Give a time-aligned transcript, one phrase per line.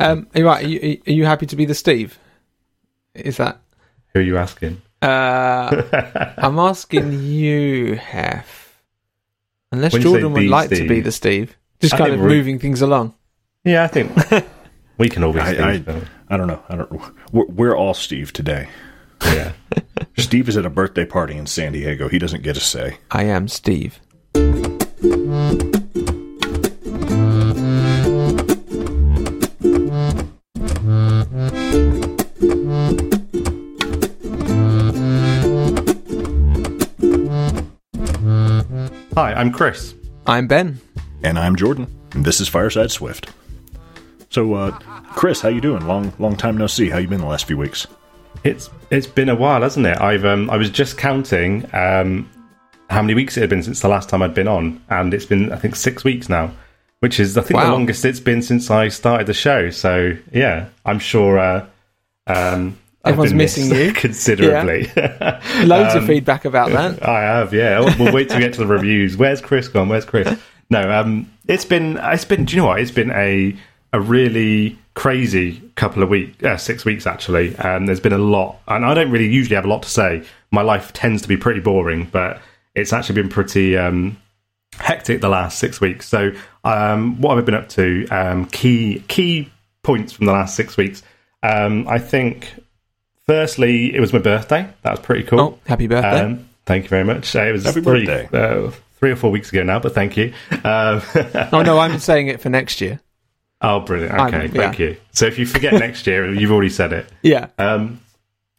[0.00, 0.64] Um, are you right?
[0.64, 2.18] Are you, are you happy to be the Steve?
[3.14, 3.60] Is that?
[4.14, 4.80] Who are you asking?
[5.02, 5.82] Uh,
[6.36, 8.82] I'm asking you, Hef.
[9.72, 12.58] Unless When Jordan would the like to be the Steve, just I kind of moving
[12.58, 13.14] things along.
[13.64, 14.12] Yeah, I think
[14.98, 15.60] we can all be I, Steve.
[15.60, 16.62] I, but- I don't know.
[16.68, 16.92] I don't.
[17.32, 18.68] We're, we're all Steve today.
[19.22, 19.52] yeah.
[20.16, 22.08] Steve is at a birthday party in San Diego.
[22.08, 22.98] He doesn't get a say.
[23.10, 24.00] I am Steve.
[39.20, 39.94] Hi, I'm Chris.
[40.26, 40.80] I'm Ben.
[41.22, 41.94] And I'm Jordan.
[42.12, 43.30] And this is Fireside Swift.
[44.30, 44.70] So, uh,
[45.10, 45.86] Chris, how you doing?
[45.86, 46.88] Long, long time no see.
[46.88, 47.86] How you been the last few weeks?
[48.44, 50.00] It's it's been a while, hasn't it?
[50.00, 52.30] I've um, I was just counting um,
[52.88, 55.26] how many weeks it had been since the last time I'd been on, and it's
[55.26, 56.50] been I think six weeks now,
[57.00, 59.68] which is I think the longest it's been since I started the show.
[59.68, 61.66] So yeah, I'm sure uh,
[62.26, 63.92] um, I've Everyone's missing you.
[63.94, 64.84] considerably.
[65.64, 67.06] Loads Um, of feedback about that.
[67.06, 67.80] I have, yeah.
[67.80, 69.16] We'll, we'll wait to get to the reviews.
[69.16, 69.88] Where's Chris gone?
[69.88, 70.38] Where's Chris?
[70.68, 72.44] No, um, it's been, it's been.
[72.44, 72.80] Do you know what?
[72.80, 73.56] It's been a
[73.92, 77.56] a really crazy couple of weeks, uh, six weeks actually.
[77.58, 80.22] And there's been a lot, and I don't really usually have a lot to say.
[80.52, 82.40] My life tends to be pretty boring, but
[82.76, 84.16] it's actually been pretty um,
[84.74, 86.06] hectic the last six weeks.
[86.08, 86.32] So,
[86.64, 88.06] um, what have I been up to?
[88.08, 89.50] Um, key key
[89.82, 91.02] points from the last six weeks.
[91.42, 92.52] Um, I think,
[93.30, 94.68] firstly, it was my birthday.
[94.82, 95.40] That was pretty cool.
[95.40, 96.20] Oh, happy birthday.
[96.20, 97.34] Um, thank you very much.
[97.36, 98.66] Uh, it was Happy three, birthday.
[98.66, 100.32] Uh, three or four weeks ago now, but thank you.
[100.64, 101.00] Um,
[101.52, 103.00] oh, no, I'm saying it for next year.
[103.60, 104.12] oh, brilliant.
[104.14, 104.86] I'm- Okay, thank yeah.
[104.86, 104.96] you.
[105.12, 107.06] So if you forget next year, you've already said it.
[107.22, 107.48] Yeah.
[107.56, 108.00] Um,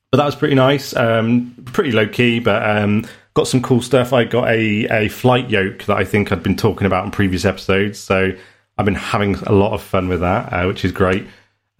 [0.09, 0.95] but that was pretty nice.
[0.95, 4.13] Um, pretty low key, but um, got some cool stuff.
[4.13, 7.43] I got a, a flight yoke that I think I'd been talking about in previous
[7.43, 7.99] episodes.
[7.99, 8.31] So
[8.77, 11.27] I've been having a lot of fun with that, uh, which is great.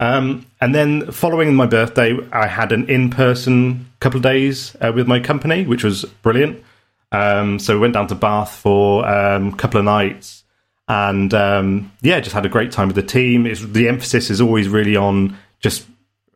[0.02, 4.90] Um, and then following my birthday, I had an in person couple of days uh,
[4.92, 6.60] with my company, which was brilliant.
[7.12, 10.42] Um, so we went down to Bath for um, a couple of nights,
[10.88, 13.46] and um, yeah, just had a great time with the team.
[13.46, 15.86] It's, the emphasis is always really on just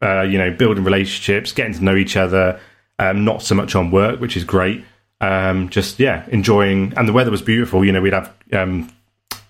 [0.01, 2.61] uh, you know building relationships, getting to know each other,
[3.01, 4.85] um, not so much on work, which is great.
[5.21, 7.85] Um, just yeah, enjoying, and the weather was beautiful.
[7.85, 8.33] You know, we'd have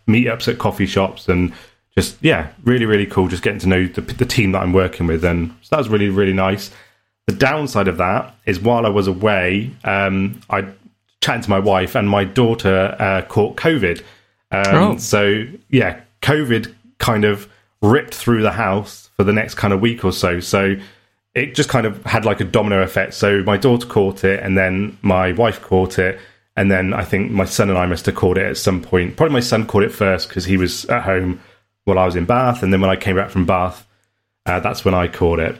[0.08, 1.52] meetups at coffee shops and
[1.96, 3.28] just yeah, really really cool.
[3.28, 5.88] Just getting to know the, the team that I'm working with, and so that was
[5.88, 6.70] really really nice.
[7.26, 10.66] The downside of that is while I was away, um, I
[11.20, 14.00] chatted to my wife, and my daughter uh, caught COVID.
[14.52, 14.96] Um, Oh.
[14.98, 17.48] So yeah, COVID kind of
[17.82, 20.40] ripped through the house for the next kind of week or so.
[20.40, 20.76] So
[21.34, 23.14] it just kind of had like a domino effect.
[23.14, 26.20] So my daughter caught it, and then my wife caught it,
[26.56, 29.16] and then I think my son and I must have caught it at some point.
[29.16, 31.40] Probably my son caught it first because he was at home
[31.86, 33.86] while I was in Bath, and then when I came back from Bath,
[34.44, 35.56] uh, that's when I caught it.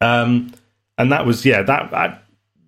[0.00, 0.52] Um,
[0.98, 2.22] and that was yeah, that, that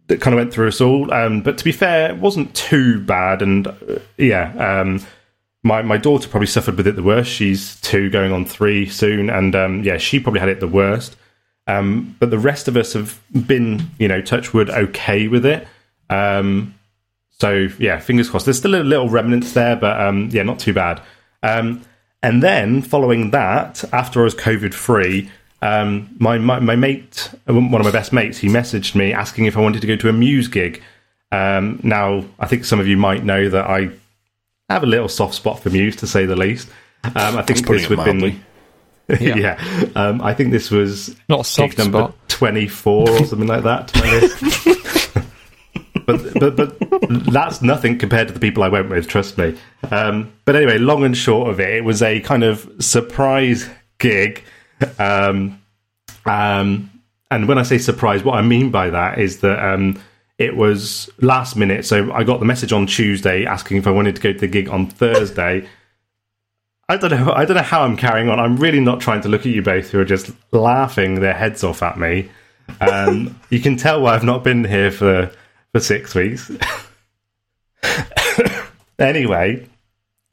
[0.06, 1.12] that kind of went through us all.
[1.12, 4.80] Um, but to be fair, it wasn't too bad, and uh, yeah.
[4.80, 5.04] Um,
[5.62, 7.30] my my daughter probably suffered with it the worst.
[7.30, 11.16] She's two, going on three soon, and um, yeah, she probably had it the worst.
[11.66, 15.66] Um, but the rest of us have been, you know, touch wood, okay with it.
[16.08, 16.76] Um,
[17.30, 18.46] so yeah, fingers crossed.
[18.46, 19.98] There's still a little remnants there, but
[20.32, 21.02] yeah, not too bad.
[21.42, 21.82] Um,
[22.22, 25.30] and then following that, after I was COVID free,
[25.62, 29.56] um, my, my my mate, one of my best mates, he messaged me asking if
[29.56, 30.82] I wanted to go to a Muse gig.
[31.32, 33.90] Um, now, I think some of you might know that I
[34.68, 36.68] have a little soft spot for Muse, to say the least.
[37.04, 38.18] Um, I think this would have been.
[38.18, 38.40] mildly.
[39.20, 39.60] yeah,
[39.94, 42.28] Um, I think this was Not a soft gig number spot.
[42.28, 43.92] 24 or something like that.
[46.06, 46.78] but, but but
[47.26, 49.58] that's nothing compared to the people I went with, trust me.
[49.90, 53.68] Um, but anyway, long and short of it, it was a kind of surprise
[53.98, 54.44] gig.
[54.98, 55.60] Um,
[56.24, 56.90] um,
[57.30, 60.00] and when I say surprise, what I mean by that is that um,
[60.38, 61.84] it was last minute.
[61.84, 64.46] So I got the message on Tuesday asking if I wanted to go to the
[64.46, 65.68] gig on Thursday.
[66.88, 67.32] I don't know.
[67.32, 68.38] I don't know how I'm carrying on.
[68.38, 71.64] I'm really not trying to look at you both who are just laughing their heads
[71.64, 72.30] off at me.
[72.80, 75.32] Um, you can tell why I've not been here for
[75.76, 76.50] for six weeks.
[78.98, 79.68] anyway,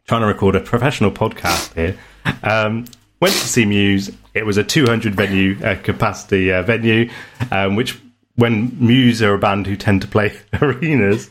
[0.07, 1.97] trying to record a professional podcast here.
[2.43, 2.85] Um,
[3.19, 4.09] went to see Muse.
[4.33, 7.09] It was a 200 venue uh, capacity uh, venue,
[7.51, 7.99] um, which
[8.35, 11.29] when Muse are a band who tend to play arenas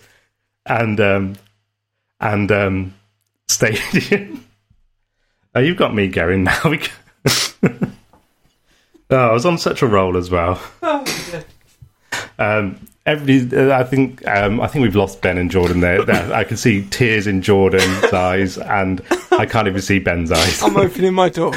[0.66, 1.36] and um,
[2.20, 2.94] and um,
[3.48, 4.44] stadium.
[5.54, 6.58] Oh, you've got me going now.
[6.64, 6.78] Oh,
[9.10, 10.58] I was on such a roll as well.
[12.38, 16.04] Um, everybody, uh, I think, um, I think we've lost Ben and Jordan there.
[16.04, 16.32] there.
[16.34, 19.00] I can see tears in Jordan's eyes, and
[19.32, 20.62] I can't even see Ben's eyes.
[20.62, 21.54] I'm opening my door.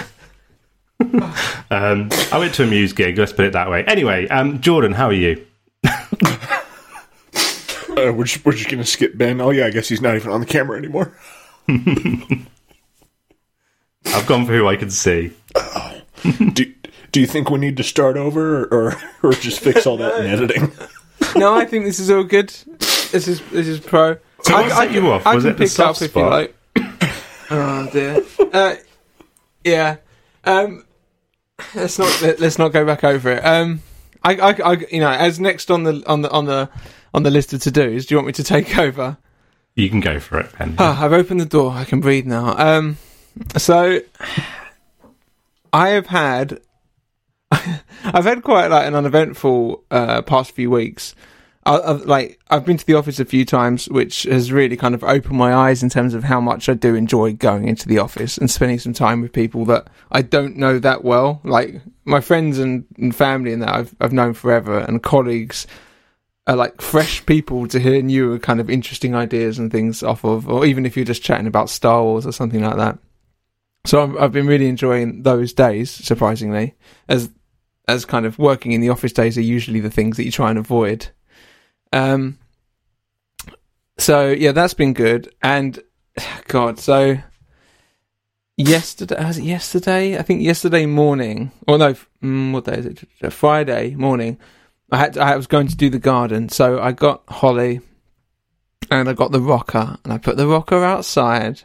[0.99, 3.17] um, I went to a Muse gig.
[3.17, 3.83] Let's put it that way.
[3.85, 5.45] Anyway, um, Jordan, how are you?
[7.97, 9.39] Uh, we're just, we're just gonna skip Ben.
[9.39, 11.17] Oh yeah, I guess he's not even on the camera anymore.
[11.69, 12.49] I've
[14.27, 15.31] gone for who I can see.
[16.53, 16.73] do
[17.13, 20.25] Do you think we need to start over, or or just fix all that in
[20.25, 20.73] editing?
[21.35, 22.49] No, I think this is all good.
[22.79, 24.17] This is this is pro.
[24.43, 25.25] So I, what I, set you off?
[25.25, 26.23] I Was can it the pick up soft if spot?
[26.23, 27.11] you like.
[27.51, 28.21] oh dear.
[28.53, 28.75] Uh,
[29.63, 29.97] yeah.
[30.43, 30.85] Um,
[31.73, 33.45] let's not let, let's not go back over it.
[33.45, 33.81] Um,
[34.23, 36.69] I, I, I, you know, as next on the on the on the
[37.13, 39.17] on the list of to dos, do you want me to take over?
[39.75, 40.75] You can go for it, Ben.
[40.79, 41.71] Ah, I've opened the door.
[41.71, 42.55] I can breathe now.
[42.57, 42.97] Um,
[43.57, 43.99] so
[45.73, 46.61] I have had,
[47.51, 51.15] I've had quite like an uneventful uh, past few weeks.
[51.65, 54.93] I, I've, like I've been to the office a few times, which has really kind
[54.93, 57.99] of opened my eyes in terms of how much I do enjoy going into the
[57.99, 62.21] office and spending some time with people that I don't know that well, like my
[62.21, 65.65] friends and, and family and that I've I've known forever, and colleagues
[66.47, 70.47] are like fresh people to hear new kind of interesting ideas and things off of,
[70.47, 72.99] or even if you're just chatting about Star Wars or something like that.
[73.85, 76.75] So I've, I've been really enjoying those days, surprisingly,
[77.07, 77.29] as
[77.87, 80.49] as kind of working in the office days are usually the things that you try
[80.49, 81.07] and avoid.
[81.93, 82.39] Um.
[83.97, 85.79] So yeah, that's been good, and
[86.47, 87.17] God, so
[88.57, 90.17] yesterday was it yesterday?
[90.17, 93.33] I think yesterday morning, or no, mm, what day is it?
[93.33, 94.39] Friday morning.
[94.91, 97.81] I had to, I was going to do the garden, so I got Holly
[98.91, 101.63] and I got the rocker and I put the rocker outside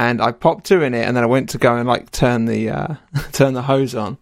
[0.00, 2.46] and I popped her in it and then I went to go and like turn
[2.46, 2.94] the uh,
[3.32, 4.16] turn the hose on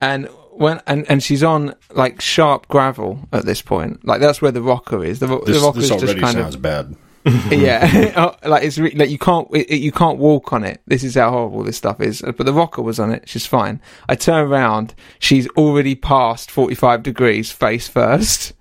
[0.00, 4.52] and when and, and she's on like sharp gravel at this point like that's where
[4.52, 6.94] the rocker is the, ro- This, the rocker this is just kind sounds of bad.
[7.50, 10.82] yeah, like it's re- like you can't it, it- you can't walk on it.
[10.86, 12.20] This is how horrible this stuff is.
[12.20, 13.26] But the rocker was on it.
[13.26, 13.80] She's fine.
[14.10, 14.94] I turn around.
[15.20, 18.52] She's already past forty five degrees face first,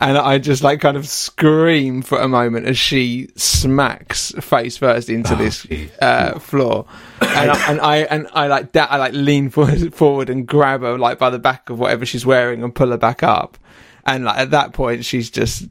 [0.00, 5.08] and I just like kind of scream for a moment as she smacks face first
[5.08, 5.66] into this
[6.00, 6.86] uh, floor,
[7.20, 8.90] and I, and I and I like that.
[8.90, 12.26] I like lean forward, forward and grab her like by the back of whatever she's
[12.26, 13.58] wearing and pull her back up.
[14.06, 15.66] And like at that point, she's just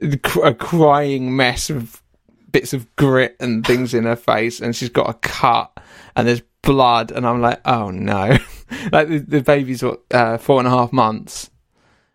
[0.00, 2.02] a crying mess of
[2.50, 5.72] bits of grit and things in her face, and she's got a cut
[6.14, 8.38] and there's blood, and I'm like, oh no,
[8.92, 11.50] like the, the baby's what uh, four and a half months,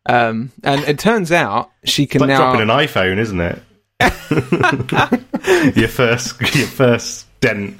[0.07, 2.51] um, and it turns out she can It's like now.
[2.51, 3.61] dropping an iPhone, isn't it?
[5.77, 7.75] your first, your first dent.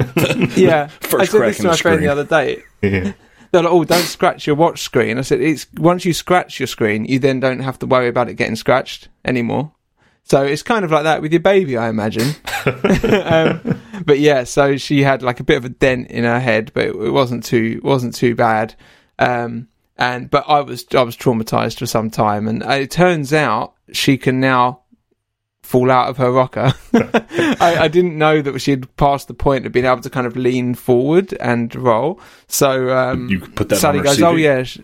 [0.57, 2.63] yeah, First I said this to the my friend the other day.
[2.81, 3.13] yeah.
[3.51, 5.17] They're like, oh, don't scratch your watch screen.
[5.17, 8.27] I said, it's once you scratch your screen, you then don't have to worry about
[8.27, 9.71] it getting scratched anymore.
[10.23, 12.35] So it's kind of like that with your baby, I imagine.
[13.23, 16.71] um, but yeah, so she had like a bit of a dent in her head,
[16.73, 18.75] but it, it wasn't too wasn't too bad.
[19.17, 23.73] Um, and but I was I was traumatized for some time, and it turns out
[23.91, 24.81] she can now
[25.63, 26.73] fall out of her rocker.
[26.93, 30.25] I, I didn't know that she had passed the point of being able to kind
[30.25, 32.21] of lean forward and roll.
[32.47, 34.23] So um, You could put that Sally goes, CV.
[34.23, 34.79] "Oh yeah, sh-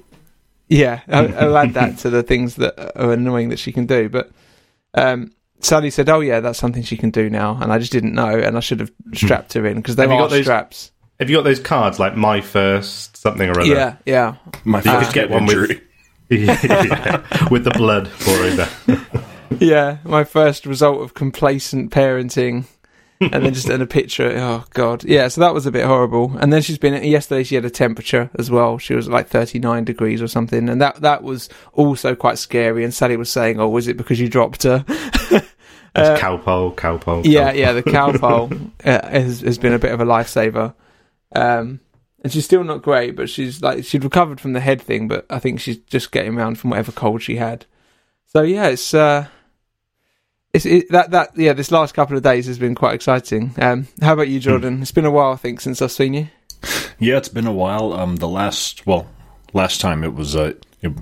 [0.68, 4.10] yeah." I'll, I'll add that to the things that are annoying that she can do.
[4.10, 4.32] But
[4.94, 8.14] um, Sally said, "Oh yeah, that's something she can do now," and I just didn't
[8.14, 10.92] know, and I should have strapped her in because there Have are got those- straps.
[11.24, 13.66] Have you got those cards like my first something or other?
[13.70, 14.36] Yeah, yeah.
[14.66, 15.80] My You first could get head one with-
[16.30, 18.56] Yeah, with the blood pouring
[19.48, 19.58] down.
[19.62, 22.66] Yeah, my first result of complacent parenting,
[23.22, 24.34] and then just in a picture.
[24.36, 25.30] Oh god, yeah.
[25.30, 26.36] So that was a bit horrible.
[26.42, 27.44] And then she's been yesterday.
[27.44, 28.78] She had a temperature as well.
[28.78, 32.84] She was like thirty nine degrees or something, and that that was also quite scary.
[32.84, 34.84] And Sally was saying, "Oh, was it because you dropped her?"
[35.94, 37.22] That's Calpol, Calpol.
[37.26, 37.72] yeah, yeah.
[37.72, 40.74] The Calpol uh, has has been a bit of a lifesaver.
[41.36, 41.80] Um,
[42.24, 45.26] and she's still not great, but she's like she'd recovered from the head thing, but
[45.30, 47.66] I think she's just getting around from whatever cold she had.
[48.28, 49.28] So yeah, it's uh,
[50.54, 51.54] it's it, that that yeah.
[51.54, 53.54] This last couple of days has been quite exciting.
[53.58, 54.82] Um, how about you, Jordan?
[54.82, 56.28] It's been a while, I think, since I've seen you.
[57.00, 57.92] Yeah, it's been a while.
[57.92, 59.08] Um, the last, well,
[59.52, 60.94] last time it was uh, it,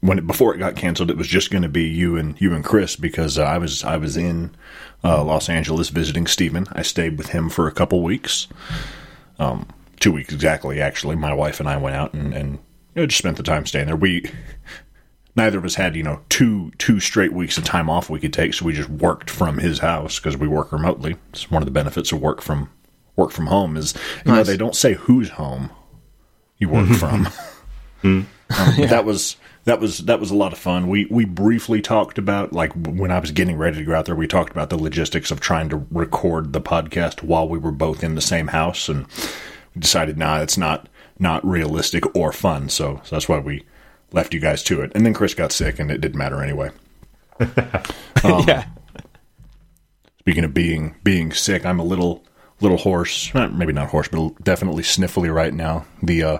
[0.00, 2.54] when it, before it got canceled, it was just going to be you and you
[2.54, 4.54] and Chris because uh, I was I was in
[5.04, 6.66] uh, Los Angeles visiting Stephen.
[6.72, 8.46] I stayed with him for a couple weeks,
[9.38, 9.66] um,
[10.00, 10.80] two weeks exactly.
[10.80, 12.52] Actually, my wife and I went out and and
[12.94, 13.96] you know, just spent the time staying there.
[13.96, 14.30] We
[15.34, 18.32] neither of us had you know two two straight weeks of time off we could
[18.32, 21.16] take, so we just worked from his house because we work remotely.
[21.30, 22.70] It's one of the benefits of work from
[23.16, 25.70] work from home is you know they don't say whose home
[26.58, 27.28] you work from.
[28.04, 30.88] Um, That was that was that was a lot of fun.
[30.88, 34.14] We we briefly talked about like when I was getting ready to go out there.
[34.14, 38.02] We talked about the logistics of trying to record the podcast while we were both
[38.02, 39.06] in the same house, and
[39.74, 40.88] we decided, nah, it's not
[41.18, 42.68] not realistic or fun.
[42.68, 43.64] So, so that's why we
[44.12, 44.92] left you guys to it.
[44.94, 46.70] And then Chris got sick, and it didn't matter anyway.
[48.24, 48.68] Um, yeah.
[50.20, 52.22] Speaking of being being sick, I'm a little
[52.60, 53.34] little hoarse.
[53.34, 55.84] Maybe not hoarse, but definitely sniffly right now.
[56.04, 56.38] The uh,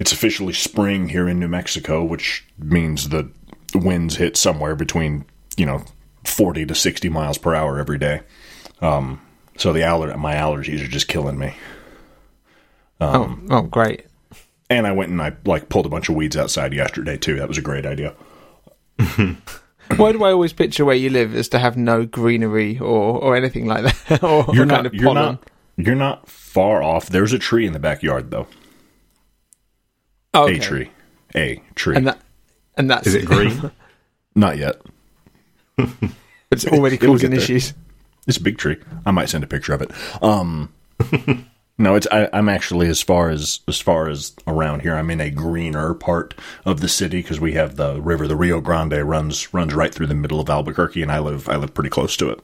[0.00, 3.30] it's officially spring here in New Mexico, which means the
[3.74, 5.24] winds hit somewhere between
[5.56, 5.84] you know
[6.24, 8.22] 40 to 60 miles per hour every day.
[8.80, 9.20] Um,
[9.56, 11.54] so the aller- my allergies are just killing me.
[13.00, 14.06] oh, oh, great.
[14.68, 17.36] And I went and I like pulled a bunch of weeds outside yesterday too.
[17.36, 18.14] That was a great idea.
[19.96, 23.36] Why do I always picture where you live as to have no greenery or, or
[23.36, 25.22] anything like that, or, You're kind not of you're pollen?
[25.22, 27.08] not you're not far off.
[27.08, 28.46] There's a tree in the backyard though.
[30.34, 30.56] Oh, okay.
[30.56, 30.90] A tree.
[31.34, 31.96] A tree.
[31.96, 32.20] and that
[32.76, 33.70] and that's Is it green?
[34.34, 34.80] Not yet.
[36.50, 37.74] it's already causing issues.
[38.26, 38.76] It's a big tree.
[39.04, 39.90] I might send a picture of it.
[40.22, 40.72] Um,
[41.78, 44.94] no, it's I, I'm actually as far as as far as around here.
[44.94, 46.34] I'm in a greener part
[46.64, 50.06] of the city because we have the river, the Rio Grande runs runs right through
[50.06, 52.40] the middle of Albuquerque, and I live I live pretty close to it.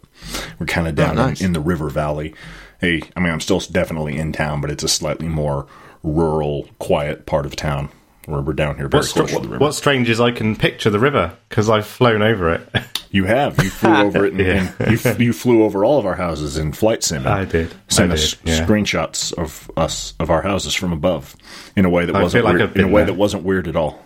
[0.59, 1.41] We're kind of down nice.
[1.41, 2.35] in, in the river valley.
[2.81, 5.67] Hey, I mean, I'm still definitely in town, but it's a slightly more
[6.07, 7.91] rural, quiet part of town.
[8.27, 9.65] Where we're down here very What's, close to the what, river.
[9.65, 12.69] what's strange is I can picture the river because I've flown over it.
[13.09, 13.63] You have.
[13.63, 14.73] You flew over it, and, Yeah.
[14.81, 17.25] and you, f- you flew over all of our houses in flight sim.
[17.27, 17.73] I did.
[17.89, 18.67] Sent I us yeah.
[18.67, 21.35] screenshots of us of our houses from above
[21.77, 23.07] in a way that I wasn't like weird, in a way there.
[23.07, 24.03] that wasn't weird at all.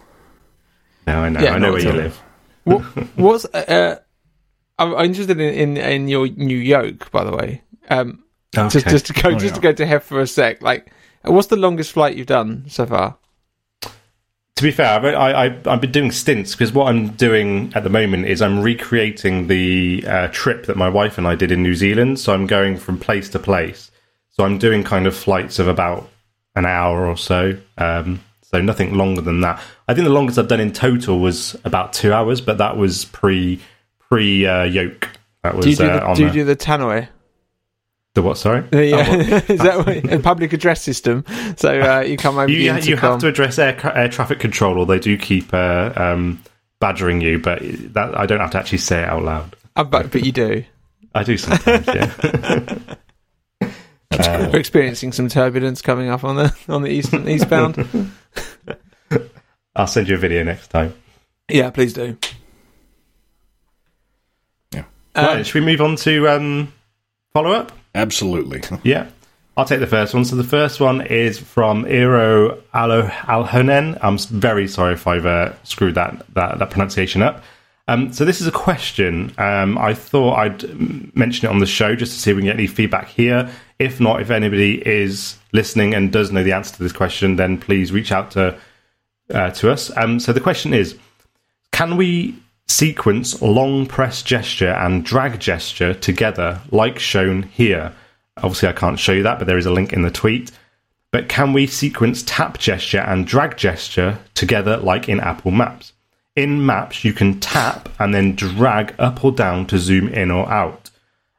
[1.06, 1.40] Now I know.
[1.40, 2.22] Yeah, I know where you live.
[2.64, 2.80] What,
[3.16, 3.98] what's uh,
[4.78, 7.62] I'm I'm interested in, in, in your new yoke, by the way.
[7.88, 8.22] Um,
[8.54, 8.90] just Okay.
[8.90, 10.62] just to go Oh, just to go to Hef for a sec.
[10.62, 13.16] Like, what's the longest flight you've done so far?
[13.82, 17.82] To be fair, I've, I, I, I've been doing stints because what I'm doing at
[17.82, 21.62] the moment is I'm recreating the uh, trip that my wife and I did in
[21.62, 22.18] New Zealand.
[22.18, 23.90] So I'm going from place to place.
[24.28, 26.10] So I'm doing kind of flights of about
[26.54, 27.56] an hour or so.
[27.78, 29.62] Um, so nothing longer than that.
[29.88, 33.04] I think the longest I've done in total was about two hours, but that was
[33.06, 33.60] pre
[33.98, 35.08] pre uh, yoke.
[35.42, 37.08] That was Do you do uh, the, on do you do the tannoy?
[38.14, 38.38] The what?
[38.38, 38.64] Sorry.
[38.72, 39.50] Yeah, Oh, what?
[39.50, 41.24] is that what, a public address system?
[41.56, 44.40] So uh, you come over you, the you have to address air, ca- air traffic
[44.40, 46.42] control, or they do keep uh, um,
[46.80, 47.38] badgering you.
[47.38, 47.60] But
[47.94, 49.56] that I don't have to actually say it out loud.
[49.76, 50.64] Uh, but, but you do.
[51.14, 51.86] I do sometimes.
[51.86, 52.78] yeah.
[54.50, 58.10] We're experiencing some turbulence coming up on the on the eastern eastbound.
[59.76, 60.94] I'll send you a video next time.
[61.48, 62.16] yeah, please do.
[64.74, 64.84] Yeah.
[65.16, 66.72] Right, should we move on to um,
[67.32, 67.72] follow up?
[67.94, 68.62] Absolutely.
[68.82, 69.08] Yeah.
[69.56, 70.24] I'll take the first one.
[70.24, 73.98] So the first one is from Iro Alo- Alhonen.
[74.00, 77.42] I'm very sorry if I've uh, screwed that, that that pronunciation up.
[77.86, 79.34] Um, so this is a question.
[79.36, 82.46] Um, I thought I'd mention it on the show just to see if we can
[82.46, 83.50] get any feedback here.
[83.80, 87.58] If not, if anybody is listening and does know the answer to this question, then
[87.58, 88.56] please reach out to
[89.34, 89.94] uh, to us.
[89.96, 90.96] Um, so the question is:
[91.72, 92.36] Can we
[92.70, 97.92] sequence long press gesture and drag gesture together, like shown here?
[98.36, 100.52] Obviously, I can't show you that, but there is a link in the tweet.
[101.10, 105.92] But can we sequence tap gesture and drag gesture together, like in Apple Maps?
[106.36, 110.48] In Maps, you can tap and then drag up or down to zoom in or
[110.48, 110.90] out.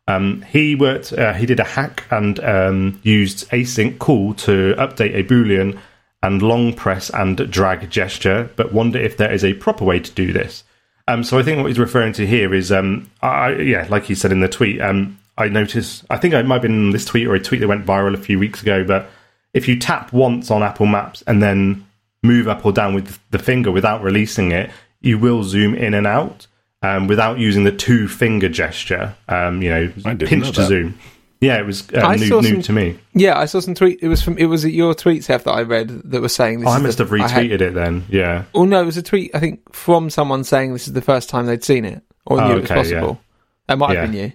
[0.07, 1.13] Um, he worked.
[1.13, 5.79] Uh, he did a hack and um, used async call to update a boolean
[6.21, 10.11] and long press and drag gesture, but wonder if there is a proper way to
[10.11, 10.65] do this.
[11.07, 14.15] Um, so I think what he's referring to here is, um, I, yeah, like he
[14.15, 14.81] said in the tweet.
[14.81, 16.05] Um, I noticed.
[16.09, 18.13] I think it might have been in this tweet or a tweet that went viral
[18.13, 18.83] a few weeks ago.
[18.83, 19.09] But
[19.53, 21.85] if you tap once on Apple Maps and then
[22.23, 24.69] move up or down with the finger without releasing it,
[25.01, 26.47] you will zoom in and out
[26.81, 29.15] um, without using the two finger gesture.
[29.27, 30.67] Um, you know, pinch know to that.
[30.67, 30.99] zoom.
[31.41, 32.99] Yeah, it was uh, new, some- to me.
[33.13, 33.99] Yeah, I saw some tweet.
[34.03, 36.69] It was from it was your tweets Hef that I read that was saying this.
[36.69, 38.05] Oh, I must the- have I had- retweeted it then.
[38.09, 38.43] Yeah.
[38.53, 41.29] Oh no, it was a tweet I think from someone saying this is the first
[41.29, 43.19] time they'd seen it or Oh, knew it was okay, possible.
[43.67, 44.01] That might Yeah.
[44.01, 44.31] have been you.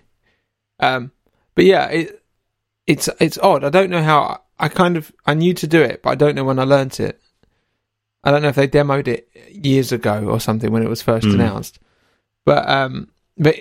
[0.80, 1.12] Um,
[1.54, 2.22] but yeah, it
[2.88, 3.62] it's it's odd.
[3.64, 4.42] I don't know how.
[4.58, 6.98] I kind of I knew to do it, but I don't know when I learnt
[6.98, 7.20] it.
[8.24, 11.26] I don't know if they demoed it years ago or something when it was first
[11.28, 11.34] Mm.
[11.34, 11.78] announced.
[12.44, 13.08] But um,
[13.38, 13.56] but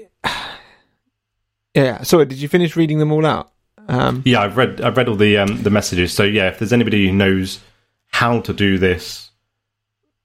[1.75, 2.01] yeah.
[2.03, 3.51] Sorry, did you finish reading them all out?
[3.87, 6.13] Um, Yeah, I've read I've read all the um, the messages.
[6.13, 7.59] So yeah, if there's anybody who knows
[8.07, 9.29] how to do this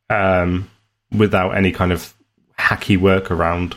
[0.09, 0.71] um,
[1.13, 2.15] without any kind of
[2.59, 3.75] hacky workaround,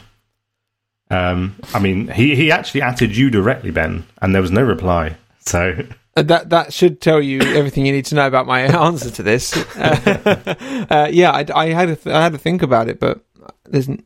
[1.10, 5.18] um, I mean, he he actually added you directly, Ben, and there was no reply.
[5.40, 9.12] So Uh, That that should tell you everything you need to know about my answer
[9.12, 9.56] to this.
[9.76, 13.20] Uh, uh, yeah, I, I had th- I had to think about it, but
[13.66, 14.04] there's n-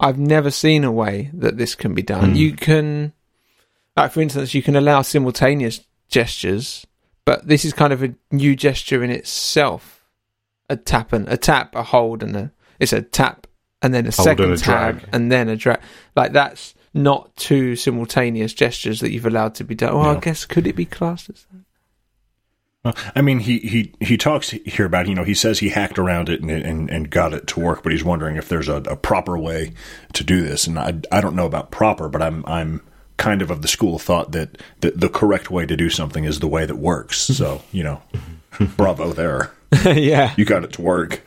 [0.00, 2.30] I've never seen a way that this can be done.
[2.30, 2.36] Hmm.
[2.36, 3.12] You can,
[3.96, 6.86] like for instance, you can allow simultaneous gestures,
[7.24, 10.04] but this is kind of a new gesture in itself.
[10.68, 13.46] A tap and a tap, a hold, and a it's a tap
[13.82, 15.04] and then a Hold second and a drag.
[15.12, 15.80] and then a drag.
[16.16, 19.94] Like that's not two simultaneous gestures that you've allowed to be done.
[19.94, 21.64] Well, I guess could it be classed as that?
[22.84, 25.98] Well, I mean, he, he, he talks here about, you know, he says he hacked
[25.98, 28.76] around it and, and, and got it to work, but he's wondering if there's a,
[28.76, 29.72] a proper way
[30.14, 30.66] to do this.
[30.66, 32.80] And I, I don't know about proper, but I'm, I'm
[33.18, 36.24] kind of of the school of thought that, that the correct way to do something
[36.24, 37.18] is the way that works.
[37.18, 38.00] So, you know,
[38.78, 39.52] bravo there.
[39.84, 41.20] yeah, You got it to work.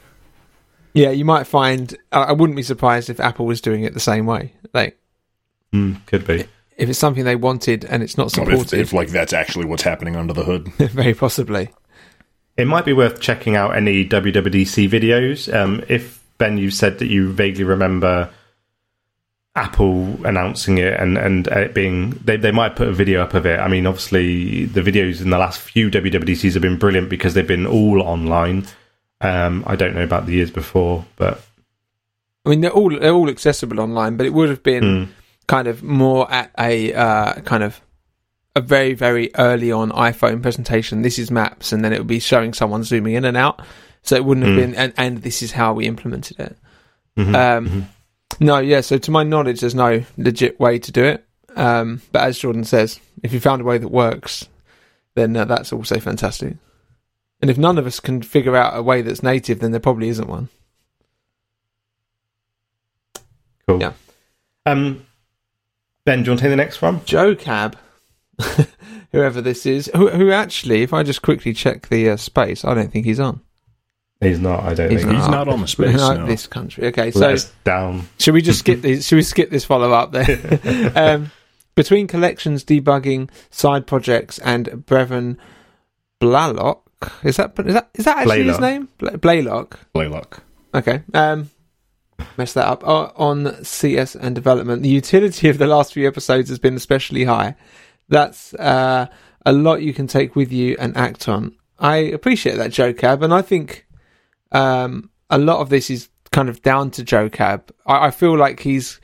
[0.93, 1.11] yeah.
[1.11, 1.95] You might find.
[2.11, 4.53] I I wouldn't be surprised if Apple was doing it the same way.
[4.73, 4.97] Like
[5.73, 6.45] Mm, could be.
[6.77, 10.15] If it's something they wanted and it's not If, if, like, that's actually what's happening
[10.15, 10.67] under the hood.
[10.77, 11.69] very possibly.
[12.57, 15.53] It might be worth checking out any WWDC videos.
[15.53, 18.29] Um, if Ben, you said that you vaguely remember
[19.55, 23.45] Apple announcing it and and it being they they might put a video up of
[23.45, 23.59] it.
[23.59, 27.45] I mean, obviously the videos in the last few WWDCs have been brilliant because they've
[27.45, 28.65] been all online.
[29.21, 31.41] Um, I don't know about the years before, but
[32.45, 35.07] I mean, they're all they're all accessible online, but it would have been mm,
[35.53, 37.79] kind of more at a uh, kind of
[38.55, 41.03] a very very early on iPhone presentation.
[41.03, 43.61] This is maps, and then it would be showing someone zooming in and out.
[44.01, 44.61] So it wouldn't have Mm.
[44.61, 46.57] been, and, and this is how we implemented it.
[47.17, 47.83] mhm, Um, mhm.
[48.39, 48.81] No, yeah.
[48.81, 51.23] So to my knowledge, there's no legit way to do it.
[51.55, 54.49] Um, but as Jordan says, if you found a way that works,
[55.13, 56.57] then uh, that's also fantastic.
[57.41, 60.09] And if none of us can figure out a way that's native, then there probably
[60.09, 60.49] isn't one.
[63.67, 63.79] cool.
[63.79, 63.93] yeah.
[64.65, 65.05] Um,
[66.05, 67.03] Ben, do you want to take the next one?
[67.05, 67.77] Joe Cab,
[69.11, 72.73] whoever this is, who, who actually, if I just quickly check the uh, space, I
[72.73, 73.41] don't think he's on.
[74.19, 74.63] He's not.
[74.63, 75.15] I don't He's think.
[75.17, 76.25] He's not on the space, No, no.
[76.25, 76.87] this country.
[76.87, 78.07] Okay, Let so us down.
[78.19, 79.05] should we just skip these?
[79.05, 80.91] Should we skip this follow up there?
[80.95, 81.31] um,
[81.75, 85.37] between collections, debugging, side projects, and Brevin
[86.21, 86.79] Blalock.
[87.23, 88.87] Is that is that is that actually his name?
[88.97, 89.77] Bla- Blaylock.
[89.91, 90.41] Blaylock.
[90.73, 91.01] Okay.
[91.13, 91.49] Um,
[92.37, 92.85] mess that up.
[92.87, 97.25] Uh, on CS and development, the utility of the last few episodes has been especially
[97.25, 97.55] high.
[98.09, 99.07] That's uh,
[99.45, 101.55] a lot you can take with you and act on.
[101.79, 103.87] I appreciate that, Joe Cab, and I think
[104.51, 107.71] um, a lot of this is kind of down to Joe Cab.
[107.85, 108.99] I, I feel like he's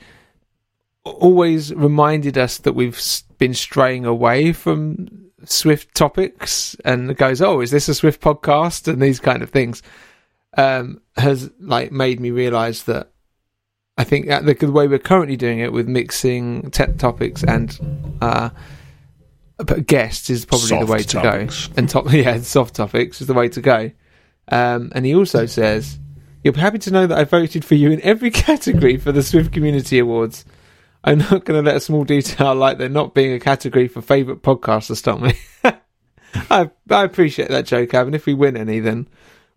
[1.04, 3.00] always reminded us that we've
[3.38, 9.00] been straying away from Swift topics and goes, "Oh, is this a Swift podcast?" and
[9.00, 9.82] these kind of things
[10.56, 13.10] um, has like made me realize that
[14.00, 18.16] I think that the, the way we're currently doing it with mixing tech topics and
[18.22, 18.48] uh,
[19.84, 21.48] guests is probably Soft the way to go.
[21.76, 23.90] And top, yeah, soft topics is the way to go.
[24.48, 25.98] Um, and he also says,
[26.42, 29.22] "You'll be happy to know that I voted for you in every category for the
[29.22, 30.46] Swift Community Awards."
[31.04, 34.00] I'm not going to let a small detail like there not being a category for
[34.00, 35.34] favourite podcaster stop me.
[36.50, 39.08] I, I appreciate that joke, Ab, and if we win any, then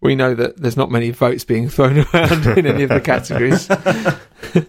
[0.04, 3.68] we know that there's not many votes being thrown around in any of the categories.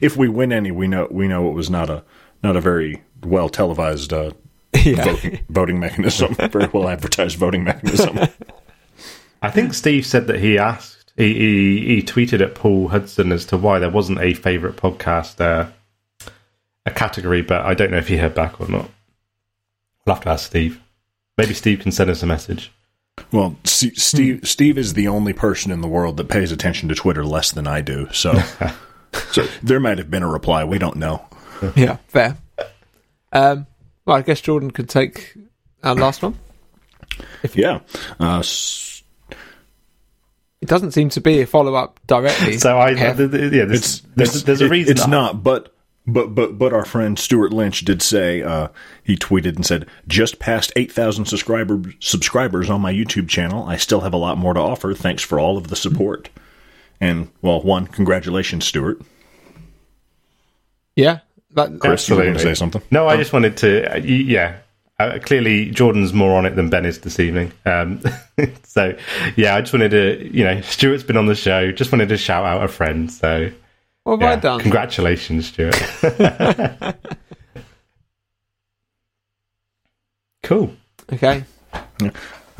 [0.00, 2.04] if we win any, we know we know it was not a
[2.42, 4.32] not a very well televised uh,
[4.74, 5.02] yeah.
[5.04, 8.18] voting, voting mechanism, very well advertised voting mechanism.
[9.40, 13.46] I think Steve said that he asked, he, he, he tweeted at Paul Hudson as
[13.46, 15.70] to why there wasn't a favourite podcast, uh,
[16.84, 18.90] a category, but I don't know if he heard back or not.
[20.04, 20.80] We'll have to ask Steve.
[21.36, 22.72] Maybe Steve can send us a message.
[23.32, 26.94] Well, S- Steve Steve is the only person in the world that pays attention to
[26.94, 28.08] Twitter less than I do.
[28.12, 28.38] So,
[29.32, 30.64] so there might have been a reply.
[30.64, 31.24] We don't know.
[31.74, 32.36] Yeah, fair.
[33.32, 33.66] Um,
[34.04, 35.34] well, I guess Jordan could take
[35.82, 36.38] our last one.
[37.42, 37.80] If Yeah.
[38.20, 39.02] Uh, s-
[40.60, 42.58] It doesn't seem to be a follow up directly.
[42.58, 43.12] So I, Yeah.
[43.14, 44.92] th- th- yeah, there's, it's there's, it's- there's a reason.
[44.92, 45.74] It's not, but
[46.08, 48.68] but but but our friend Stuart Lynch did say uh,
[49.04, 53.64] he tweeted and said just past eight thousand subscribers subscribers on my YouTube channel.
[53.64, 54.94] I still have a lot more to offer.
[54.94, 56.30] Thanks for all of the support.
[57.00, 59.00] And well, one, congratulations, Stuart.
[60.96, 61.20] yeah,
[61.52, 62.54] that, Chris, you were going to Absolutely.
[62.54, 62.82] say something?
[62.90, 63.94] No, I just wanted to.
[63.94, 64.58] Uh, yeah,
[64.98, 67.52] uh, clearly Jordan's more on it than Ben is this evening.
[67.64, 68.00] Um,
[68.64, 68.96] so
[69.36, 70.30] yeah, I just wanted to.
[70.36, 71.70] You know, Stuart's been on the show.
[71.70, 73.12] Just wanted to shout out a friend.
[73.12, 73.50] So
[74.08, 74.60] what have yeah, I done?
[74.60, 75.76] congratulations, Stuart.
[80.42, 80.72] cool.
[81.12, 81.44] okay.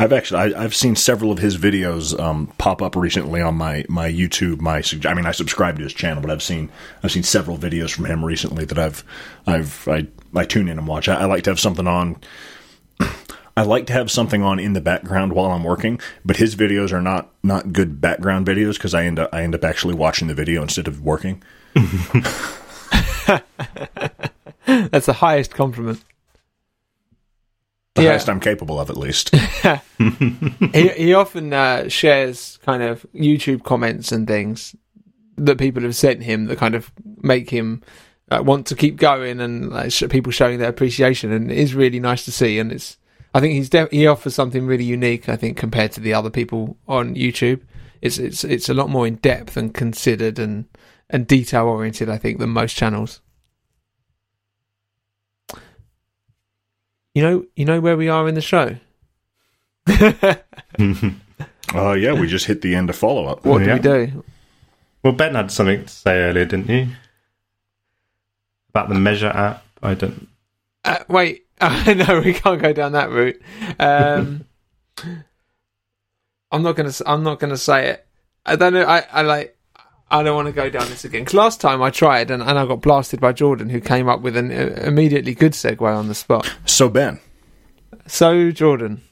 [0.01, 3.85] I've actually I, I've seen several of his videos um, pop up recently on my
[3.89, 4.61] my YouTube.
[4.61, 6.71] My I mean I subscribe to his channel, but I've seen
[7.03, 9.03] I've seen several videos from him recently that I've
[9.47, 10.07] I've I,
[10.37, 11.09] I tune in and watch.
[11.09, 12.17] I, I like to have something on.
[13.59, 16.93] I like to have something on in the background while I'm working, but his videos
[16.93, 20.29] are not not good background videos because I end up I end up actually watching
[20.29, 21.43] the video instead of working.
[24.67, 26.05] That's the highest compliment.
[27.95, 28.11] the Yeah.
[28.11, 29.35] highest I'm capable of, at least.
[30.73, 34.77] he he often uh, shares kind of YouTube comments and things
[35.37, 36.93] that people have sent him that kind of
[37.23, 37.83] make him
[38.31, 41.99] uh, want to keep going and sh- people showing their appreciation and it is really
[42.01, 42.99] nice to see and it's
[43.39, 46.29] I think he's def- he offers something really unique I think compared to the other
[46.29, 47.61] people on YouTube
[48.03, 50.65] it's it's it's a lot more in depth and considered and
[51.09, 53.21] and detail oriented I think than most channels
[57.15, 58.77] you know you know where we are in the show
[59.89, 60.35] uh,
[61.75, 63.45] yeah, we just hit the end of follow up.
[63.47, 64.25] what do we do
[65.05, 66.89] Well, Ben had something to say earlier, didn't you?
[68.71, 69.65] About the Measure app.
[69.83, 70.29] I don't.
[70.85, 73.41] Uh, wait, uh, no, we can't go down that route.
[73.79, 74.45] Um,
[76.51, 76.93] I'm not gonna.
[77.07, 78.07] I'm not gonna say it.
[78.47, 78.85] I don't know.
[78.85, 79.55] I, I like.
[80.11, 81.27] I don't want to go down this again.
[81.27, 84.23] 'Cause last time I tried and, and I got blasted by Jordan, who came up
[84.23, 86.51] with an uh, immediately good segue on the spot.
[86.65, 87.21] So, Ben,
[88.07, 89.03] So Jordan,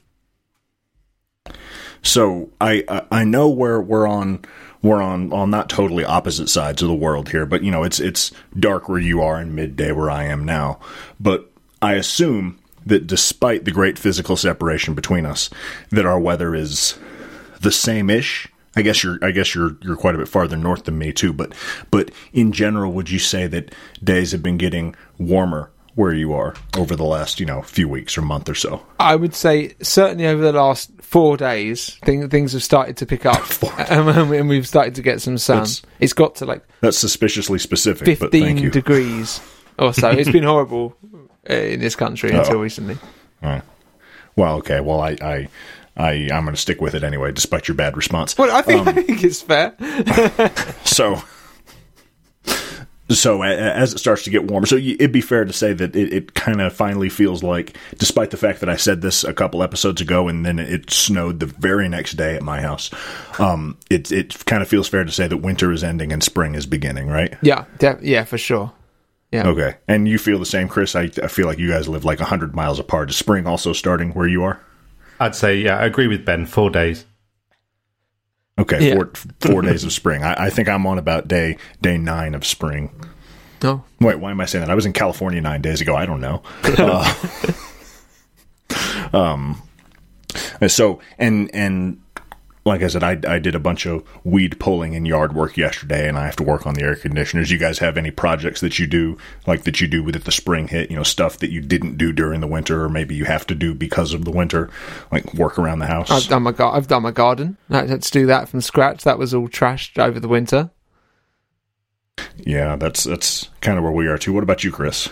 [2.02, 4.42] so I, I I know we're we're on
[4.82, 8.00] we're on on not totally opposite sides of the world here, but you know it's
[8.00, 10.78] it's dark where you are and midday where I am now.
[11.20, 15.50] But I assume that despite the great physical separation between us,
[15.90, 16.98] that our weather is
[17.60, 18.48] the same ish.
[18.76, 21.32] I guess you're I guess you're you're quite a bit farther north than me too,
[21.32, 21.54] but
[21.90, 26.54] but in general, would you say that days have been getting warmer where you are
[26.76, 28.84] over the last you know few weeks or month or so?
[29.00, 33.24] I would say certainly over the last four days, thing, things have started to pick
[33.24, 33.42] up,
[33.90, 35.58] and, and we've started to get some sun.
[35.58, 38.70] That's- it's got to like That's suspiciously specific, but thank 15 you.
[38.70, 39.40] degrees
[39.78, 40.10] or so.
[40.10, 40.94] It's been horrible
[41.48, 42.98] in this country until recently.
[43.42, 43.62] Alright.
[44.36, 44.80] Well, okay.
[44.80, 45.48] Well, I, I,
[45.96, 48.36] I, I'm going to stick with it anyway, despite your bad response.
[48.36, 49.74] Well, I think Um, I think it's fair.
[50.84, 51.22] So,
[53.08, 56.12] so as it starts to get warmer, so it'd be fair to say that it,
[56.12, 59.62] it kind of finally feels like, despite the fact that I said this a couple
[59.62, 62.90] episodes ago, and then it snowed the very next day at my house,
[63.38, 66.54] um, it it kind of feels fair to say that winter is ending and spring
[66.56, 67.34] is beginning, right?
[67.42, 67.64] Yeah,
[68.02, 68.72] yeah, for sure.
[69.36, 69.48] Yeah.
[69.48, 70.96] Okay, and you feel the same, Chris?
[70.96, 73.10] I, I feel like you guys live like hundred miles apart.
[73.10, 74.60] Is spring also starting where you are?
[75.20, 75.78] I'd say yeah.
[75.78, 76.46] I agree with Ben.
[76.46, 77.04] Four days.
[78.58, 78.94] Okay, Yeah.
[78.94, 80.22] four four days of spring.
[80.24, 82.90] I, I think I'm on about day day nine of spring.
[83.62, 83.84] No.
[84.00, 84.70] Wait, why am I saying that?
[84.70, 85.94] I was in California nine days ago.
[85.96, 86.42] I don't know.
[86.78, 87.12] Uh,
[89.12, 89.62] um,
[90.68, 92.00] so and and
[92.66, 96.08] like I said, I I did a bunch of weed pulling and yard work yesterday,
[96.08, 97.50] and I have to work on the air conditioners.
[97.50, 100.32] You guys have any projects that you do like that you do with it the
[100.32, 100.90] spring hit?
[100.90, 103.54] You know, stuff that you didn't do during the winter, or maybe you have to
[103.54, 104.68] do because of the winter,
[105.12, 106.10] like work around the house.
[106.10, 107.56] I've done my gar- I've done my garden.
[107.70, 109.04] I had to do that from scratch.
[109.04, 110.70] That was all trashed over the winter.
[112.38, 114.32] yeah, that's that's kind of where we are too.
[114.32, 115.08] What about you, Chris?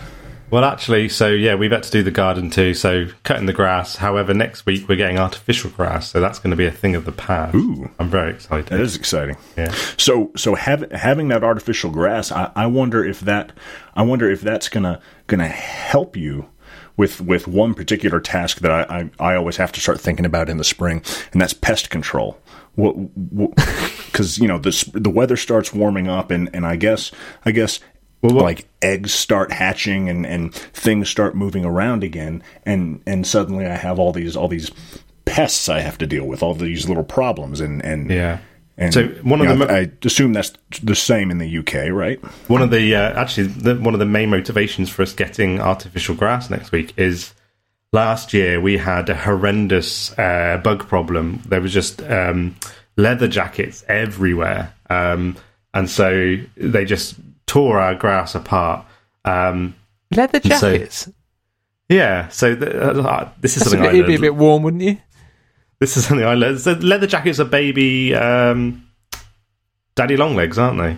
[0.51, 2.73] Well, actually, so yeah, we've had to do the garden too.
[2.73, 3.95] So cutting the grass.
[3.95, 7.05] However, next week we're getting artificial grass, so that's going to be a thing of
[7.05, 7.55] the past.
[7.55, 7.89] Ooh.
[7.99, 8.67] I'm very excited.
[8.67, 9.37] That is exciting.
[9.57, 9.73] Yeah.
[9.97, 13.53] So so have, having that artificial grass, I, I wonder if that
[13.95, 16.47] I wonder if that's gonna gonna help you
[16.97, 20.49] with with one particular task that I, I, I always have to start thinking about
[20.49, 22.39] in the spring, and that's pest control.
[22.75, 22.95] What
[24.05, 27.11] because you know the the weather starts warming up, and, and I guess
[27.45, 27.79] I guess.
[28.33, 33.65] What- like eggs start hatching and, and things start moving around again and, and suddenly
[33.65, 34.71] I have all these all these
[35.25, 38.37] pests I have to deal with, all these little problems and, and Yeah.
[38.77, 41.57] and So one of you the know, mo- I assume that's the same in the
[41.59, 42.19] UK, right?
[42.47, 46.13] One of the uh, actually the, one of the main motivations for us getting artificial
[46.15, 47.33] grass next week is
[47.91, 51.41] last year we had a horrendous uh, bug problem.
[51.47, 52.55] There was just um,
[52.97, 55.37] leather jackets everywhere, um,
[55.73, 57.15] and so they just
[57.47, 58.85] tore our grass apart.
[59.23, 59.75] Um,
[60.15, 61.09] Leather So- jackets.
[61.89, 64.63] yeah, so the, uh, this is That's a something Bit, it'd be a bit warm,
[64.63, 64.97] wouldn't you?
[65.79, 66.59] This is something I learned.
[66.61, 68.87] So leather jackets are baby um,
[69.95, 70.97] daddy long legs, aren't they?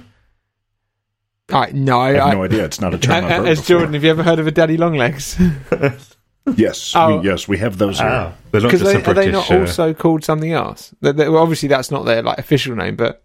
[1.55, 2.65] I no, I, I have I, no idea.
[2.65, 3.77] It's not a term I've heard as before.
[3.79, 5.39] Jordan, have you ever heard of a daddy long legs?
[6.55, 7.19] Yes, Oh.
[7.19, 8.07] we, yes, we have those here.
[8.07, 10.95] Ah, they're not Because just they, a are they not uh, also called something else?
[11.01, 13.21] They- they- well, obviously, that's not their like official name, but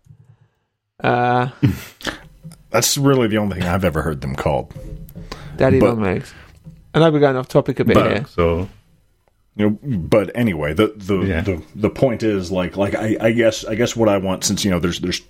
[1.05, 1.51] uh,
[2.73, 4.75] That's really the only thing I've ever heard them called.
[5.57, 6.33] daddy But- long legs.
[6.95, 8.05] I know we're going off topic a bit here.
[8.17, 8.69] bugs or
[9.57, 11.41] You know, but anyway, the the, Yeah.
[11.43, 14.65] the the point is like like I, I guess I guess what I want since
[14.65, 15.21] you know there's there's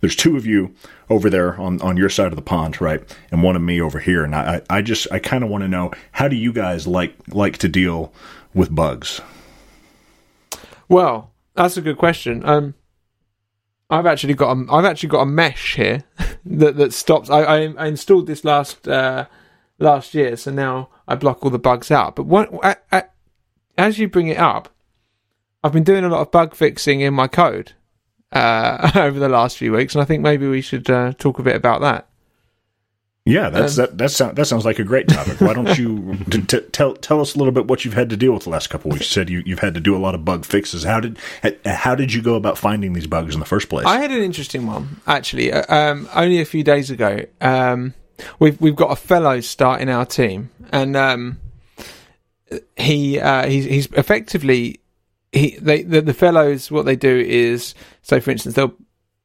[0.00, 0.72] there's two of you
[1.10, 3.02] over there on on your side of the pond, right,
[3.32, 5.62] and one of me over here, and I I I just I kind of want
[5.62, 8.12] to know how do you guys like like to deal
[8.54, 9.20] with bugs?
[10.88, 12.44] Well, that's a good question.
[12.44, 12.74] Um,
[13.90, 16.04] I've actually got a, I've actually got a mesh here
[16.46, 17.30] that that stops.
[17.30, 19.26] I, I, I installed this last uh,
[19.78, 22.16] last year, so now I block all the bugs out.
[22.16, 23.04] But what, I, I,
[23.76, 24.68] as you bring it up,
[25.62, 27.72] I've been doing a lot of bug fixing in my code
[28.32, 31.42] uh, over the last few weeks, and I think maybe we should uh, talk a
[31.42, 32.08] bit about that.
[33.26, 33.96] Yeah, that's that.
[33.96, 35.40] That sounds that sounds like a great topic.
[35.40, 38.18] Why don't you t- t- tell tell us a little bit what you've had to
[38.18, 39.06] deal with the last couple of weeks?
[39.06, 40.84] You said you, you've had to do a lot of bug fixes.
[40.84, 41.16] How did
[41.64, 43.86] how did you go about finding these bugs in the first place?
[43.86, 45.52] I had an interesting one actually.
[45.52, 47.94] uh, Um, only a few days ago, um,
[48.40, 51.40] we've we've got a fellow starting our team, and um,
[52.76, 54.80] he uh, he's he's effectively
[55.32, 58.74] he they the, the fellows what they do is so for instance they'll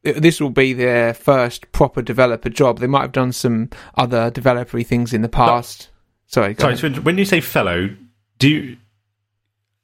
[0.04, 2.80] this will be their first proper developer job.
[2.80, 5.90] They might have done some other developery things in the past.
[6.28, 7.90] Sorry, go Sorry, so when you say fellow,
[8.38, 8.78] do you?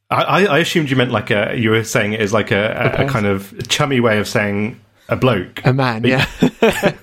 [0.10, 1.56] I, I I assumed you meant like a.
[1.58, 4.80] You were saying it as like a, a, a kind of chummy way of saying
[5.10, 5.66] a bloke.
[5.66, 6.26] a man, But- yeah.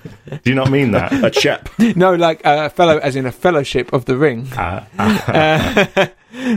[0.43, 1.11] Do you not mean that?
[1.23, 1.69] a chap.
[1.95, 4.47] no, like a fellow, as in a fellowship of the ring.
[4.57, 6.07] Uh, Uh,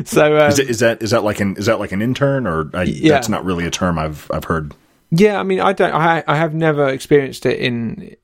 [0.04, 2.46] so um, Is, it, is that is that like an is that like an intern
[2.46, 3.12] or I, Yeah.
[3.12, 4.72] that's not really a term I've I've heard.
[5.16, 5.92] Yeah, I mean, I don't.
[5.94, 8.16] I I have never experienced it in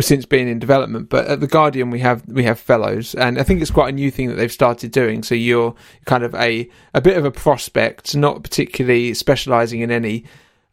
[0.00, 3.42] since being in development, but at the Guardian we have we have fellows, and I
[3.42, 5.22] think it's quite a new thing that they've started doing.
[5.22, 10.24] So you're kind of a a bit of a prospect, not particularly specialising in any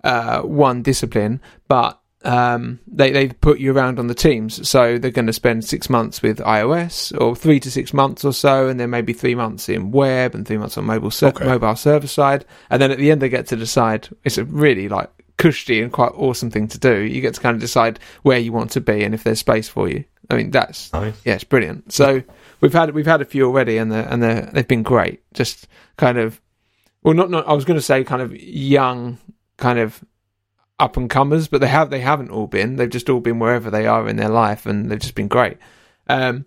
[0.03, 4.67] uh, one discipline, but um, they they put you around on the teams.
[4.67, 8.33] So they're going to spend six months with iOS, or three to six months or
[8.33, 11.45] so, and then maybe three months in web and three months on mobile ser- Okay.
[11.45, 14.09] mobile server side, and then at the end they get to decide.
[14.23, 16.99] It's a really like cushy and quite awesome thing to do.
[17.01, 19.67] You get to kind of decide where you want to be and if there's space
[19.67, 20.03] for you.
[20.29, 21.21] I mean, that's Nice.
[21.23, 21.91] yeah, it's brilliant.
[21.91, 22.23] So
[22.61, 25.21] we've had we've had a few already, and they and they they've been great.
[25.33, 25.67] Just
[25.97, 26.41] kind of,
[27.03, 27.47] well, not not.
[27.47, 29.19] I was going to say kind of young,
[29.57, 30.03] kind of
[30.79, 32.75] up and comers, but they have they haven't all been.
[32.77, 35.57] They've just all been wherever they are in their life, and they've just been great.
[36.07, 36.45] Um,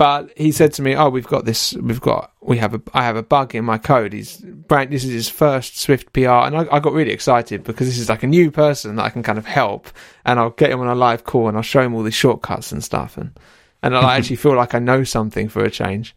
[0.00, 1.74] but he said to me, "Oh, we've got this.
[1.74, 4.14] We've got we have a I have a bug in my code.
[4.14, 4.90] He's brand.
[4.90, 8.08] This is his first Swift PR, and I, I got really excited because this is
[8.08, 9.88] like a new person that I can kind of help,
[10.24, 12.72] and I'll get him on a live call and I'll show him all these shortcuts
[12.72, 13.38] and stuff, and
[13.82, 16.16] and I actually feel like I know something for a change,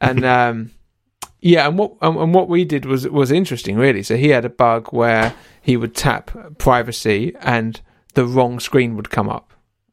[0.00, 0.72] and um,
[1.38, 4.02] yeah, and what and, and what we did was was interesting, really.
[4.02, 7.80] So he had a bug where he would tap privacy and
[8.14, 9.52] the wrong screen would come up.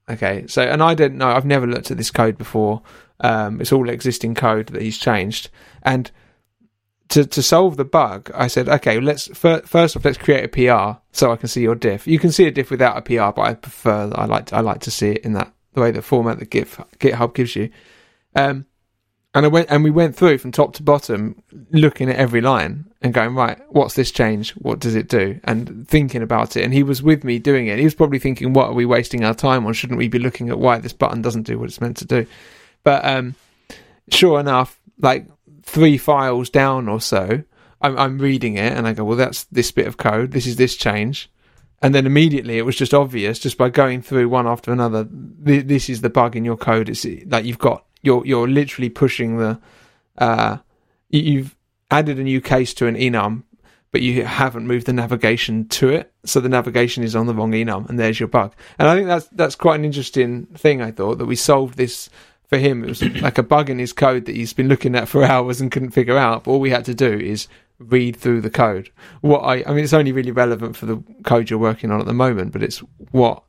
[0.10, 1.30] Okay, so and I didn't know.
[1.30, 2.82] I've never looked at this code before.
[3.22, 5.50] Um, it's all existing code that he's changed,
[5.84, 6.12] and
[7.10, 10.48] to to solve the bug, I said, okay, let's fir- first off let's create a
[10.48, 12.08] PR so I can see your diff.
[12.08, 14.82] You can see a diff without a PR, but I prefer I like I like
[14.82, 16.68] to see it in that the way the format that Git,
[17.00, 17.70] GitHub gives you.
[18.36, 18.66] Um,
[19.36, 22.86] and I went and we went through from top to bottom, looking at every line
[23.02, 24.52] and going, right, what's this change?
[24.54, 25.40] What does it do?
[25.44, 26.64] And thinking about it.
[26.64, 27.78] And he was with me doing it.
[27.78, 29.74] He was probably thinking, what are we wasting our time on?
[29.74, 32.26] Shouldn't we be looking at why this button doesn't do what it's meant to do?
[32.90, 33.36] But um,
[34.12, 35.28] sure enough, like
[35.62, 37.44] three files down or so,
[37.84, 40.32] I'm, I'm reading it and I go, well, that's this bit of code.
[40.32, 41.30] This is this change.
[41.84, 45.08] And then immediately it was just obvious just by going through one after another.
[45.46, 46.90] Th- this is the bug in your code.
[46.90, 49.60] It's like you've got you're you're literally pushing the
[50.18, 50.58] uh,
[51.12, 51.56] you- you've
[51.92, 53.44] added a new case to an enum,
[53.92, 57.52] but you haven't moved the navigation to it, so the navigation is on the wrong
[57.52, 58.56] enum, and there's your bug.
[58.80, 60.82] And I think that's that's quite an interesting thing.
[60.82, 62.10] I thought that we solved this
[62.50, 62.84] for him.
[62.84, 65.62] It was like a bug in his code that he's been looking at for hours
[65.62, 66.44] and couldn't figure out.
[66.44, 68.92] But all we had to do is read through the code.
[69.22, 72.08] What I I mean, it's only really relevant for the code you're working on at
[72.08, 72.80] the moment, but it's
[73.12, 73.44] what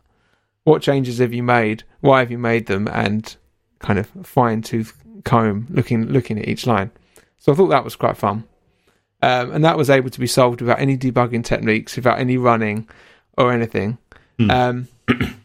[0.65, 1.83] what changes have you made?
[2.01, 2.87] Why have you made them?
[2.89, 3.35] And
[3.81, 6.91] kind of fine tooth comb looking looking at each line.
[7.39, 8.45] So I thought that was quite fun.
[9.23, 12.89] Um, and that was able to be solved without any debugging techniques, without any running
[13.37, 13.99] or anything.
[14.39, 14.51] Hmm.
[14.51, 14.89] Um,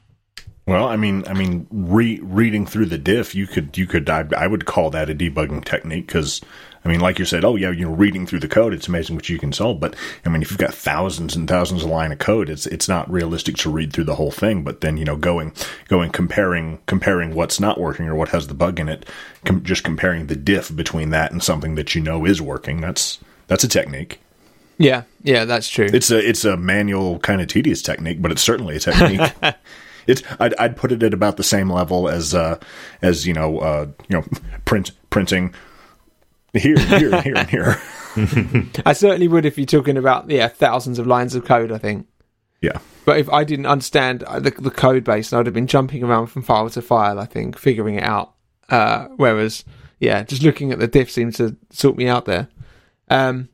[0.67, 4.25] Well, I mean, I mean, re- reading through the diff, you could, you could, I,
[4.35, 6.41] I would call that a debugging technique because,
[6.83, 8.73] I mean, like you said, oh yeah, you're reading through the code.
[8.73, 9.79] It's amazing what you can solve.
[9.79, 12.89] But I mean, if you've got thousands and thousands of line of code, it's it's
[12.89, 14.63] not realistic to read through the whole thing.
[14.63, 15.53] But then you know, going
[15.87, 19.07] going comparing comparing what's not working or what has the bug in it,
[19.45, 22.81] com- just comparing the diff between that and something that you know is working.
[22.81, 24.19] That's that's a technique.
[24.79, 25.89] yeah, yeah, that's true.
[25.91, 29.31] It's a it's a manual kind of tedious technique, but it's certainly a technique.
[30.07, 32.59] it's I'd, I'd put it at about the same level as uh,
[33.01, 34.25] as you know uh, you know
[34.65, 35.53] print printing
[36.53, 37.81] here here and here and here.
[38.85, 41.71] I certainly would if you're talking about yeah thousands of lines of code.
[41.71, 42.07] I think.
[42.61, 46.03] Yeah, But if I didn't understand uh, the, the code base, I'd have been jumping
[46.03, 47.19] around from file to file.
[47.19, 48.33] I think figuring it out.
[48.69, 49.65] Uh, whereas,
[49.99, 52.47] yeah, just looking at the diff seemed to sort me out there.
[53.09, 53.49] Um,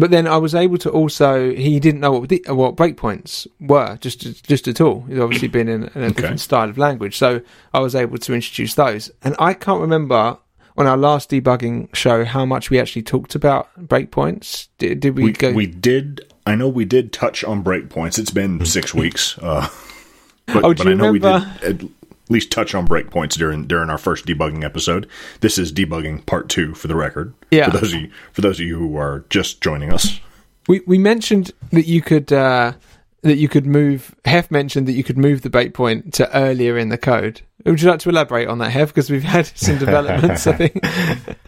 [0.00, 1.52] but then I was able to also.
[1.54, 5.02] He didn't know what di- what breakpoints were, just just at all.
[5.02, 7.40] He's obviously been in, in a different style of language, so
[7.72, 9.10] I was able to introduce those.
[9.22, 10.38] And I can't remember.
[10.76, 14.68] on our last debugging show how much we actually talked about breakpoints.
[14.78, 15.52] Did, did we, We, go?
[15.52, 16.22] we did.
[16.46, 18.18] I know we did touch on breakpoints.
[18.18, 19.36] It's been six weeks.
[19.38, 19.68] Uh,
[20.46, 21.90] but, Oh, do but you I know remember- we did
[22.30, 25.08] at least touch on breakpoints during during our first debugging episode.
[25.40, 27.34] This is debugging part two for the record.
[27.50, 27.68] Yeah.
[27.70, 30.20] For those of you, for those of you who are just joining us.
[30.68, 32.74] we we mentioned that you could uh,
[33.22, 34.14] that you could move.
[34.24, 37.40] Hef mentioned that you could move the breakpoint to earlier in the code.
[37.66, 38.88] Would you like to elaborate on that, Hef?
[38.88, 40.46] Because we've had some developments.
[40.46, 40.80] I think.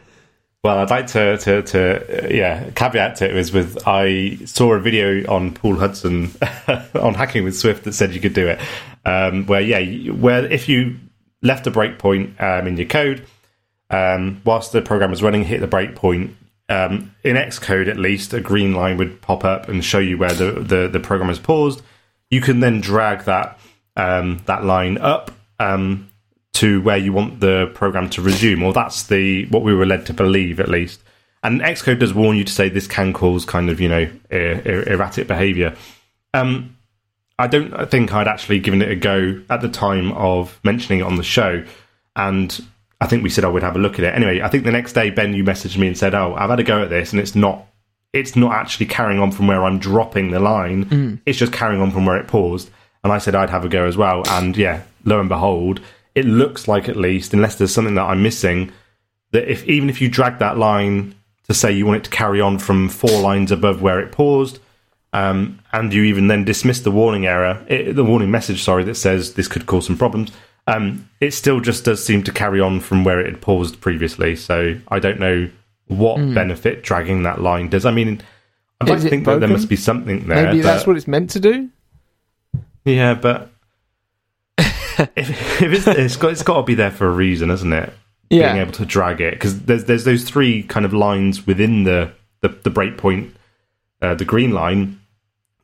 [0.64, 4.74] Well, I'd like to, to, to uh, yeah, caveat to it was with I saw
[4.74, 6.30] a video on Paul Hudson
[6.94, 8.60] on hacking with Swift that said you could do it.
[9.04, 10.96] Um, where, yeah, where if you
[11.42, 13.26] left a breakpoint um, in your code,
[13.90, 16.34] um, whilst the program was running, hit the breakpoint,
[16.68, 20.32] um, in Xcode at least, a green line would pop up and show you where
[20.32, 21.82] the, the, the program is paused.
[22.30, 23.58] You can then drag that
[23.96, 26.08] um, that line up um,
[26.54, 30.06] to where you want the program to resume, or that's the what we were led
[30.06, 31.02] to believe at least.
[31.42, 34.62] And Xcode does warn you to say this can cause kind of you know er-
[34.64, 35.76] er- erratic behavior.
[36.32, 36.76] Um,
[37.42, 41.02] I don't think I'd actually given it a go at the time of mentioning it
[41.02, 41.64] on the show,
[42.14, 42.64] and
[43.00, 44.14] I think we said I would have a look at it.
[44.14, 46.60] Anyway, I think the next day Ben, you messaged me and said, "Oh, I've had
[46.60, 47.66] a go at this, and it's not."
[48.12, 50.84] It's not actually carrying on from where I'm dropping the line.
[50.84, 51.20] Mm.
[51.24, 52.68] It's just carrying on from where it paused.
[53.02, 54.22] And I said I'd have a go as well.
[54.28, 55.80] And yeah, lo and behold,
[56.14, 58.70] it looks like at least, unless there's something that I'm missing,
[59.30, 61.14] that if even if you drag that line
[61.48, 64.58] to say you want it to carry on from four lines above where it paused,
[65.12, 68.94] um, and you even then dismiss the warning error, it, the warning message, sorry, that
[68.94, 70.32] says this could cause some problems,
[70.66, 74.36] um, it still just does seem to carry on from where it had paused previously.
[74.36, 75.50] So I don't know
[75.88, 77.84] what benefit dragging that line does.
[77.84, 78.22] I mean,
[78.80, 80.46] I'd like Is to it think that there must be something there.
[80.46, 81.68] Maybe that's what it's meant to do.
[82.84, 83.50] yeah, but
[84.58, 87.92] if, if it's, it's got it's got to be there for a reason, isn't it?
[88.30, 88.52] Yeah.
[88.52, 92.12] Being able to drag it because there's there's those three kind of lines within the
[92.40, 93.32] the, the breakpoint,
[94.00, 95.00] uh, the green line,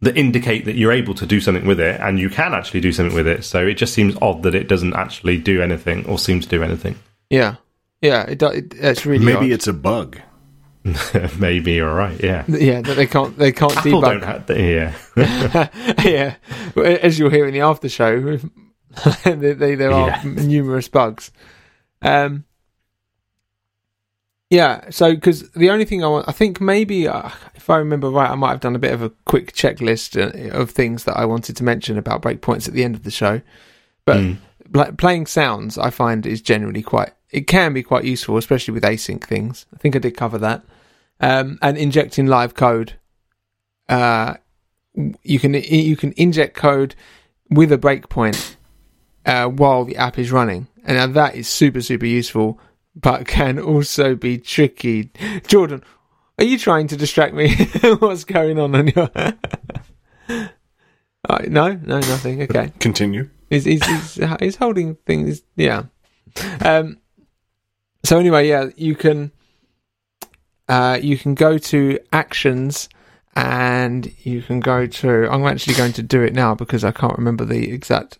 [0.00, 2.92] that indicate that you're able to do something with it, and you can actually do
[2.92, 3.44] something with it.
[3.44, 6.62] So it just seems odd that it doesn't actually do anything or seem to do
[6.62, 6.96] anything.
[7.30, 7.56] Yeah.
[8.00, 8.22] Yeah.
[8.22, 9.50] It, do- it, it's really Maybe odd.
[9.52, 10.18] it's a bug.
[11.38, 12.18] Maybe you're right.
[12.22, 12.44] Yeah.
[12.48, 14.20] yeah that they can't they can't Apple debug.
[14.20, 14.50] don't have.
[14.56, 15.64] Yeah.
[16.04, 16.34] yeah,
[17.02, 18.38] as you'll hear in the after show,
[19.24, 20.22] they, they, there are Yeah.
[20.24, 21.30] numerous bugs.
[22.00, 22.44] Um,
[24.50, 28.08] yeah, so because the only thing I want, I think maybe uh, if I remember
[28.10, 31.16] right, I might have done a bit of a quick checklist uh, of things that
[31.16, 33.40] I wanted to mention about breakpoints at the end of the show.
[34.04, 34.38] But Mm.
[34.72, 37.10] pl- playing sounds, I find is generally quite.
[37.30, 39.66] It can be quite useful, especially with async things.
[39.74, 40.64] I think I did cover that.
[41.20, 42.94] Um, and injecting live code.
[43.88, 44.34] Uh,
[45.22, 46.94] you can you can inject code
[47.50, 48.56] with a breakpoint
[49.26, 52.58] uh, while the app is running, and now that is super super useful,
[53.00, 55.10] but can also be tricky.
[55.46, 55.82] Jordan,
[56.38, 57.54] are you trying to distract me?
[57.98, 59.10] What's going on on your?
[61.28, 62.40] Uh, no, no, nothing.
[62.42, 62.72] Okay.
[62.78, 63.28] Continue.
[63.50, 65.42] He's he's he's, he's holding things.
[65.56, 65.82] Yeah.
[66.64, 66.98] Um.
[68.04, 69.32] So anyway, yeah, you can.
[70.68, 72.88] Uh, you can go to actions,
[73.34, 75.28] and you can go to.
[75.30, 78.18] I'm actually going to do it now because I can't remember the exact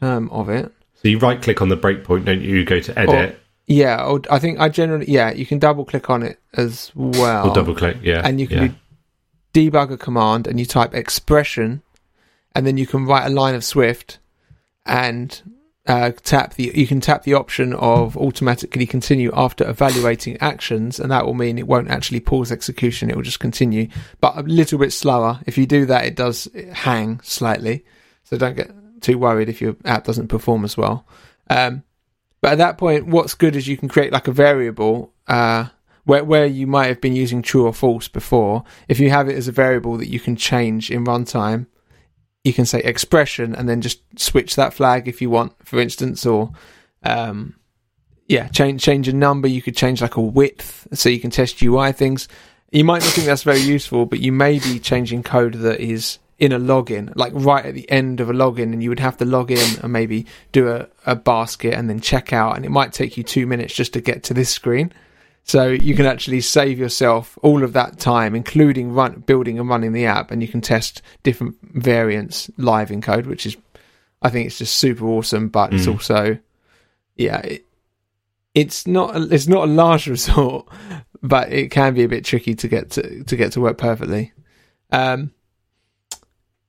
[0.00, 0.70] term of it.
[0.96, 2.56] So you right click on the breakpoint, don't you?
[2.56, 3.39] You go to edit
[3.70, 5.30] Yeah, I think I generally yeah.
[5.30, 7.98] You can double click on it as well, or double click.
[8.02, 8.20] Yeah.
[8.24, 8.64] and you can
[9.54, 9.70] yeah.
[9.70, 11.80] debug a command, and you type expression,
[12.52, 14.18] and then you can write a line of Swift,
[14.84, 15.40] and
[15.86, 16.72] uh, tap the.
[16.74, 21.56] You can tap the option of automatically continue after evaluating actions, and that will mean
[21.56, 23.08] it won't actually pause execution.
[23.08, 23.86] It will just continue,
[24.20, 25.38] but a little bit slower.
[25.46, 27.84] If you do that, it does hang slightly,
[28.24, 31.06] so don't get too worried if your app doesn't perform as well.
[31.48, 31.84] Um,
[32.40, 35.66] but at that point, what's good is you can create like a variable uh,
[36.04, 38.64] where where you might have been using true or false before.
[38.88, 41.66] If you have it as a variable that you can change in runtime,
[42.44, 46.24] you can say expression and then just switch that flag if you want, for instance,
[46.24, 46.52] or
[47.02, 47.56] um,
[48.26, 49.48] yeah, change change a number.
[49.48, 52.28] You could change like a width so you can test UI things.
[52.72, 56.18] You might not think that's very useful, but you may be changing code that is
[56.40, 59.16] in a login, like right at the end of a login, and you would have
[59.18, 62.70] to log in and maybe do a, a basket and then check out, and it
[62.70, 64.90] might take you two minutes just to get to this screen.
[65.44, 69.92] So you can actually save yourself all of that time, including run, building and running
[69.92, 73.56] the app, and you can test different variants live in code, which is,
[74.22, 75.48] I think, it's just super awesome.
[75.48, 75.92] But it's Mm.
[75.92, 76.38] also,
[77.16, 77.64] yeah, it,
[78.54, 80.66] it's not a- it's not a last resort,
[81.22, 84.32] but it can be a bit tricky to get to to get to work perfectly.
[84.90, 85.32] Um,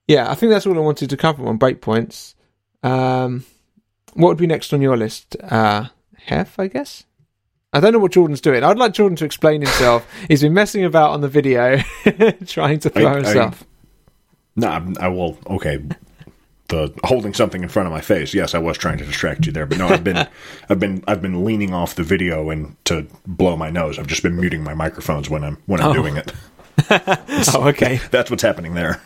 [0.08, 2.36] yeah, I think that's all I wanted to cover on breakpoints.
[2.84, 3.45] Um,
[4.14, 5.36] what would be next on your list?
[5.41, 5.86] Uh,
[6.26, 7.06] Hef, I guess.
[7.74, 8.64] I don't know what Jordan's doing.
[8.64, 10.06] I'd like Jordan to explain himself.
[10.28, 11.78] He's been messing about on the video,
[12.45, 13.64] trying to throw I- I- himself.
[14.58, 15.38] No, I'm- I will.
[15.47, 15.80] Okay,
[16.68, 18.34] the holding something in front of my face.
[18.34, 20.28] Yes, I was trying to distract you there, but no, I've been,
[20.70, 23.97] I've been, I've been leaning off the video and to blow my nose.
[23.97, 25.93] I've just been muting my microphones when I'm when I'm Oh.
[25.93, 26.34] doing it.
[26.89, 28.02] oh, okay.
[28.12, 29.02] That's what's happening there.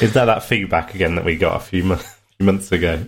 [0.00, 3.04] Is that that feedback again that we got a few, mo- few months ago?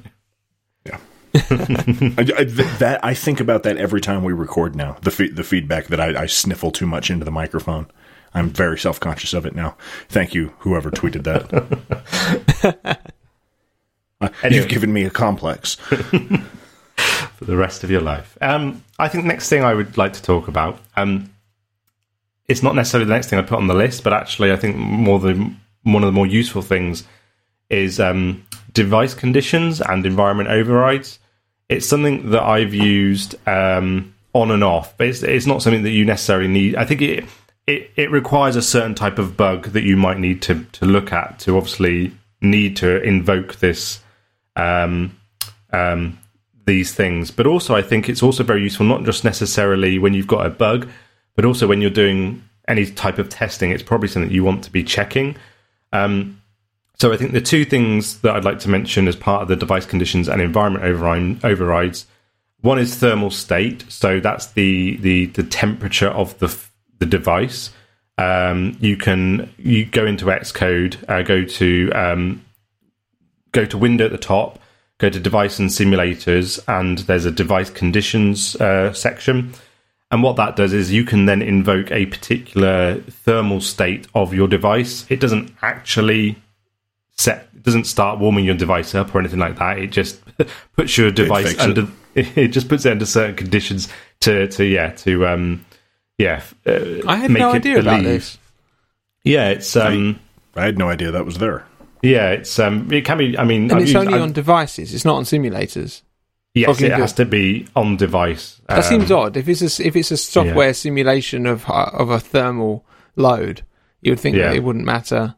[0.84, 0.98] Yeah.
[1.34, 2.44] I, I-
[2.78, 4.96] that I think about that every time we record now.
[5.02, 7.86] The fe- the feedback that I, I sniffle too much into the microphone.
[8.34, 9.76] I'm very self conscious of it now.
[10.08, 13.00] Thank you, whoever tweeted that.
[14.20, 14.60] Uh, Anyway.
[14.62, 15.74] You've given me a complex.
[17.34, 18.38] for the rest of your life.
[18.40, 21.30] Um, I think the next thing I would like to talk about, um,
[22.46, 24.76] it's not necessarily the next thing I put on the list, but actually I think
[24.76, 25.52] more the
[25.84, 27.04] one of the more useful things
[27.70, 31.18] is um, device conditions and environment overrides.
[31.68, 35.90] It's something that I've used um, on and off, but it's, it's not something that
[35.90, 36.76] you necessarily need.
[36.76, 37.24] I think it,
[37.66, 41.12] it it requires a certain type of bug that you might need to to look
[41.12, 42.12] at to obviously
[42.42, 44.00] need to invoke this
[44.56, 45.18] um,
[45.72, 46.18] um,
[46.66, 47.30] these things.
[47.30, 50.50] But also, I think it's also very useful, not just necessarily when you've got a
[50.50, 50.88] bug,
[51.34, 53.70] but also when you're doing any type of testing.
[53.70, 55.36] It's probably something you want to be checking.
[55.94, 56.42] Um,
[56.96, 59.56] so I think the two things that I'd like to mention as part of the
[59.56, 62.06] device conditions and environment override, overrides.
[62.60, 66.56] One is thermal state, so that's the the, the temperature of the
[66.98, 67.70] the device.
[68.16, 72.44] Um, you can you go into Xcode, uh, go to um,
[73.52, 74.60] go to window at the top,
[74.98, 79.52] go to device and simulators, and there's a device conditions uh, section.
[80.10, 84.46] And what that does is you can then invoke a particular thermal state of your
[84.46, 85.06] device.
[85.08, 86.36] It doesn't actually
[87.16, 89.78] set, it doesn't start warming your device up or anything like that.
[89.78, 90.20] It just
[90.76, 91.88] puts your device fixes under.
[92.16, 92.48] It.
[92.48, 93.88] just puts it under certain conditions
[94.20, 95.64] to to yeah to um
[96.16, 96.44] yeah.
[96.64, 98.38] Uh, I had make no it idea about this.
[99.24, 100.20] Yeah, it's um
[100.54, 101.66] I had no idea that was there.
[102.02, 103.36] yeah it's um it can be.
[103.36, 104.94] I mean, And I've it's used- only I've- on devices.
[104.94, 106.02] It's not on simulators.
[106.54, 106.92] Yes, it good.
[106.92, 108.60] has to be on device.
[108.68, 109.36] That Um, seems odd.
[109.36, 112.84] If it's a, s- if it's a software simulation of uh, of a thermal
[113.16, 113.62] load,
[114.02, 114.48] you would think Yeah.
[114.50, 115.34] that it wouldn't matter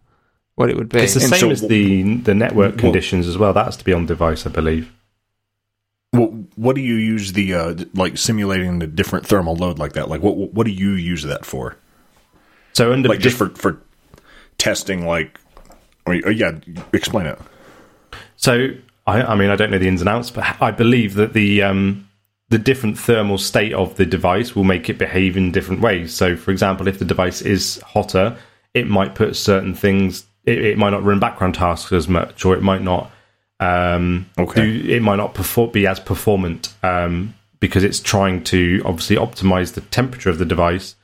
[0.57, 0.99] what it would be.
[1.01, 3.53] It's the And same so as the the network Well- conditions as well.
[3.55, 4.93] That has to be on device, I believe.
[6.13, 10.09] What, what do you use the uh, like simulating the different thermal load like that?
[10.09, 11.77] Like what what do you use that for?
[12.75, 13.81] So under Like just for for
[14.59, 15.07] testing?
[15.07, 15.39] Like,
[16.07, 16.53] I mean, uh, yeah,
[16.93, 17.39] explain it.
[18.37, 18.69] So
[19.07, 21.63] I, I mean, I don't know the ins and outs, but I believe that the
[21.63, 22.09] um,
[22.49, 26.15] the different thermal state of the device will make it behave in different ways.
[26.15, 28.37] So, for example, if the device is hotter,
[28.75, 30.27] it might put certain things.
[30.45, 33.11] It, it might not run background tasks as much, or it might not.
[33.59, 34.61] Um, Okay.
[34.83, 39.73] do- it might not perfor- be as performant um, because it's trying to obviously optimize
[39.73, 40.95] the temperature of the device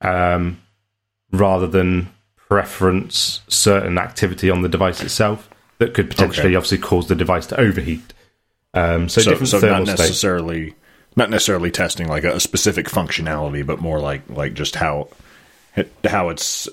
[0.00, 0.60] um,
[1.30, 2.08] rather than
[2.48, 5.48] preference certain activity on the device itself
[5.78, 6.56] that could potentially Okay.
[6.56, 8.12] obviously cause the device to overheat.
[8.74, 10.74] Um, so, So, different so thermal not necessarily
[11.16, 15.08] not necessarily testing like a, specific functionality, but more like like just how
[16.04, 16.68] how it's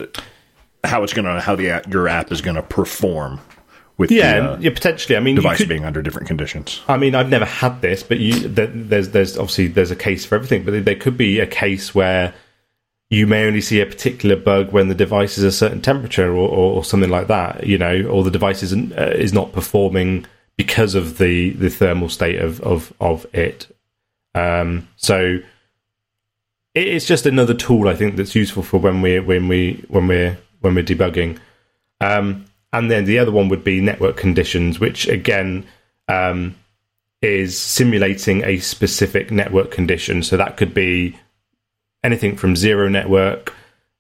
[0.84, 3.40] how it's gonna how the your app is gonna perform
[3.98, 5.16] with Yeah, the uh, yeah, potentially.
[5.16, 6.82] I mean, device could- being under different conditions.
[6.88, 10.26] I mean, I've never had this, but you, th- there's there's obviously there's a case
[10.26, 12.34] for everything, but there could be a case where
[13.12, 16.48] you may only see a particular bug when the device is a certain temperature or,
[16.48, 20.26] or, or something like that, you know, or the device isn't uh, is not performing
[20.58, 23.68] because of the the thermal state of of of it.
[24.34, 25.40] Um, so
[26.74, 30.38] it's just another tool I think that's useful for when we when we when we're
[30.62, 31.38] when we're debugging.
[32.00, 35.66] Um, and then the other one would be network conditions, which again
[36.08, 36.56] um,
[37.22, 40.24] is simulating a specific network condition.
[40.24, 41.18] So that could be
[42.04, 43.54] anything from zero network,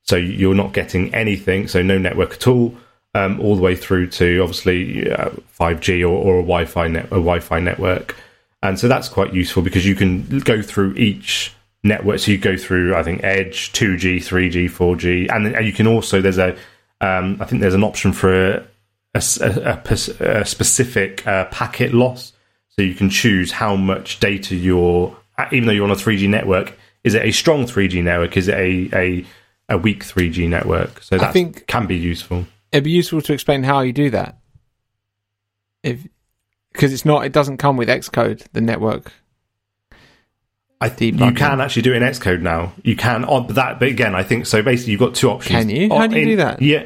[0.03, 2.75] so you're not getting anything, so no network at all,
[3.13, 5.29] um, all the way through to obviously uh,
[5.59, 8.15] 5G or, or a Wi-Fi net, a Wi-Fi network,
[8.63, 12.19] and so that's quite useful because you can go through each network.
[12.19, 16.37] So you go through, I think, Edge, 2G, 3G, 4G, and, you can also there's
[16.37, 16.55] a,
[17.01, 18.67] um, I think there's an option for a,
[19.15, 19.81] a a-
[20.41, 22.33] a specific uh, packet loss.
[22.69, 25.15] So you can choose how much data you're,
[25.51, 28.37] even though you're on a 3G network, is it a strong 3G network?
[28.37, 29.25] Is it a a,
[29.69, 31.01] a weak 3G network?
[31.03, 32.45] So that think- can be useful.
[32.71, 34.37] It'd be useful to explain how you do that.
[35.83, 36.07] If
[36.73, 39.11] because it's not, it doesn't come with Xcode, the network.
[40.79, 42.73] I think you can actually do it in Xcode now.
[42.81, 44.63] You can on that, but again, I think so.
[44.63, 45.59] Basically, you've got two options.
[45.59, 45.89] Can you?
[45.89, 46.61] How do you In- do that?
[46.61, 46.85] Yeah.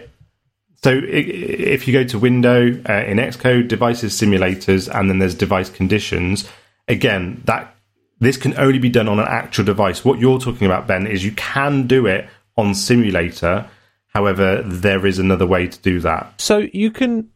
[0.83, 5.19] So i- i- if you go to Window uh, in Xcode, devices, simulators, and then
[5.19, 6.47] there's device conditions.
[6.87, 7.74] Again, that
[8.25, 10.03] this can only be done on an actual device.
[10.03, 13.67] What you're talking about, Ben, is you can do it on simulator.
[14.07, 16.39] However, there is another way to do that.
[16.39, 17.29] So you can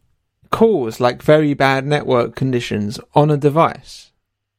[0.50, 4.10] cause like very bad network conditions on a device.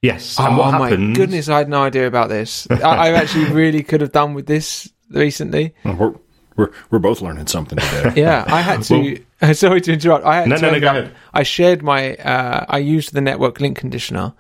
[0.01, 0.38] Yes.
[0.39, 2.67] Oh and what my goodness, I had no idea about this.
[2.71, 5.75] I, I actually really could have done with this recently.
[5.86, 6.15] We're,
[6.55, 8.13] we're, we're both learning something today.
[8.21, 9.23] Yeah, I had to.
[9.53, 10.25] sorry to interrupt.
[10.25, 11.15] I had No, no, no, go up- ahead.
[11.34, 12.15] I shared my.
[12.15, 14.34] Uh, I used the network link conditioner,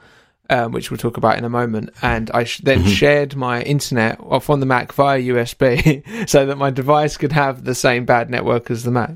[0.51, 2.89] um, which we'll talk about in a moment, and I sh- then Mm-hmm.
[2.89, 7.63] shared my internet off on the Mac via USB, so that my device could have
[7.63, 9.13] the same bad network as the Mac.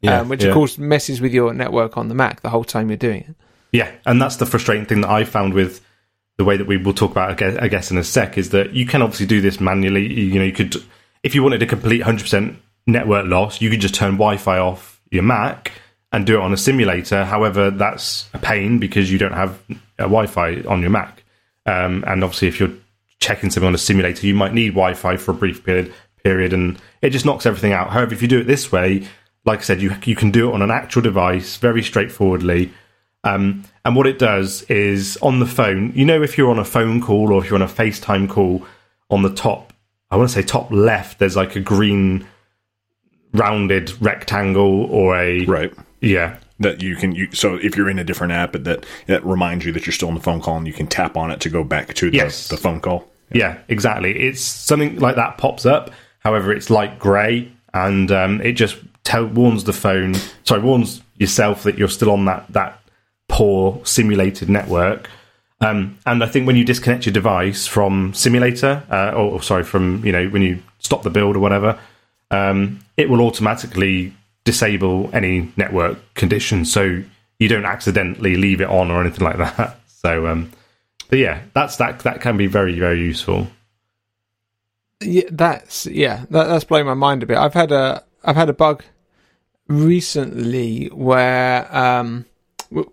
[0.00, 0.48] Yeah, um, which yeah.
[0.48, 3.34] of course messes with your network on the Mac the whole time you're doing it.
[3.72, 5.84] Yeah, and that's the frustrating thing that I found with
[6.36, 8.50] the way that we will talk about, I guess, I guess, in a sec, is
[8.50, 10.06] that you can obviously do this manually.
[10.12, 10.76] You, you know, you could,
[11.22, 12.56] if you wanted a complete 100%
[12.86, 15.72] network loss, you could just turn Wi-Fi off your Mac
[16.12, 17.24] and do it on a simulator.
[17.24, 19.58] However, that's a pain because you don't have
[19.98, 21.24] a Wi-Fi on your Mac.
[21.66, 22.72] Um, and obviously, if you're
[23.20, 25.92] checking something on a simulator, you might need Wi-Fi for a brief period,
[26.22, 27.90] period, and it just knocks everything out.
[27.90, 29.06] However, if you do it this way,
[29.44, 32.72] like I said, you you can do it on an actual device very straightforwardly.
[33.24, 36.64] Um, and what it does is on the phone, you know, if you're on a
[36.64, 38.66] phone call or if you're on a FaceTime call,
[39.10, 39.72] on the top,
[40.10, 42.26] I want to say top left, there's like a green
[43.32, 45.72] rounded rectangle or a right.
[46.00, 49.64] yeah, That you can you so if you're in a different app that that reminds
[49.64, 51.48] you that you're still on the phone call and you can tap on it to
[51.48, 52.48] go back to the, Yes.
[52.48, 53.08] the phone call.
[53.32, 54.16] Yeah, exactly.
[54.16, 55.90] It's something like that pops up.
[56.20, 60.14] However, it's light grey, and um, it just tell, warns the phone.
[60.44, 62.80] Sorry, warns yourself that you're still on that that
[63.28, 65.10] poor simulated network.
[65.60, 69.64] Um, and I think when you disconnect your device from simulator, uh, or, or sorry,
[69.64, 71.78] from you know when you stop the build or whatever,
[72.30, 74.14] um, it will automatically
[74.44, 77.02] disable any network conditions, so
[77.38, 79.80] you don't accidentally leave it on or anything like that.
[80.04, 80.52] So, um,
[81.08, 82.00] but yeah, that's that.
[82.00, 83.46] That can be very very useful.
[85.00, 87.38] Yeah, that's yeah, that, that's blowing my mind a bit.
[87.38, 88.84] I've had a I've had a bug
[89.66, 92.26] recently where um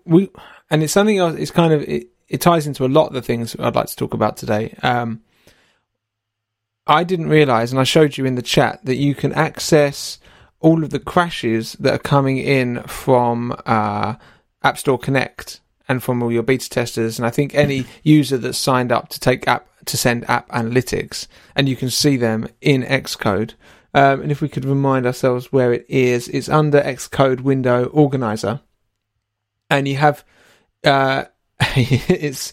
[0.06, 0.30] we
[0.70, 1.36] and it's something else.
[1.36, 3.96] It's kind of it, it ties into a lot of the things I'd like to
[3.96, 4.74] talk about today.
[4.82, 5.20] Um,
[6.86, 10.18] I didn't realize, and I showed you in the chat that you can access
[10.62, 14.14] all of the crashes that are coming in from uh,
[14.62, 17.18] App Store Connect and from all your beta testers.
[17.18, 21.26] And I think any user that's signed up to take app to send app analytics,
[21.56, 23.54] and you can see them in Xcode.
[23.94, 28.60] Um, and if we could remind ourselves where it is, it's under Xcode Window Organizer,
[29.68, 30.24] and you have
[30.84, 31.24] uh,
[31.76, 32.52] it's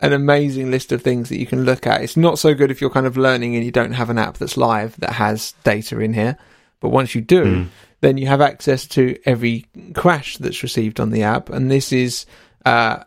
[0.00, 2.02] an amazing list of things that you can look at.
[2.02, 4.38] It's not so good if you're kind of learning and you don't have an app
[4.38, 6.38] that's live that has data in here.
[6.80, 7.66] But once you do,
[8.00, 11.50] then you have access to every crash that's received on the app.
[11.50, 12.26] And this is
[12.64, 13.04] uh,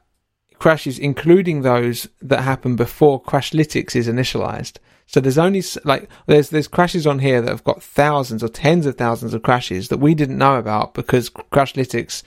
[0.59, 4.78] crashes, including those that happen before Crashlytics is initialized.
[5.07, 8.86] So there's only like there's there's crashes on here that have got thousands or tens
[8.86, 12.24] of thousands of crashes that we didn't know about because Crashlytics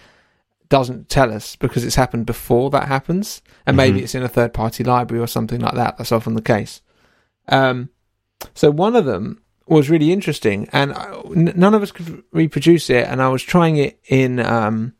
[0.69, 4.53] doesn't tell us because it's happened before that happens, and maybe it's in a third
[4.53, 5.97] party library or something like that.
[5.97, 6.83] That's often the case.
[7.49, 7.91] Um,
[8.55, 12.91] so one of them was really interesting, and I, n- none of us could reproduce
[12.91, 13.07] it.
[13.07, 14.95] And I was trying it in um,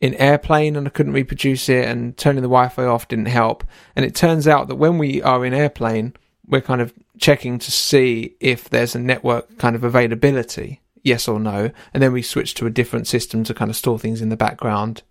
[0.00, 1.86] in airplane, and I couldn't reproduce it.
[1.86, 3.64] And turning the Wi-Fi off didn't help.
[3.94, 6.14] And it turns out that when we are in airplane,
[6.46, 11.38] we're kind of checking to see if there's a network kind of availability, yes or
[11.38, 14.28] no, and then we switch to a different system to kind of store things in
[14.28, 15.02] the background,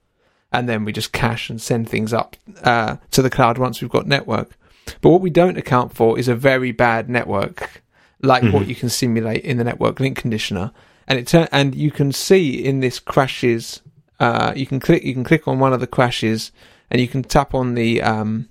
[0.52, 3.90] and then we just cache and send things up uh, to the cloud once we've
[3.90, 4.58] got network.
[5.00, 7.82] But what we don't account for is a very bad network,
[8.24, 10.72] like what you can simulate in the network link conditioner,
[11.08, 13.82] and it turn and you can see in this crashes.
[14.20, 15.04] Uh, you can click.
[15.04, 16.52] You can click on one of the crashes,
[16.90, 18.50] and you can tap on the um,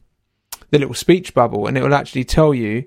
[0.70, 2.84] the little speech bubble, and it will actually tell you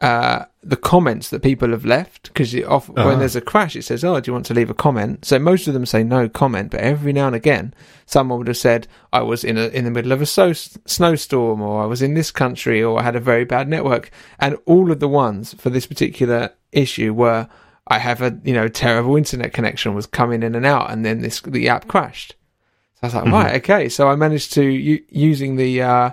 [0.00, 2.28] uh, the comments that people have left.
[2.28, 2.80] Because Uh-huh.
[2.94, 5.38] when there's a crash, it says, "Oh, do you want to leave a comment?" So
[5.38, 7.72] most of them say no comment, but every now and again,
[8.06, 11.60] someone would have said, "I was in a in the middle of a so- snowstorm,"
[11.60, 14.90] or "I was in this country," or "I had a very bad network," and all
[14.92, 17.48] of the ones for this particular issue were.
[17.90, 21.22] I have a you know terrible internet connection was coming in and out, and then
[21.22, 22.34] this the app crashed.
[22.96, 23.88] So I was like, right, okay.
[23.88, 26.10] So I managed to u- using the uh,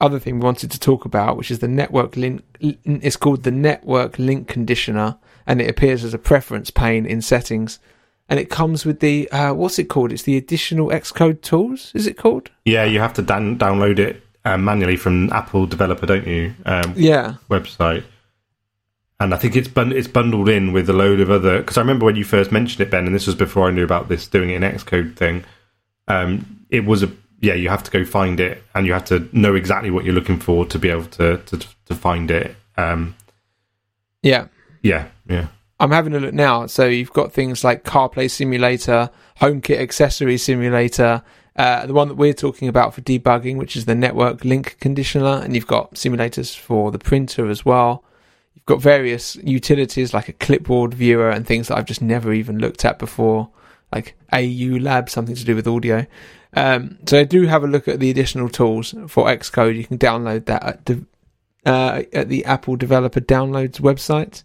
[0.00, 2.42] other thing we wanted to talk about, which is the network link.
[2.60, 7.78] It's called the network link conditioner, and it appears as a preference pane in settings,
[8.28, 10.12] and it comes with the uh, what's it called?
[10.12, 11.92] It's the additional Xcode tools.
[11.94, 12.50] Is it called?
[12.64, 16.54] Yeah, you have to dan- download it um, manually from Apple Developer, don't you?
[16.64, 18.04] Um, Yeah, website.
[19.18, 21.58] And I think it's bun- it's bundled in with a load of other.
[21.58, 23.84] Because I remember when you first mentioned it, Ben, and this was before I knew
[23.84, 25.44] about this doing it in Xcode thing.
[26.08, 27.10] Um, it was a
[27.40, 30.14] yeah, you have to go find it, and you have to know exactly what you're
[30.14, 32.56] looking for to be able to to, to find it.
[32.76, 33.14] Um,
[34.22, 34.46] Yeah.
[34.82, 36.66] yeah, yeah, I'm having a look now.
[36.66, 39.10] So you've got things like CarPlay Simulator,
[39.40, 41.22] HomeKit Accessory Simulator,
[41.56, 45.40] uh, the one that we're talking about for debugging, which is the Network Link Conditioner,
[45.42, 48.04] and you've got simulators for the printer as well.
[48.54, 52.58] You've got various utilities like a clipboard viewer and things that I've just never even
[52.58, 53.48] looked at before,
[53.92, 56.06] like AU Lab, something to do with audio.
[56.54, 59.76] Um, so I do have a look at the additional tools for Xcode.
[59.76, 61.06] You can download that at, de-
[61.64, 64.42] uh, at the Apple Developer Downloads website.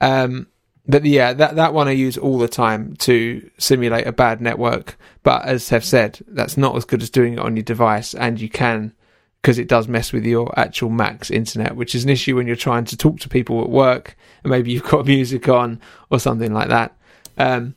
[0.00, 0.48] Um,
[0.86, 4.96] but yeah, that that one I use all the time to simulate a bad network.
[5.22, 8.40] But as I've said, that's not as good as doing it on your device, and
[8.40, 8.94] you can
[9.42, 12.56] because it does mess with your actual Mac's internet, which is an issue when you're
[12.56, 15.80] trying to talk to people at work, and maybe you've got music on
[16.10, 16.96] or something like that.
[17.36, 17.74] Um,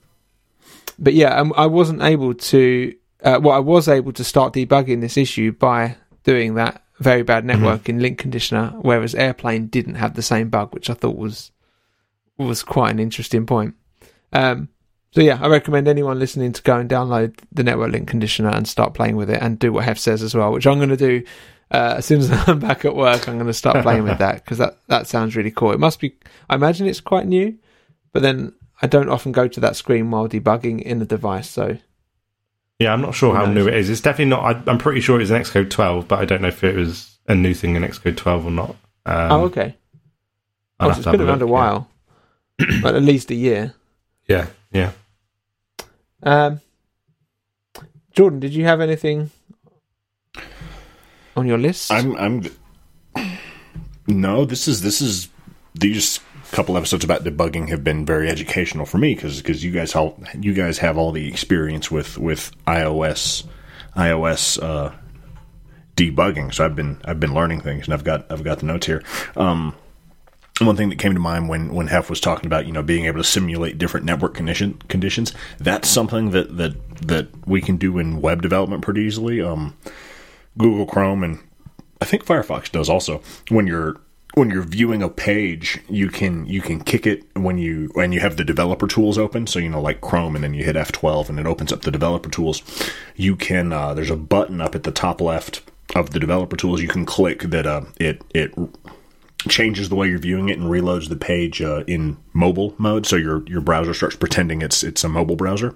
[1.02, 2.96] but yeah, um, I wasn't able to.
[3.24, 7.44] Uh, well, I was able to start debugging this issue by doing that very bad
[7.46, 11.52] network in Link Conditioner, whereas Airplane didn't have the same bug, which I thought was
[12.38, 13.76] was quite an interesting point.
[14.32, 14.70] Um,
[15.12, 18.68] so yeah, I recommend anyone listening to go and download the Network Link Conditioner and
[18.68, 20.98] start playing with it, and do what Hef says as well, which I'm going to
[20.98, 21.24] do
[21.72, 23.28] uh, as soon as I'm back at work.
[23.28, 25.72] I'm going to start playing with that because that that sounds really cool.
[25.72, 26.16] It must be.
[26.50, 27.58] I imagine it's quite new,
[28.14, 31.78] but then I don't often go to that screen while debugging in the device, so
[32.80, 32.92] yeah.
[32.94, 33.90] I'm not sure how new it is.
[33.90, 34.44] It's definitely not.
[34.68, 37.16] I, I'm pretty sure it's an Xcode 12, but I don't know if it was
[37.28, 38.70] a new thing in Xcode 12 or not.
[39.06, 39.76] Um, oh okay.
[40.80, 41.90] I'll Oh, have so it's to have been around a look, while,
[42.82, 43.74] but at least a year.
[44.28, 44.92] Yeah, yeah.
[46.24, 46.62] Um,
[48.14, 49.30] Jordan, did you have anything
[51.36, 51.92] on your list?
[51.92, 52.44] I'm I'm
[54.08, 54.46] no.
[54.46, 55.30] This is this is
[55.76, 56.20] these
[56.52, 60.22] couple episodes about debugging have been very educational for me because because you guys help
[60.40, 63.46] you guys have all the experience with with iOS
[63.96, 64.94] iOS uh,
[65.96, 66.54] debugging.
[66.54, 69.04] So I've been I've been learning things and I've got I've got the notes here.
[69.36, 69.76] Um,
[70.60, 73.06] one thing that came to mind when when Hef was talking about you know being
[73.06, 76.76] able to simulate different network condition conditions that's something that that
[77.08, 79.42] that we can do in web development pretty easily.
[79.42, 79.76] Um,
[80.58, 81.40] Google Chrome and
[82.02, 83.22] I think Firefox does also.
[83.50, 83.98] When you're
[84.34, 88.20] when you're viewing a page, you can you can kick it when you when you
[88.20, 89.48] have the developer tools open.
[89.48, 91.92] So you know, like Chrome, and then you hit F12, and it opens up the
[91.92, 92.62] developer tools.
[93.16, 95.62] You can uh, there's a button up at the top left
[95.96, 96.82] of the developer tools.
[96.82, 98.54] You can click that uh, it it
[99.50, 103.06] changes the way you're viewing it and reloads the page uh, in mobile mode.
[103.06, 105.76] So your your browser starts pretending it's it's a mobile browser,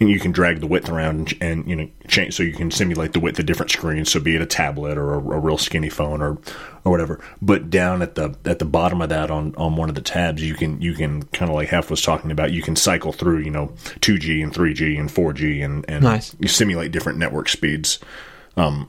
[0.00, 2.70] and you can drag the width around and, and you know change so you can
[2.70, 4.10] simulate the width of different screens.
[4.12, 6.38] So be it a tablet or a, a real skinny phone or
[6.84, 7.24] or whatever.
[7.40, 10.42] But down at the at the bottom of that on on one of the tabs,
[10.42, 12.52] you can you can kind of like Hef was talking about.
[12.52, 13.68] You can cycle through you know
[14.00, 16.36] 2G and 3G and 4G and and Nice.
[16.38, 17.98] you simulate different network speeds.
[18.56, 18.88] Um,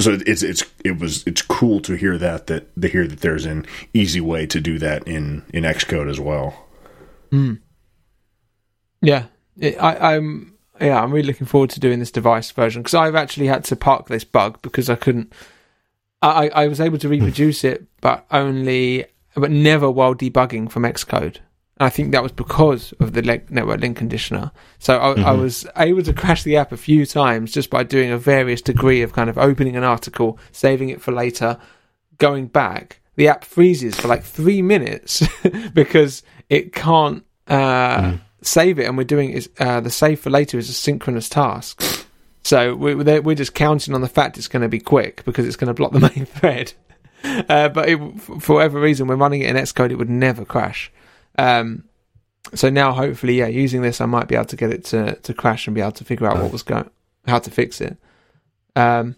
[0.00, 3.46] so it's it's it was it's cool to hear that that to hear that there's
[3.46, 6.66] an easy way to do that in in Xcode as well.
[7.30, 7.54] Hmm.
[9.00, 9.24] Yeah,
[9.58, 10.54] it, I, I'm.
[10.80, 13.74] Yeah, I'm really looking forward to doing this device version because I've actually had to
[13.74, 15.32] park this bug because I couldn't.
[16.22, 17.14] I, I was able to hmm.
[17.14, 21.38] reproduce it, but only, but never while debugging from Xcode.
[21.80, 24.50] And I think that was because of the le- network link conditioner.
[24.78, 28.10] So I, I was able to crash the app a few times just by doing
[28.10, 31.56] a various degree of kind of opening an article, saving it for later,
[32.18, 33.00] going back.
[33.16, 35.22] The app freezes for like three minutes
[35.72, 40.58] because it can't uh, save it, and we're doing is uh, the save for later
[40.58, 41.82] is a synchronous task.
[42.44, 45.46] So we- we're, we're just counting on the fact it's going to be quick because
[45.46, 46.72] it's going to block the main thread.
[47.24, 47.98] Uh, but it,
[48.40, 50.92] for whatever reason, we're running it in Xcode, it would never crash.
[51.38, 51.84] Um,
[52.54, 55.34] so now, hopefully, yeah, using this, I might be able to get it to, to
[55.34, 56.90] crash and be able to figure out what was going,
[57.26, 57.96] how to fix it.
[58.74, 59.16] Um,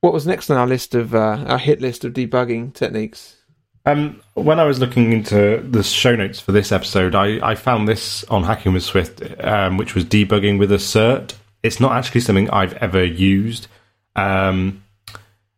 [0.00, 3.36] what was next on our list of uh, our hit list of debugging techniques?
[3.86, 7.86] Um, when I was looking into the show notes for this episode, I, I found
[7.88, 11.36] this on Hacking with Swift, um, which was debugging with Assert.
[11.62, 13.68] It's not actually something I've ever used.
[14.16, 14.82] Um,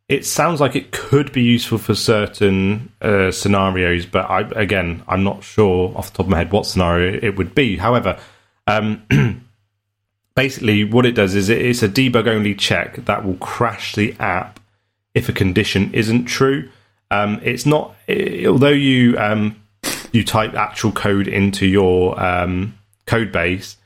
[0.08, 5.22] it sounds like it could be useful for certain uh, scenarios, but I, again, I'm
[5.22, 7.76] not sure off the top of my head what scenario it would be.
[7.76, 8.18] However,
[8.66, 9.02] um,
[10.34, 14.14] basically, what it does is it, it's a debug only check that will crash the
[14.18, 14.60] app
[15.14, 16.70] if a condition isn't true.
[17.10, 19.62] Um, it's not, i although you um,
[20.12, 23.76] you type actual code into your um, code base,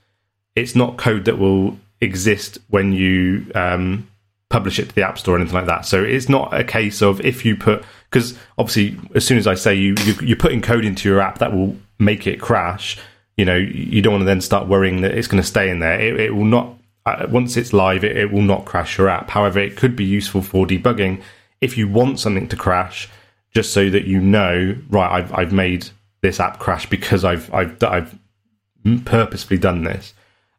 [0.55, 4.09] it's not code that will exist when you um,
[4.53, 5.86] publish it to the app store or anything like that.
[5.86, 9.55] So it's not a case of if you put because obviously as soon as I
[9.55, 12.98] say you, you you're putting code into your app that will make it crash,
[13.36, 15.80] you know you don't want to then start worrying that it's going to stay in
[15.80, 15.98] there.
[15.98, 16.76] It, it will not
[17.07, 19.30] uh, once it's live, it, it will not crash your app.
[19.30, 21.22] However, it could be useful for debugging
[21.61, 23.09] if you want something to crash,
[23.53, 25.88] just so that you know, right, I've I've made
[26.20, 28.18] this app crash because I've I've I've
[29.05, 30.12] purposefully done this.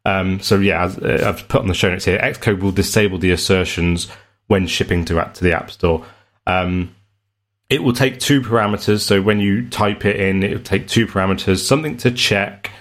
[0.05, 2.19] Um, so yeah, uh, I've put on the show notes here.
[2.19, 4.07] Xcode will disable the assertions
[4.47, 6.05] when shipping to to the App Store.
[6.45, 6.95] Um,
[7.69, 9.01] it will take two parameters.
[9.01, 12.71] So when you type it in, it will take two parameters: something to check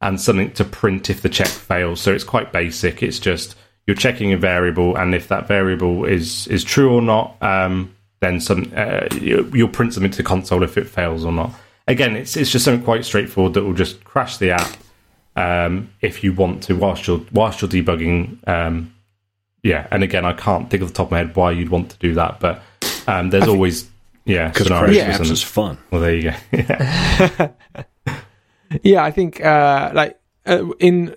[0.00, 2.00] and something to print if the check fails.
[2.00, 3.02] So it's quite basic.
[3.02, 3.54] It's just
[3.86, 8.40] you're checking a variable, and if that variable is is true or not, um, then
[8.40, 11.52] some uh, you'll print something to the console if it fails or not.
[11.86, 14.76] Again, it's it's just something quite straightforward that will just crash the app
[15.36, 18.46] um, if you want to whilst you're whilst you're debugging.
[18.48, 18.94] Um,
[19.62, 21.90] yeah, and again, I can't think of the top of my head why you'd want
[21.90, 22.62] to do that, but
[23.06, 23.88] um, there's think- always
[24.24, 25.78] yeah Because scenarios crash for apps is fun.
[25.90, 26.36] Well, there you go.
[26.52, 27.48] yeah.
[28.82, 31.14] Yeah, I think uh, like uh, in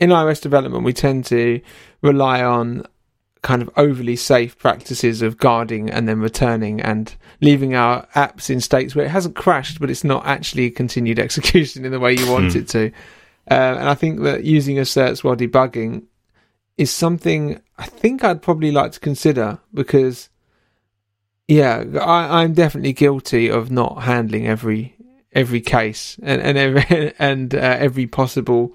[0.00, 1.60] in iOS development, we tend to
[2.02, 2.84] rely on
[3.42, 8.60] kind of overly safe practices of guarding and then returning and leaving our apps in
[8.60, 12.30] states where it hasn't crashed, but it's not actually continued execution in the way you
[12.30, 12.58] want Hmm.
[12.58, 12.86] it to.
[13.50, 16.04] Uh, and I think that using asserts while debugging
[16.76, 20.28] is something I think I'd probably like to consider because,
[21.46, 24.94] yeah, I, I'm definitely guilty of not handling every
[25.32, 28.74] every case and and every, and uh, every possible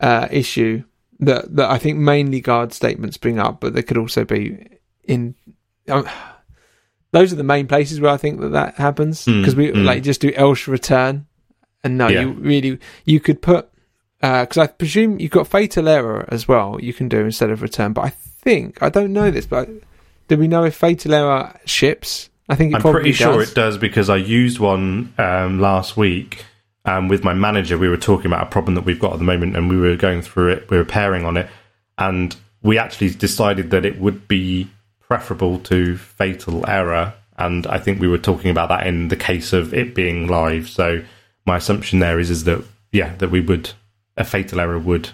[0.00, 0.82] uh, issue
[1.20, 4.66] that that I think mainly guard statements bring up, but there could also be
[5.04, 5.34] in.
[5.88, 6.08] Um,
[7.12, 9.84] those are the main places where I think that that happens Mm, because we mm.
[9.84, 11.26] like just do else return,
[11.82, 12.22] and no, Yeah.
[12.22, 13.68] you really you could put
[14.20, 16.78] because I presume you've got fatal error as well.
[16.80, 19.68] You can do instead of return, but I think I don't know this, but
[20.28, 22.30] do we know if fatal error ships?
[22.48, 26.44] I think I'm pretty sure it does because I used one um, last week
[26.90, 27.78] um, with my manager.
[27.78, 29.96] We were talking about a problem that we've got at the moment, and we were
[29.96, 30.70] going through it.
[30.70, 31.48] We were pairing on it,
[31.98, 34.68] and we actually decided that it would be
[35.00, 37.14] preferable to fatal error.
[37.38, 40.68] And I think we were talking about that in the case of it being live.
[40.68, 41.02] So
[41.46, 42.62] my assumption there is is that
[42.92, 43.70] yeah, that we would
[44.16, 45.10] a fatal error would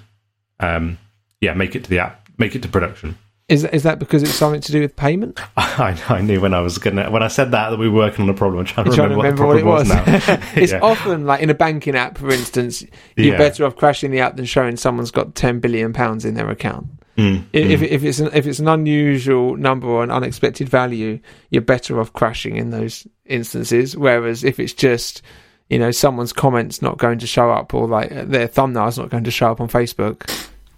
[0.59, 0.99] um,
[1.41, 3.19] yeah make it to the app, make it to production.
[3.49, 5.39] Is is that because it's something to do with payment?
[5.57, 8.25] I, I knew when I was gonna when I said that that we were working
[8.25, 8.59] on a problem.
[8.61, 10.27] I'm trying to trying remember, to remember what what the it was.
[10.29, 10.81] was, it's Yeah.
[10.81, 12.85] often like in a banking app, for instance,
[13.15, 13.39] you're Yeah.
[13.39, 16.89] better off crashing the app than showing someone's got ten billion pounds in their account.
[17.17, 17.89] Mm, If mm.
[17.89, 21.21] if it's an, if it's an unusual number or an unexpected value,
[21.51, 23.97] you're better off crashing in those instances.
[23.97, 25.23] Whereas if it's just
[25.71, 29.25] you know someone's comments not going to show up or like their thumbnail's not going
[29.25, 30.29] to show up on Facebook,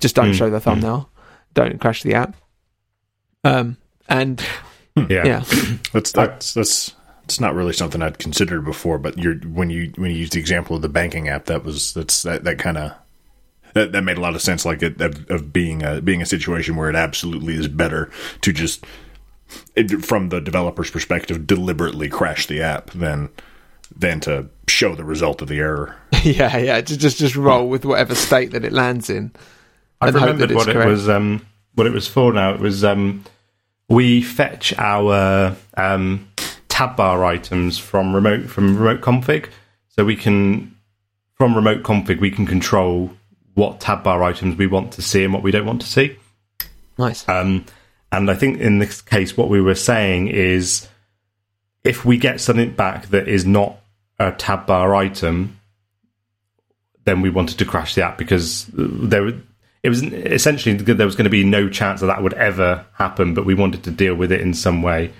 [0.00, 0.62] just don't Mm, show the mm.
[0.62, 1.08] thumbnail.
[1.54, 2.36] Don't crash the app.
[3.44, 3.76] Um
[4.08, 4.44] and
[4.96, 5.24] yeah.
[5.24, 5.44] yeah,
[5.92, 8.98] That's that's that's it's not really something I'd considered before.
[8.98, 11.92] But you're when you when you use the example of the banking app, that was
[11.92, 12.92] that's that, that kind of
[13.74, 14.64] that, that made a lot of sense.
[14.64, 18.10] Like it of, of being a being a situation where it absolutely is better
[18.40, 18.84] to just
[19.74, 23.28] it, from the developer's perspective deliberately crash the app than
[23.94, 25.96] than to show the result of the error.
[26.22, 26.80] yeah, yeah.
[26.80, 29.32] Just just just roll with whatever state that it lands in.
[30.00, 31.08] I've that remembered it's what it was.
[31.08, 31.44] Um,
[31.78, 32.52] what it was for now.
[32.52, 33.24] It was um,
[33.88, 36.28] we fetch our um,
[36.68, 39.48] tab bar items from remote from remote config,
[39.88, 40.76] so we can
[41.34, 43.12] from remote config we can control
[43.54, 46.16] what tab bar items we want to see and what we don't want to see.
[46.98, 47.26] Nice.
[47.28, 47.64] Um,
[48.10, 50.88] and I think in this case, what we were saying is
[51.84, 53.78] if we get something back that is not
[54.18, 55.60] a tab bar item,
[57.04, 59.32] then we wanted to crash the app because there
[59.88, 63.32] it was essentially there was going to be no chance that that would ever happen,
[63.32, 65.12] but we wanted to deal with it in some way.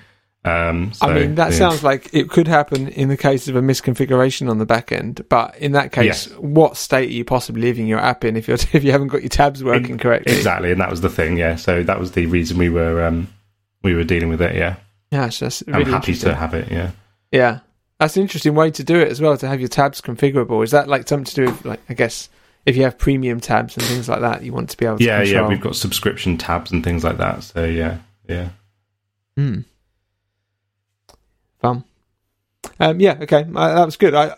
[0.45, 1.57] Um, so, I mean, that yeah.
[1.57, 5.27] sounds like it could happen in the case of a misconfiguration on the back end.
[5.27, 6.37] But in that case, Yes.
[6.37, 9.21] what state are you possibly leaving your app in if you're if you haven't got
[9.21, 10.35] your tabs working correctly?
[10.35, 11.37] exactly, and that was the thing.
[11.37, 13.27] Yeah, so that was the reason we were um,
[13.83, 14.55] we were dealing with it.
[14.55, 14.75] Yeah,
[15.11, 16.71] Yeah, it's just I'm happy to have it.
[16.71, 16.91] Yeah.
[17.31, 17.59] Yeah,
[17.99, 19.35] that's an interesting way to do it as well.
[19.35, 20.63] To have your tabs configurable.
[20.63, 22.29] Is that like something to do with like I guess
[22.69, 25.03] if you have premium tabs and things like that, you want to be able to
[25.03, 25.43] yeah, control.
[25.43, 25.49] yeah.
[25.49, 27.43] We've got subscription tabs and things like that.
[27.43, 27.97] So yeah,
[28.27, 28.49] yeah.
[29.35, 29.61] Hmm.
[31.59, 31.83] Fun.
[32.79, 34.13] Um, yeah, okay, uh, that was good.
[34.15, 34.35] I,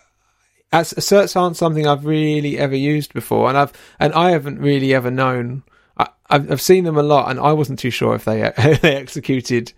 [0.71, 4.93] as asserts aren't something I've really ever used before, and I've and I haven't really
[4.93, 5.63] ever known.
[5.97, 8.41] I, I've, I've seen them a lot, and I wasn't too sure if they
[8.81, 9.73] they executed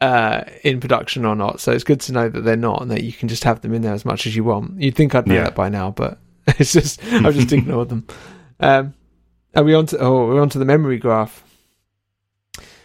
[0.00, 1.60] uh, in production or not.
[1.60, 3.72] So it's good to know that they're not, and that you can just have them
[3.72, 4.80] in there as much as you want.
[4.80, 5.44] You'd think I'd know Yeah.
[5.44, 6.18] that by now, but
[6.58, 8.06] it's just I've just ignored them.
[8.60, 8.94] Um,
[9.54, 11.42] are we on to oh we're on to the memory graph?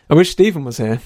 [0.09, 0.99] I wish Stephen was here.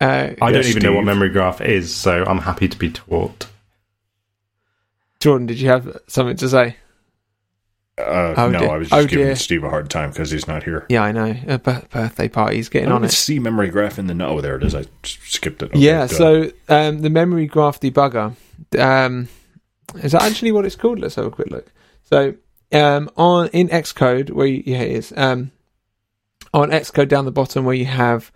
[0.00, 2.90] Uh, I don't Yes, even know what memory graph is, so I'm happy to be
[2.90, 3.46] taught.
[5.20, 6.76] Jordan, did you have something to say?
[7.98, 8.70] Uh, Oh, no, dear.
[8.70, 9.36] I was just Oh, giving dear.
[9.36, 10.86] Steve a hard time because he's not here.
[10.88, 11.34] Yeah, I know.
[11.46, 13.12] A birthday party's I getting don't on even it.
[13.12, 14.28] see memory graph in the no.
[14.28, 15.66] Oh, there it I I s- skipped it.
[15.66, 16.16] Okay, yeah, good.
[16.16, 18.34] so um, the memory graph debugger
[18.78, 19.28] um,
[19.96, 20.98] is that actually what it's called?
[20.98, 21.72] Let's have a quick look.
[22.02, 22.34] So
[22.72, 25.50] um, on in Xcode, where you, yeah, it is um,
[26.52, 28.32] on Xcode down the bottom where you have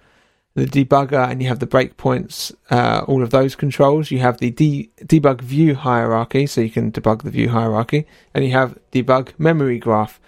[0.54, 4.10] the debugger and you have the breakpoints, uh, all of those controls.
[4.10, 8.44] You have the de- debug view hierarchy, so you can debug the view hierarchy, and
[8.44, 10.20] you have debug memory graph.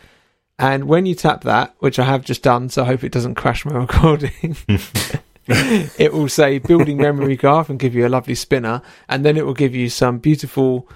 [0.58, 3.34] And when you tap that, which I have just done, so I hope it doesn't
[3.34, 4.56] crash my recording,
[5.46, 9.46] it will say building memory graph and give you a lovely spinner, and then it
[9.46, 10.88] will give you some beautiful.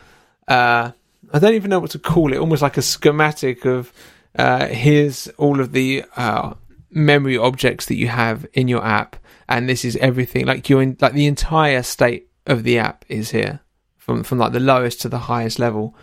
[0.50, 0.90] Uh,
[1.32, 2.38] I don't even know what to call it.
[2.38, 3.92] Almost like a schematic of
[4.36, 6.54] uh, here's all of the uh,
[6.90, 9.16] memory objects that you have in your app,
[9.48, 10.44] and this is everything.
[10.44, 13.60] Like you're in, like the entire state of the app is here,
[13.96, 15.94] from from like the lowest to the highest level.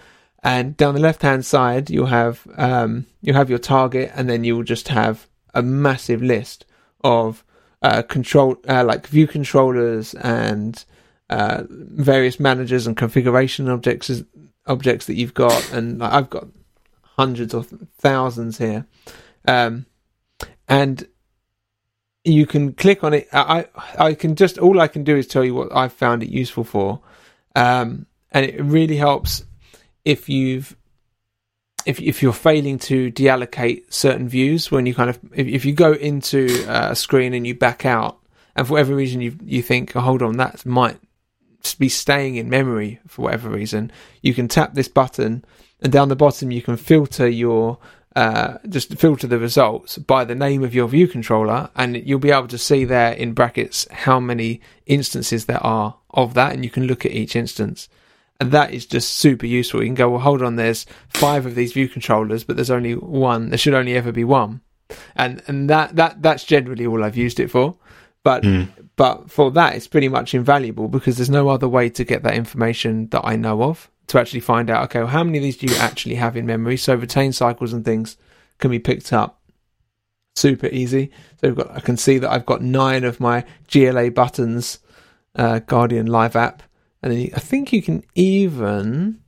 [0.43, 4.45] And down the left hand side, you'll have um, you'll have your target, and then
[4.45, 6.65] you'll just have a massive list
[7.03, 7.43] of
[7.81, 10.85] uh, control, uh, like view controllers and
[11.29, 14.23] uh, various managers and configuration objects
[14.65, 16.47] objects that you've got, and I've got
[17.01, 17.67] hundreds of
[17.97, 18.85] thousands here,
[19.47, 19.85] um,
[20.67, 21.07] and
[22.23, 23.27] you can click on it.
[23.33, 23.67] I
[23.97, 26.63] I can just all I can do is tell you what I've found it useful
[26.63, 27.01] for,
[27.55, 29.43] um, and it really helps
[30.05, 30.75] if you've
[31.85, 35.73] if if you're failing to deallocate certain views when you kind of if, if you
[35.73, 38.19] go into a screen and you back out
[38.55, 40.97] and for whatever reason you you think oh, hold on that might
[41.79, 43.91] be staying in memory for whatever reason
[44.21, 45.43] you can tap this button
[45.81, 47.77] and down the bottom you can filter your
[48.15, 52.31] uh, just filter the results by the name of your view controller and you'll be
[52.31, 56.69] able to see there in brackets how many instances there are of that and you
[56.69, 57.89] can look at each instance
[58.39, 59.81] and that is just super useful.
[59.81, 62.93] You can go, well, hold on, there's five of these view controllers, but there's only
[62.93, 63.49] one.
[63.49, 64.61] There should only ever be one,
[65.15, 67.77] and and that that that's generally all I've used it for.
[68.23, 68.69] But Mm.
[68.97, 72.35] But for that, it's pretty much invaluable because there's no other way to get that
[72.35, 74.83] information that I know of to actually find out.
[74.85, 76.77] Okay, well, how many of these do you actually have in memory?
[76.77, 78.17] So retain cycles and things
[78.57, 79.39] can be picked up
[80.35, 81.11] super easy.
[81.39, 84.79] So got I can see that I've got nine of my GLA buttons,
[85.35, 86.63] uh, Guardian Live app
[87.01, 89.21] and then you, I think you can even,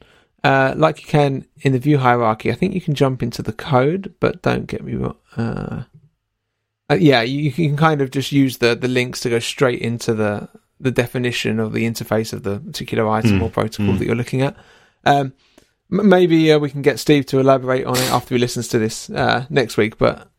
[0.44, 3.54] uh, like you can in the view hierarchy, I think you can jump into the
[3.54, 5.16] code, but don't get me wrong.
[5.38, 5.84] Uh,
[6.90, 9.82] uh, yeah, you, you can kind of just use the, the links to go straight
[9.82, 14.00] into the, the definition of the interface of the particular item Mm, or protocol mm.
[14.00, 14.56] that you're looking at.
[15.06, 15.34] Um,
[15.92, 18.80] m- maybe uh, we can get Steve to elaborate on it after he listens to
[18.80, 20.32] this uh, next week, but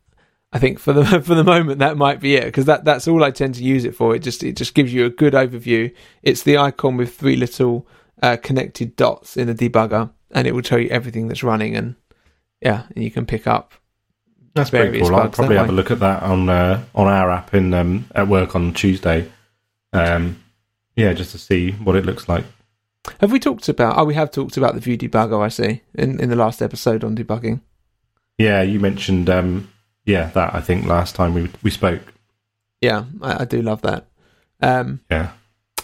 [0.52, 3.22] I think for the for the moment that might be it because that that's all
[3.22, 4.14] I tend to use it for.
[4.14, 5.94] It just it just gives you a good overview.
[6.22, 7.86] It's the icon with three little
[8.22, 11.76] uh, connected dots in the debugger, and it will tell you everything that's running.
[11.76, 11.94] And
[12.60, 13.74] yeah, and you can pick up.
[14.54, 15.14] That's pretty cool.
[15.14, 18.28] I'll probably have a look at that on uh, on our app in um, at
[18.28, 19.30] work on Tuesday.
[19.92, 20.42] Um,
[20.96, 22.44] yeah, just to see what it looks like.
[23.20, 23.96] Have we talked about?
[23.96, 25.40] Oh, we have talked about the view debugger.
[25.40, 27.60] I see in in the last episode on debugging.
[28.38, 29.70] Yeah, you mentioned um,
[30.04, 32.02] yeah that I think last time we we spoke.
[32.80, 34.06] Yeah, I, I do love that.
[34.62, 35.30] Um, Yeah,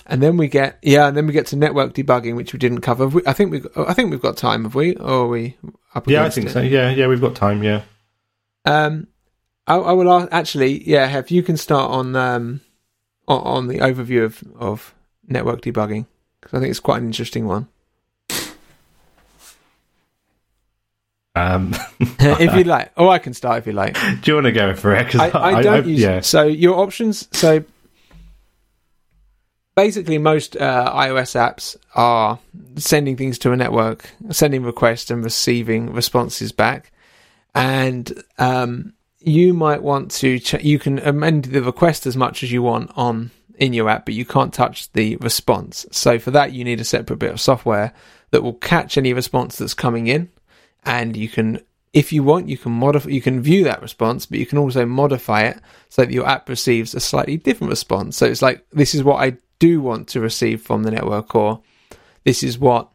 [0.07, 2.81] and then we get yeah, and then we get to network debugging, which we didn't
[2.81, 3.09] cover.
[3.09, 4.97] We, I think we I think we've got time, have we?
[4.97, 5.57] Or are we
[5.95, 6.53] up yeah, I think it?
[6.53, 6.61] so.
[6.61, 7.63] Yeah, yeah, we've got time.
[7.63, 7.83] Yeah,
[8.67, 9.07] Um,
[9.67, 12.61] I, I will ask, actually, yeah, Have you can start on um
[13.29, 14.95] on, on the overview of of
[15.29, 16.07] network debugging
[16.41, 17.69] because I think it's quite an interesting one.
[21.35, 23.95] um, if you like, or I can start if you like.
[24.23, 25.09] do you want to go for it?
[25.11, 27.29] 'Cause I, I don't use yeah, so your options.
[27.33, 27.65] So
[29.75, 32.39] basically, most uh, iOS apps are
[32.77, 36.91] sending things to a network, sending requests and receiving responses back,
[37.57, 40.39] and um, you might want to.
[40.39, 44.05] Ch- you can amend the request as much as you want on in your app,
[44.05, 45.87] but you can't touch the response.
[45.91, 47.93] So for that, you need a separate bit of software
[48.31, 50.29] that will catch any response that's coming in,
[50.85, 51.61] and you can
[51.97, 54.85] if you want, you can modify, you can view that response, but you can also
[54.85, 58.19] modify it so that your app receives a slightly different response.
[58.19, 61.63] So it's like, this is what I do want to receive from the network, or
[62.25, 62.91] this is what,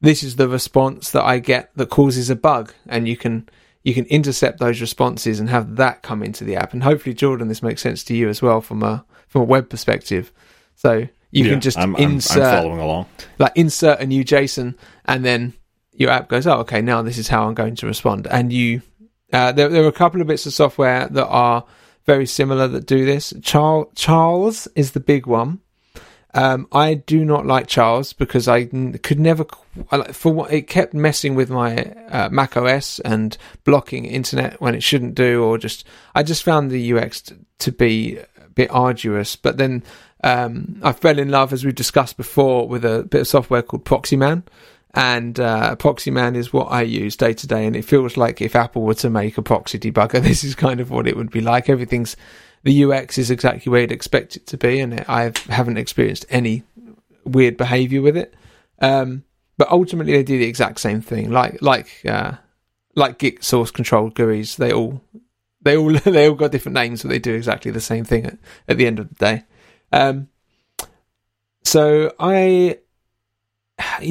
[0.00, 2.72] this is the response that I get that causes a bug.
[2.86, 3.48] And you can,
[3.84, 6.72] you can intercept those responses and have that come into the app.
[6.72, 9.68] And hopefully, Jordan, this makes sense to you as well from a, from a web
[9.70, 10.32] perspective.
[10.74, 13.06] So you Yeah, can just I'm, I'm, I'm insert following along.
[13.38, 14.74] like insert a new JSON,
[15.04, 15.52] and then
[15.92, 18.82] your app goes, "Oh, okay, now this is how I'm going to respond." And you,
[19.32, 21.64] uh, there, there are a couple of bits of software that are
[22.06, 23.32] very similar that do this.
[23.42, 25.60] Charles, Charles is the big one.
[26.34, 29.46] Um, I do not like Charles because I could never,
[30.12, 31.76] for what it kept messing with my
[32.08, 36.70] uh, Mac OS and blocking internet when it shouldn't do, or just I just found
[36.70, 39.36] the UX t- to be a bit arduous.
[39.36, 39.84] But then
[40.24, 43.84] um, I fell in love, as we've discussed before, with a bit of software called
[43.84, 44.42] Proxyman.
[44.92, 48.56] And uh, Proxyman is what I use day to day, and it feels like if
[48.56, 51.40] Apple were to make a proxy debugger, this is kind of what it would be
[51.40, 51.68] like.
[51.68, 52.16] Everything's
[52.64, 56.64] the UX is exactly where you'd expect it to be, and I haven't experienced any
[57.24, 58.34] weird behavior with it.
[58.80, 59.24] Um,
[59.56, 62.32] but ultimately, they do the exact same thing, like like uh,
[62.96, 64.56] like Git source control GUIs.
[64.56, 65.00] They all
[65.62, 68.38] they all they all got different names, but they do exactly the same thing at,
[68.68, 69.44] at the end of the day.
[69.92, 70.28] Um,
[71.62, 72.78] so I,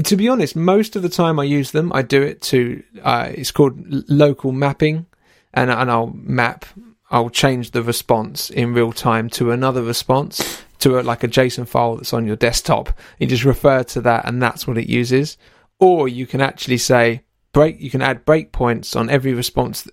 [0.03, 2.83] to be honest, most of the time I use them, I do it to.
[3.01, 3.79] Uh, it's called
[4.09, 5.05] local mapping,
[5.53, 6.65] and and I'll map.
[7.14, 11.68] I'll change the response in real time to another response to a, like a JSON
[11.68, 12.89] file that's on your desktop.
[13.20, 15.38] You just refer to that, and that's what it uses.
[15.78, 17.80] Or you can actually say break.
[17.80, 19.88] You can add breakpoints on every response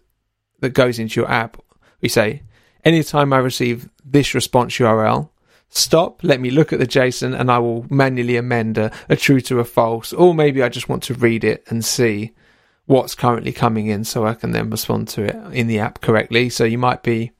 [0.60, 1.62] that, goes into your app.
[2.00, 2.42] We say
[2.86, 5.28] anytime I receive this response URL,
[5.68, 9.42] stop, let me look at the JSON and I will manually amend a, a true
[9.42, 12.32] to a false, or maybe I just want to read it and see
[12.90, 16.50] what's currently coming in so I can then respond to it in the app correctly.
[16.50, 17.30] So you might be,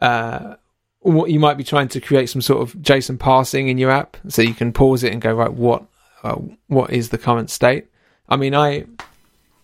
[0.00, 0.56] uh,
[0.98, 4.18] what you might be trying to create some sort of JSON parsing in your app,
[4.28, 5.86] so you can pause it and go right, what,
[6.22, 6.34] uh,
[6.66, 7.86] what is the current state?
[8.28, 8.84] I mean, I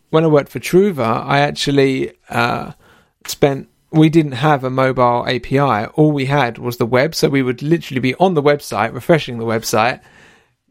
[0.08, 2.72] when I worked for Truva, I actually uh,
[3.26, 5.90] spent we didn't have a mobile API.
[5.92, 7.14] All we had was the web.
[7.14, 10.00] So we would literally be on the website, refreshing the website,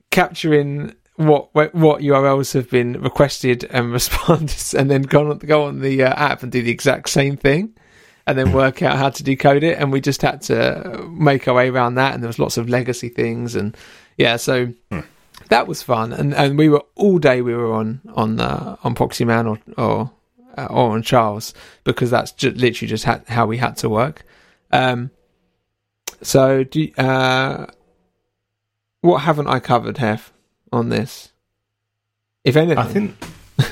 [0.10, 5.80] capturing what what URLs have been requested and responded, and then go on go on
[5.82, 7.74] the uh, app and do the exact same thing,
[8.28, 9.78] and then work out how to decode it.
[9.78, 12.14] And we just had to make our way around that.
[12.14, 13.76] And there was lots of legacy things, and
[14.18, 14.74] yeah, so.
[15.50, 17.42] That was fun, and, and we were all day.
[17.42, 20.12] We were on on uh, on Proxyman or or
[20.58, 21.54] uh, or on Charles
[21.84, 24.26] because that's ju- literally just ha- how we had to work.
[24.72, 25.12] Um,
[26.22, 27.68] so, do uh,
[29.02, 30.34] what haven't I covered, Hef,
[30.76, 31.32] on this?
[32.44, 33.16] If anything, I think.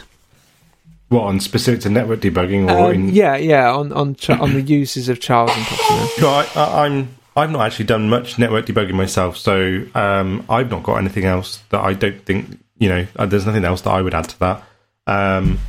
[1.09, 3.09] what on specific to network debugging or Um, in?
[3.09, 6.21] yeah, yeah, on on Ch- on the uses of Charles and Proxyman.
[6.21, 7.15] No, I, I, I'm.
[7.35, 11.63] I've not actually done much network debugging myself, so um, I've not got anything else
[11.69, 13.07] that I don't think you know.
[13.15, 14.63] Uh, there's nothing else that I would add to that.
[15.07, 15.59] Um,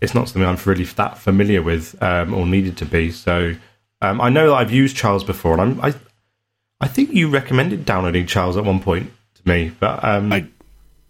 [0.00, 3.10] it's not something I'm really that familiar with um, or needed to be.
[3.10, 3.54] So
[4.00, 5.94] um, I know that I've used Charles before, and I'm, I,
[6.80, 10.46] I think you recommended downloading Charles at one point to me, but um, I,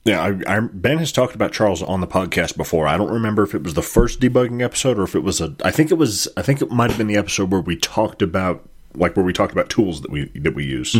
[0.09, 2.87] yeah, I, I, Ben has talked about Charles on the podcast before.
[2.87, 5.55] I don't remember if it was the first debugging episode or if it was a.
[5.65, 6.29] I think it was.
[6.37, 9.33] I think it might have been the episode where we talked about like where we
[9.33, 10.97] talked about tools that we that we use.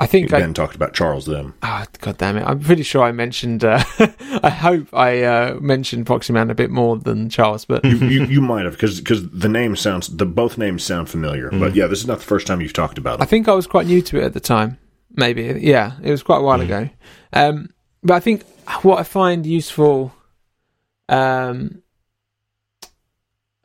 [0.00, 1.54] I think I, Ben talked about Charles then.
[1.62, 2.42] Oh, God damn it.
[2.42, 3.82] I'm pretty sure I mentioned, uh,
[4.42, 8.40] I hope I uh, mentioned Proxyman a bit more than Charles, but you, you, you
[8.40, 11.50] might have because because the name sounds the both names sound familiar.
[11.50, 13.22] But yeah, this is not the first time you've talked about it.
[13.22, 14.78] I think I was quite new to it at the time.
[15.16, 15.60] Maybe.
[15.62, 16.90] Yeah, it was quite a while ago.
[17.32, 17.70] Um,
[18.04, 18.44] but I think
[18.82, 20.12] what I find useful,
[21.08, 21.82] um,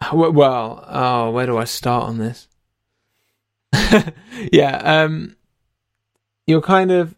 [0.01, 2.47] w- well, oh, where do I start on this?
[4.51, 5.35] yeah, um,
[6.47, 7.15] you're kind of,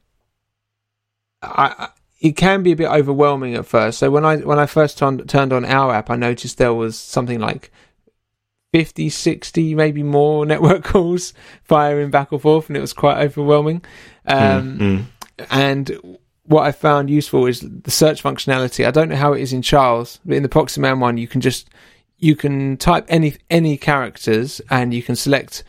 [1.42, 3.98] I, I- it can be a bit overwhelming at first.
[3.98, 6.96] So when I when I first turned turned on our app, I noticed there was
[6.96, 7.72] something like
[8.74, 13.84] 50, 60, maybe more network calls firing back and forth, and it was quite overwhelming.
[14.28, 14.78] Um,
[15.40, 16.18] mm, and
[16.52, 18.86] what I found useful is the search functionality.
[18.86, 21.41] I don't know how it is in Charles, but in the Proxyman one, you can
[21.41, 21.70] just
[22.18, 25.64] you can type any any characters and you can select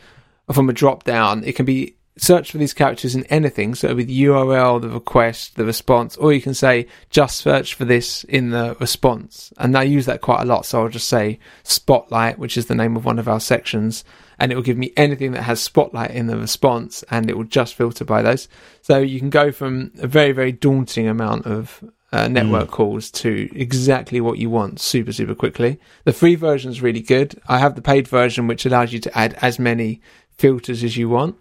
[0.51, 1.43] from a drop down.
[1.43, 3.75] It can be search for these characters in anything.
[3.75, 8.23] So with URL, the request, the response, or you can say just search for this
[8.25, 9.51] in the response.
[9.57, 10.65] And I use that quite a lot.
[10.65, 14.03] So I'll just say Spotlight, which is the name of one of our sections,
[14.43, 17.45] and it will give me anything that has Spotlight in the response, and it will
[17.45, 18.49] just filter by those.
[18.81, 21.81] So you can go from a very very daunting amount of
[22.11, 25.79] uh, network calls to exactly what you want super super quickly.
[26.03, 27.39] The free version is really good.
[27.47, 30.01] I have the paid version, which allows you to add as many
[30.35, 31.37] filters as you want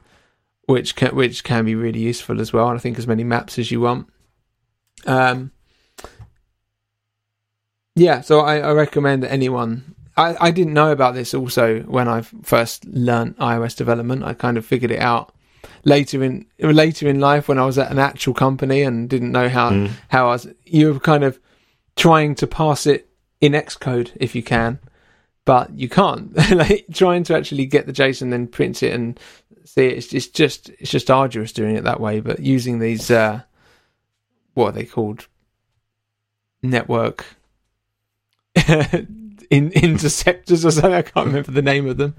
[0.66, 2.68] which can which can be really useful as well.
[2.68, 4.09] And I think as many maps as you want.
[5.07, 5.50] Um,
[7.96, 9.96] yeah, so I, I recommend that anyone.
[10.17, 14.25] I, I didn't know about this also when I first learned iOS development.
[14.25, 15.35] I kind of figured it out
[15.85, 19.49] later in later in life when I was at an actual company and didn't know
[19.49, 20.49] how how I was.
[20.65, 21.39] You were kind of
[21.97, 23.09] trying to pass it
[23.41, 24.79] in Xcode if you can,
[25.45, 26.37] but you can't.
[26.51, 29.19] like trying to actually get the JSON, then print it and
[29.65, 29.99] see it.
[29.99, 32.21] It's, it's just it's just arduous doing it that way.
[32.21, 33.43] But using these, uh,
[34.55, 35.27] what are they called?
[36.63, 37.25] Network
[39.53, 40.92] in, interceptors or something.
[40.94, 42.14] I can't remember the name of them.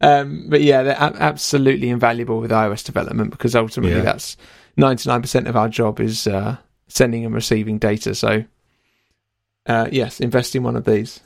[0.00, 4.02] Um, but yeah, they're a- absolutely invaluable with iOS development because ultimately Yeah.
[4.02, 4.36] that's
[4.76, 6.56] 99% of our job is uh,
[6.88, 8.14] sending and receiving data.
[8.14, 8.44] So,
[9.66, 11.20] uh, yes, invest in one of these.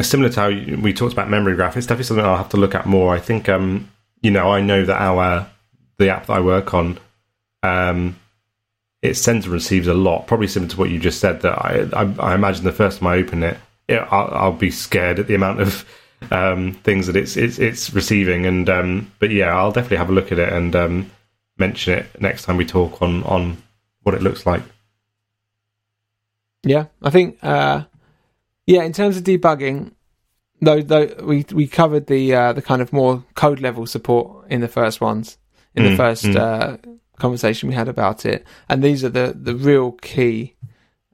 [0.00, 2.74] similar to how we talked about memory graph, it's definitely something I'll have to look
[2.74, 3.14] at more.
[3.14, 3.90] I think, um,
[4.20, 5.48] you know, I know that our
[5.96, 6.98] the app that I work on,
[7.62, 8.16] um,
[9.02, 10.26] it sends and receives a lot.
[10.26, 11.40] Probably similar to what you just said.
[11.42, 14.70] That I, I, I imagine the first time I open it, it I'll, I'll be
[14.70, 15.84] scared at the amount of
[16.30, 18.46] um, things that it's it's, it's receiving.
[18.46, 21.10] And um, but yeah, I'll definitely have a look at it and um,
[21.56, 23.62] mention it next time we talk on on
[24.02, 24.62] what it looks like.
[26.64, 27.38] Yeah, I think.
[27.42, 27.84] Uh,
[28.66, 29.92] yeah, in terms of debugging,
[30.60, 34.60] though, though we we covered the uh, the kind of more code level support in
[34.60, 35.38] the first ones
[35.74, 36.36] in the Mm, first mm.
[36.36, 36.76] uh,
[37.18, 40.56] conversation we had about it, and these are the the real key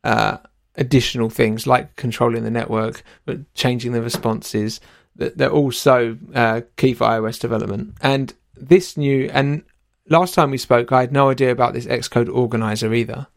[0.03, 0.39] uh,
[0.77, 4.81] additional things like controlling the network, but changing the responses.
[5.16, 9.62] That they're also uh, key for iOS development, and this new and
[10.09, 13.29] last time we spoke, I had no idea about this Xcode organizer either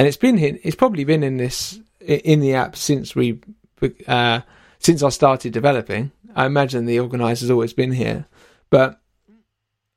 [0.00, 3.40] and it's been in, it's probably been in this in the app since we
[4.06, 4.40] uh,
[4.78, 6.12] since I started developing.
[6.34, 8.26] I imagine the organizer's always been here,
[8.70, 9.00] but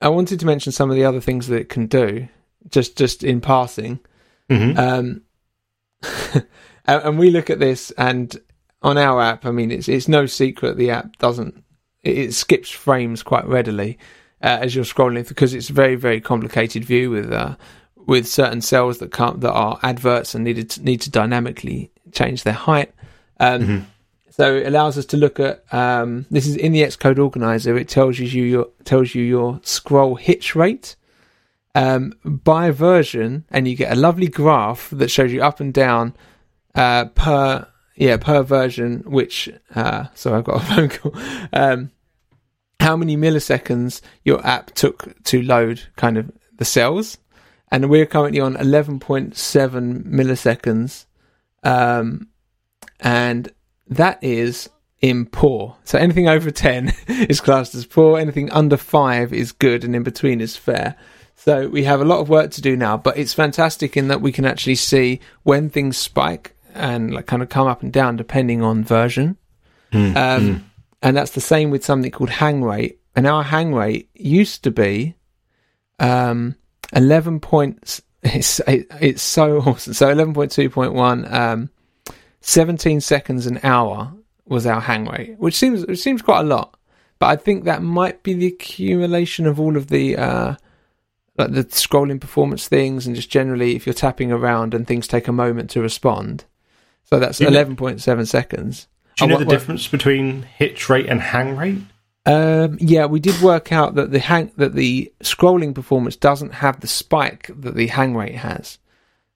[0.01, 2.27] I wanted to mention some of the other things that it can do,
[2.69, 3.99] just just in passing.
[4.49, 4.77] Mhm.
[4.77, 5.21] Um,
[6.86, 8.36] and, and we look at this, and
[8.81, 11.63] on our app, I mean, it's it's no secret the app doesn't
[12.03, 13.97] it, it skips frames quite readily
[14.41, 17.55] uh, as you're scrolling because it's a very very complicated view with uh,
[17.95, 22.43] with certain cells that can't that are adverts and needed to, need to dynamically change
[22.43, 22.93] their height.
[23.39, 23.88] Um,
[24.36, 27.77] So it allows us to look at um, this is in the Xcode organizer.
[27.77, 30.95] It tells you your tells you your scroll hitch rate
[31.75, 36.15] um, by version, and you get a lovely graph that shows you up and down
[36.76, 39.03] uh, per yeah per version.
[39.05, 41.15] Which uh, so I've got a phone call.
[41.51, 41.91] Um,
[42.80, 47.17] how many milliseconds your app took to load kind of the cells,
[47.71, 49.34] and we're currently on 11.7
[50.05, 51.05] milliseconds,
[51.63, 52.28] um,
[52.99, 53.51] and
[53.88, 54.69] that is
[55.01, 55.78] in poor.
[55.84, 60.03] So anything over 10 is classed as poor, anything under 5 is good, and in
[60.03, 60.95] between is fair.
[61.36, 64.21] So we have a lot of work to do now, but it's fantastic in that
[64.21, 68.15] we can actually see when things spike and like kind of come up and down
[68.15, 69.38] depending on version.
[69.91, 70.63] Mm, Um, mm.
[71.01, 72.99] And that's the same with something called hang rate.
[73.15, 75.15] And our hang rate used to be
[75.99, 76.55] um,
[76.93, 78.01] 11 points.
[78.26, 79.93] It's, it, it's so awesome.
[79.93, 81.69] So 11.2.1, um,
[82.39, 84.13] 17 seconds an hour
[84.45, 86.78] was our hang rate, which seems it seems quite a lot.
[87.19, 90.55] But I think that might be the accumulation of all of the uh,
[91.38, 95.28] like the scrolling performance things, and just generally if you're tapping around and things take
[95.28, 96.45] a moment to respond.
[97.14, 98.88] So that's you know- 11.7 seconds.
[99.18, 101.78] Do you know the difference between hitch rate and hang rate?
[102.26, 106.80] Um, yeah, we did work out that the hang that the scrolling performance doesn't have
[106.80, 108.80] the spike that the hang rate has,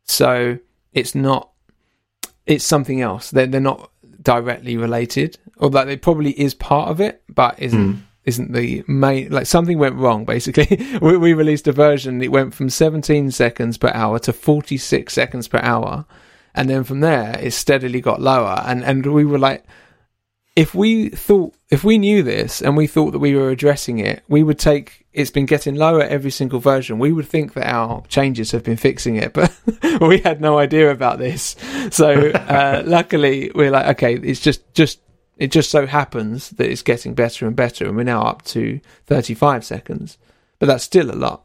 [0.06, 0.58] so
[0.94, 1.52] it's not.
[2.48, 3.30] It's something else.
[3.30, 8.00] They're they're not directly related, although it probably is part of it, but isn't Hmm.
[8.24, 9.30] isn't the main.
[9.30, 10.26] Like something went wrong.
[10.26, 12.24] Basically, we, we released a version.
[12.24, 16.06] It went from 17 seconds per hour to 46 seconds per hour,
[16.58, 18.62] and then from there it steadily got lower.
[18.66, 19.64] And and we were like
[20.58, 24.24] if we thought if we knew this and we thought that we were addressing it,
[24.28, 26.98] we would take it's been getting lower every single version.
[26.98, 29.54] We would think that our changes have been fixing it, but
[30.02, 31.56] we had no idea about this.
[31.92, 35.00] So uh, luckily, we're like, okay, it's just just
[35.38, 38.80] it just so happens that it's getting better and better, and we're now up to
[39.06, 40.18] 35 seconds,
[40.58, 41.44] but that's still a lot.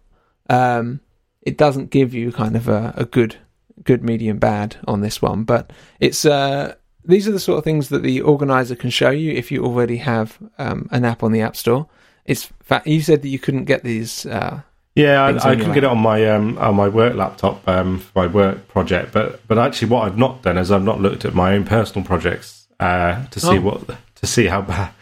[0.49, 1.01] Um,
[1.43, 3.37] it doesn't give you kind of a, a good
[3.85, 7.89] good medium bad on this one, but it's uh these are the sort of things
[7.89, 11.41] that the organizer can show you if you already have um, an app on the
[11.41, 11.89] App Store.
[12.27, 14.25] It's fa- you said that you couldn't get these.
[14.25, 14.61] Uh,
[14.95, 17.99] Yeah, I, I on couldn't get it on my um, on my work laptop um,
[17.99, 21.25] for my work project, but but actually, what I've not done is I've not looked
[21.25, 23.61] at my own personal projects uh, to see Oh.
[23.63, 23.81] what
[24.21, 24.93] to see how bad,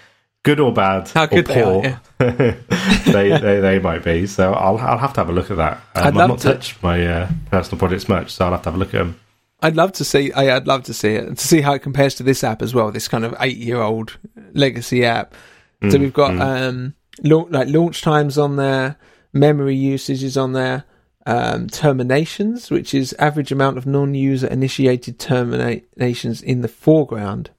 [0.42, 1.98] good or bad, How good or they are, poor yeah.
[3.12, 4.26] they, they they might be.
[4.26, 5.80] So I'll I'll have to have a look at that.
[5.94, 8.74] Um, I've not to- touched my uh, personal projects much, so I'll have to have
[8.76, 9.18] a look at them.
[9.62, 10.32] I'd love to see.
[10.32, 12.74] I- I'd love to see it to see how it compares to this app as
[12.74, 12.90] well.
[12.90, 14.16] This kind of eight-year-old
[14.54, 15.34] legacy app.
[15.82, 16.40] so Mm, we've got mm.
[16.68, 18.96] um, lau- like launch times on there,
[19.32, 20.84] memory usage is on there,
[21.26, 27.50] um, terminations, which is average amount of non-user initiated terminations in the foreground.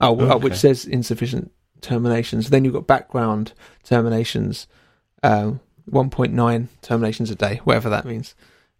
[0.00, 1.50] Oh, oh, which says insufficient
[1.80, 2.50] terminations.
[2.50, 3.52] Then you've got background
[3.84, 4.66] terminations,
[5.22, 8.34] um, 1.9 terminations a day, whatever that means.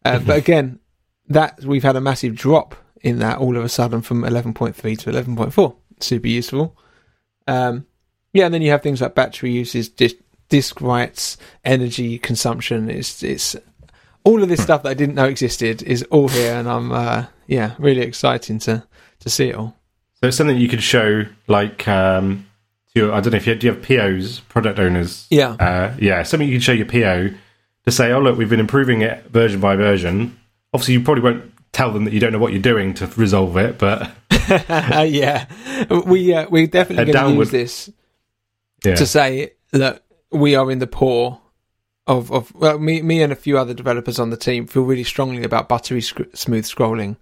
[0.05, 0.81] Uh, but again,
[1.28, 5.10] that we've had a massive drop in that all of a sudden from 11.3 to
[5.10, 5.77] 11.4.
[6.01, 6.77] Super useful.
[7.47, 7.86] Um,
[8.32, 10.16] yeah, and then you have things like battery uses, disk,
[10.48, 12.90] disk writes, energy consumption.
[12.90, 13.56] It's it's
[14.24, 17.27] all of this stuff that I didn't know existed is all here, and I'm uh,
[17.47, 18.85] yeah really exciting to
[19.20, 19.77] to see it all.
[20.20, 22.47] So it's something you could show, like, um,
[22.97, 25.27] your, I don't know if you do you have POs, product owners.
[25.31, 25.51] Yeah.
[25.52, 27.31] Uh, yeah, something you can show your PO
[27.85, 30.39] to say, oh, look, we've been improving it version by version.
[30.73, 33.56] Obviously, you probably won't tell them that you don't know what you're doing to resolve
[33.56, 34.10] it, but
[34.70, 35.47] uh, yeah,
[36.06, 37.90] we uh, we're definitely going to use this
[38.85, 38.94] yeah.
[38.94, 40.02] to say that
[40.32, 41.40] we are in the poor
[42.06, 45.05] of of well, me me and a few other developers on the team feel really
[45.05, 47.16] strongly about buttery sc- smooth scrolling.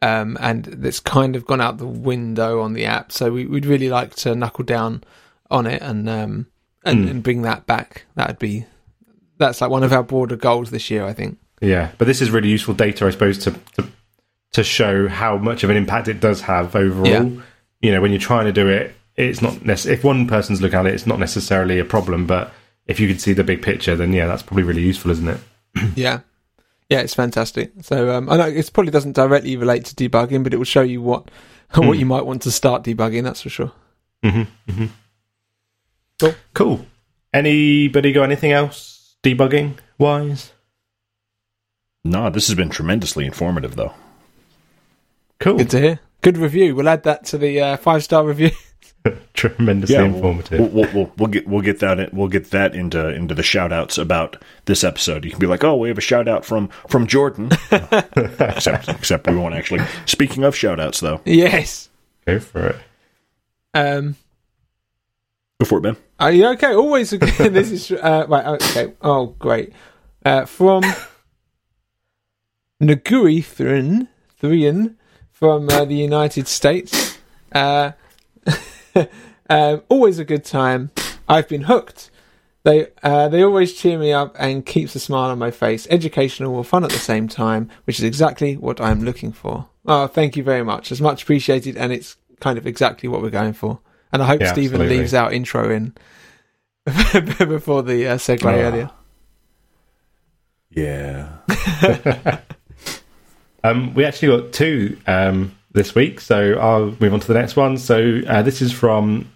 [0.00, 3.66] Um, and that's kind of gone out the window on the app, so we, we'd
[3.66, 5.02] really like to knuckle down
[5.50, 6.46] on it and um,
[6.84, 7.10] and, Mm.
[7.10, 8.04] and bring that back.
[8.14, 8.64] That'd be
[9.38, 11.38] that's like one of our broader goals this year, I think.
[11.60, 13.88] Yeah, but this is really useful data, I suppose, to to,
[14.52, 17.06] to show how much of an impact it does have overall.
[17.08, 17.28] Yeah.
[17.80, 20.78] You know, when you're trying to do it, it's not nec- if one person's looking
[20.78, 22.24] at it, it's not necessarily a problem.
[22.26, 22.52] But
[22.86, 25.40] if you can see the big picture, then yeah, that's probably really useful, isn't it?
[25.96, 26.20] Yeah.
[26.88, 27.72] Yeah, it's fantastic.
[27.82, 30.82] So um, I know it probably doesn't directly relate to debugging, but it will show
[30.82, 31.30] you what
[31.70, 31.86] Hmm.
[31.86, 33.24] what you might want to start debugging.
[33.24, 33.72] That's for sure.
[34.22, 34.86] hmm hmm
[36.18, 36.34] Cool.
[36.54, 36.86] Cool.
[37.34, 40.52] Anybody got anything else debugging wise?
[42.04, 43.92] No, this has been tremendously informative, though.
[45.40, 45.58] Cool.
[45.58, 46.00] Good to hear.
[46.22, 46.74] Good review.
[46.74, 48.50] We'll add that to the uh, five star review.
[49.34, 50.60] Tremendously we'll, informative.
[50.60, 53.42] we'll, we'll, we'll, we'll get we'll get that in, we'll get that into into the
[53.42, 55.24] shout outs about this episode.
[55.24, 57.50] You can be like, oh, we have a shout out from from Jordan.
[57.70, 59.84] except except we won't actually.
[60.06, 61.88] Speaking of shout outs, though, yes.
[62.26, 62.76] Go for it.
[63.74, 64.16] Um,
[65.58, 66.74] before Ben, are you okay?
[66.74, 67.12] Always.
[67.12, 67.18] a
[67.48, 68.46] this is uh, right.
[68.46, 68.92] Okay.
[69.00, 69.72] Oh, great.
[70.24, 70.82] Uh, from
[72.82, 74.08] Naguri Thrin
[74.40, 74.96] Thrian
[75.32, 77.18] from uh, the United States.
[77.52, 77.92] Uh,
[79.50, 80.90] um, always a good time.
[81.28, 82.10] I've been hooked.
[82.64, 85.86] They uh, they always cheer me up and keeps a smile on my face.
[85.90, 89.68] Educational or fun at the same time, which is exactly what I'm looking for.
[89.86, 90.90] Oh, thank you very much.
[90.92, 93.80] It's much appreciated, and it's kind of exactly what we're going for.
[94.12, 94.98] And I hope Yeah, Stephen absolutely.
[94.98, 95.94] leaves our intro in
[97.38, 98.50] before the uh, segue Ah.
[98.50, 98.90] earlier.
[100.70, 102.38] yeah,
[103.64, 107.56] Um, we actually got two um, this week, so I'll move on to the next
[107.56, 107.78] one.
[107.78, 109.30] So uh, this is from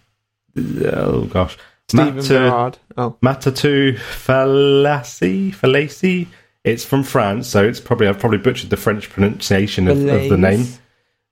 [0.56, 1.56] oh gosh,
[1.88, 2.78] Stephen Matt, uh, Berard.
[2.96, 5.50] Oh, Matatu Fallacy.
[5.52, 6.28] Fallacy.
[6.64, 10.38] It's from France, so it's probably I've probably butchered the French pronunciation of, of the
[10.38, 10.64] name.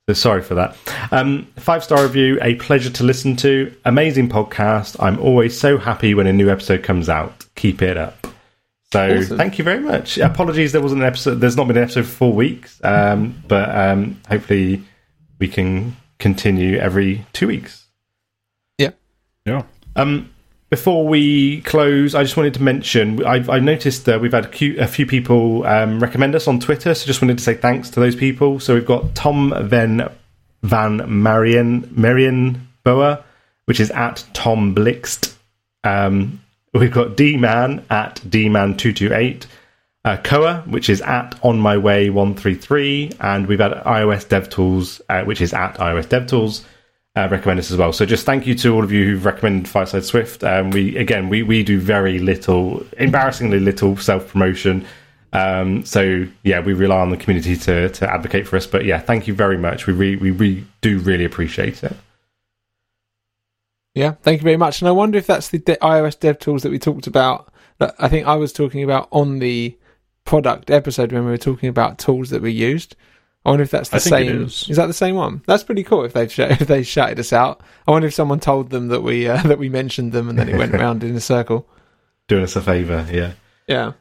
[0.08, 0.76] So sorry for that.
[1.12, 3.72] Um, five star review, a pleasure to listen to.
[3.84, 4.96] Amazing podcast.
[4.98, 7.46] I'm always so happy when a new episode comes out.
[7.54, 8.26] Keep it up.
[8.92, 9.36] So Awesome.
[9.36, 10.18] thank you very much.
[10.18, 11.36] Apologies, there wasn't an episode.
[11.36, 14.82] There's not been an episode for four weeks, um, but um, hopefully
[15.40, 17.86] we can continue every two weeks.
[19.44, 19.64] yeah.
[19.96, 20.30] Um,
[20.68, 24.48] before we close, I just wanted to mention I've, I've noticed that we've had a
[24.48, 27.90] few, a few people um, recommend us on Twitter, so just wanted to say thanks
[27.90, 28.60] to those people.
[28.60, 30.08] So we've got Tom Van
[30.62, 33.24] Van Marion Marion Boa,
[33.64, 35.34] which is at Tom Blixt.
[35.82, 36.40] Um,
[36.72, 39.46] we've got D Man at D Man two two eight.
[40.04, 44.26] Uh, Koa, which is at On My Way one three three, and we've had iOS
[44.26, 46.64] DevTools, uh, which is at iOS DevTools
[47.16, 47.92] uh, recommend us as well.
[47.92, 50.42] So just thank you to all of you who've recommended Fireside Swift.
[50.42, 54.86] Um, we again we we do very little, embarrassingly little self promotion.
[55.32, 58.66] Um, so yeah, we rely on the community to to advocate for us.
[58.66, 59.86] But yeah, thank you very much.
[59.86, 61.94] We re- we really do really appreciate it.
[63.94, 64.12] yeah.
[64.22, 64.80] Thank you very much.
[64.80, 67.52] And I wonder if that's the de- iOS dev tools that we talked about.
[67.78, 69.76] That I think I was talking about on the
[70.30, 72.94] product episode when we were talking about tools that we used.
[73.44, 74.44] I wonder if that's the I same.
[74.44, 74.68] is.
[74.68, 75.42] that the same one?
[75.44, 76.04] That's pretty cool.
[76.04, 79.00] If they've sh- if they shouted us out, I wonder if someone told them that
[79.00, 81.68] we uh, that we mentioned them and then it went round in a circle.
[82.28, 83.32] Doing us a favour, yeah.
[83.66, 83.92] Yeah.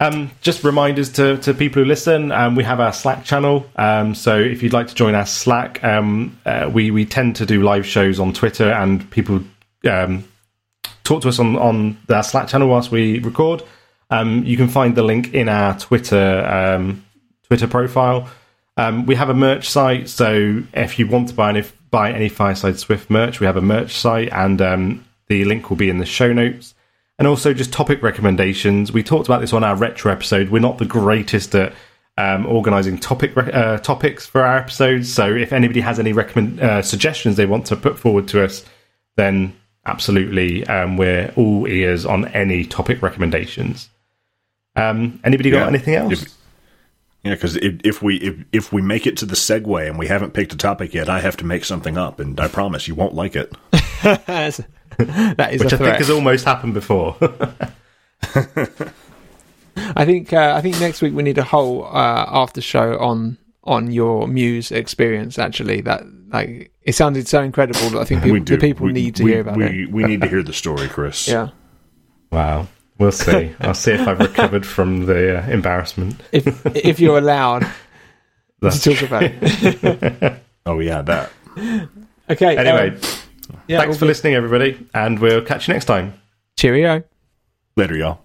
[0.00, 2.32] Um, just reminders to, to people who listen.
[2.32, 3.66] Um, we have our Slack channel.
[3.76, 7.46] Um, so if you'd like to join our Slack, um, uh, we we tend to
[7.46, 9.44] do live shows on Twitter, and people
[9.88, 10.24] um,
[11.04, 13.62] talk to us on on our Slack channel whilst we record.
[14.10, 17.04] Um, you can find the link in our Twitter um,
[17.44, 18.28] Twitter profile.
[18.76, 22.28] Um, we have a merch site, so if you want to buy any buy any
[22.28, 25.98] Fireside Swift merch, we have a merch site, and um, the link will be in
[25.98, 26.74] the show notes
[27.20, 28.92] and also just topic recommendations.
[28.92, 30.48] We talked about this on our retro episode.
[30.48, 31.74] We're not the greatest at
[32.16, 35.12] um, organising topic uh, topics for our episodes.
[35.12, 38.64] So if anybody has any recommend uh, suggestions they want to put forward to us,
[39.16, 39.54] then
[39.84, 43.89] absolutely, um, we're all ears on any topic recommendations.
[44.76, 45.68] Um, anybody got Yeah.
[45.68, 46.22] anything else?
[46.22, 46.34] If-
[47.22, 50.06] Yeah, because if, if we if, if we make it to the segue and we
[50.06, 52.94] haven't picked a topic yet, I have to make something up, and I promise you
[52.94, 53.52] won't like it.
[54.96, 57.16] That is Which a I think has almost happened before.
[59.76, 63.38] I think uh, I think next week we need a whole uh, after show on
[63.64, 65.38] on your Muse experience.
[65.38, 66.02] Actually, that
[66.32, 69.32] like it sounded so incredible that I think people, the people we, need to we,
[69.32, 69.90] hear about we, it.
[69.90, 71.28] We need to hear the story, Chris.
[71.28, 71.48] Yeah,
[72.30, 72.66] wow.
[73.00, 73.54] We'll see.
[73.60, 76.20] I'll see if I've recovered from the uh, embarrassment.
[76.32, 76.46] if
[76.76, 77.70] if you're allowed to
[78.60, 80.34] That's talk about it.
[80.66, 81.30] Oh yeah, that.
[82.28, 82.56] Okay.
[82.58, 83.00] Anyway, um,
[83.66, 84.06] yeah, thanks all for good.
[84.08, 86.12] listening, everybody, and we'll catch you next time.
[86.58, 87.02] Cheerio.
[87.76, 88.20] Later, y'all.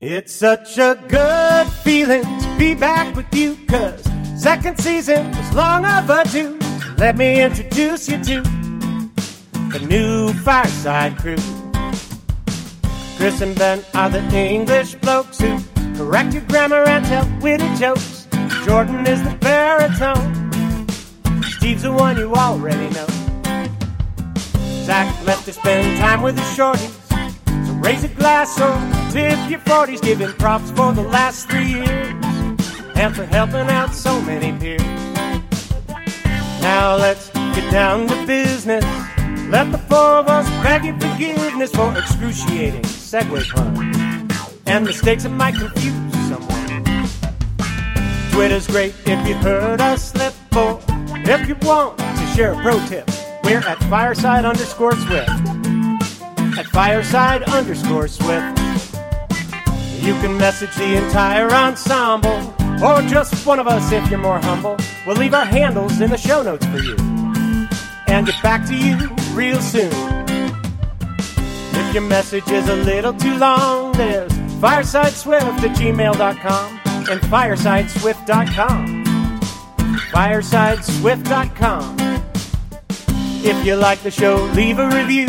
[0.00, 4.02] It's such a good feeling to be back with you, cause
[4.40, 6.58] second season was long overdue.
[6.96, 11.36] Let me introduce you to the new Fireside Crew.
[13.18, 15.58] Chris and Ben are the English blokes who
[15.96, 18.28] correct your grammar and tell witty jokes.
[18.64, 20.86] Jordan is the baritone.
[21.42, 23.06] Steve's the one you already know.
[24.84, 26.94] Zach left to spend time with his shorties.
[27.66, 28.72] So raise a glass or
[29.10, 32.14] tip your 40s, giving props for the last three years
[32.94, 34.80] and for helping out so many peers.
[36.62, 38.84] Now let's get down to business.
[39.48, 44.28] Let the four of us beg your forgiveness for excruciating segue pun.
[44.66, 47.08] and mistakes that might confuse someone.
[48.32, 50.78] Twitter's great if you've heard us slip, or
[51.24, 53.08] if you want to share a pro tip,
[53.44, 55.30] we're at fireside underscore swift
[56.58, 58.58] at fireside underscore swift.
[60.02, 64.76] You can message the entire ensemble, or just one of us if you're more humble.
[65.06, 66.96] We'll leave our handles in the show notes for you,
[68.08, 70.17] and get back to you real soon.
[71.92, 79.04] Your message is a little too long, there's firesideswift at gmail.com and firesideswift.com.
[80.12, 81.96] Firesideswift.com.
[83.44, 85.28] If you like the show, leave a review.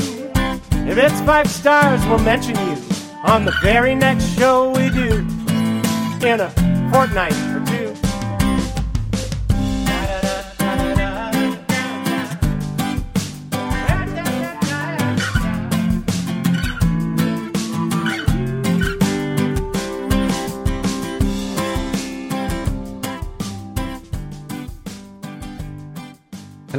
[0.89, 2.75] If it's five stars, we'll mention you
[3.23, 5.25] on the very next show we do
[6.25, 6.49] in a
[6.91, 7.48] fortnight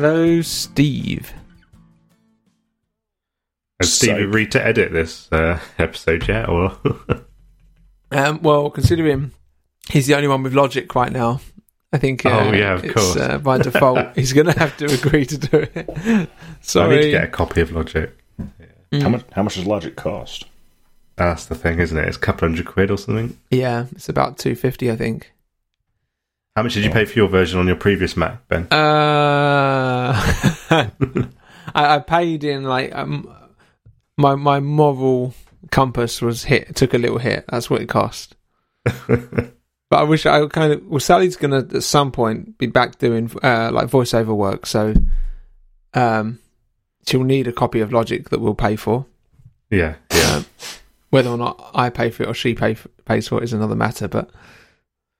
[0.00, 1.34] Hello, Steve.
[3.82, 4.20] Has Steve Psych.
[4.22, 6.48] agreed to edit this uh, episode yet?
[6.48, 6.74] Or
[8.10, 9.32] Um, well, considering
[9.90, 11.42] he's the only one with logic right now,
[11.92, 12.24] I think.
[12.24, 13.16] Uh, Oh, yeah, of it's, course.
[13.18, 16.30] Uh, by default, he's going to have to agree to do it.
[16.62, 18.10] So I need to get a copy of Logic.
[18.92, 19.24] How much?
[19.32, 20.46] How much does Logic cost?
[21.16, 22.08] That's the thing, isn't it?
[22.08, 23.36] It's a couple hundred quid or something.
[23.50, 25.30] Yeah, it's about two fifty, I think.
[26.56, 28.66] How much did you pay for your version on your previous Mac, Ben?
[28.72, 30.12] Uh,
[31.74, 33.32] I, I paid in like um,
[34.16, 35.34] my my moral
[35.70, 37.44] compass was hit took a little hit.
[37.48, 38.36] That's what it cost.
[38.84, 39.52] but
[39.92, 43.70] I wish I kind of well Sally's gonna at some point be back doing uh,
[43.72, 44.94] like voiceover work, so
[45.94, 46.40] um
[47.06, 49.06] she'll need a copy of Logic that we'll pay for.
[49.70, 50.36] yeah, yeah.
[50.36, 50.46] Um,
[51.10, 53.52] whether or not I pay for it or she pay for, pays for it is
[53.52, 54.06] another matter.
[54.08, 54.30] But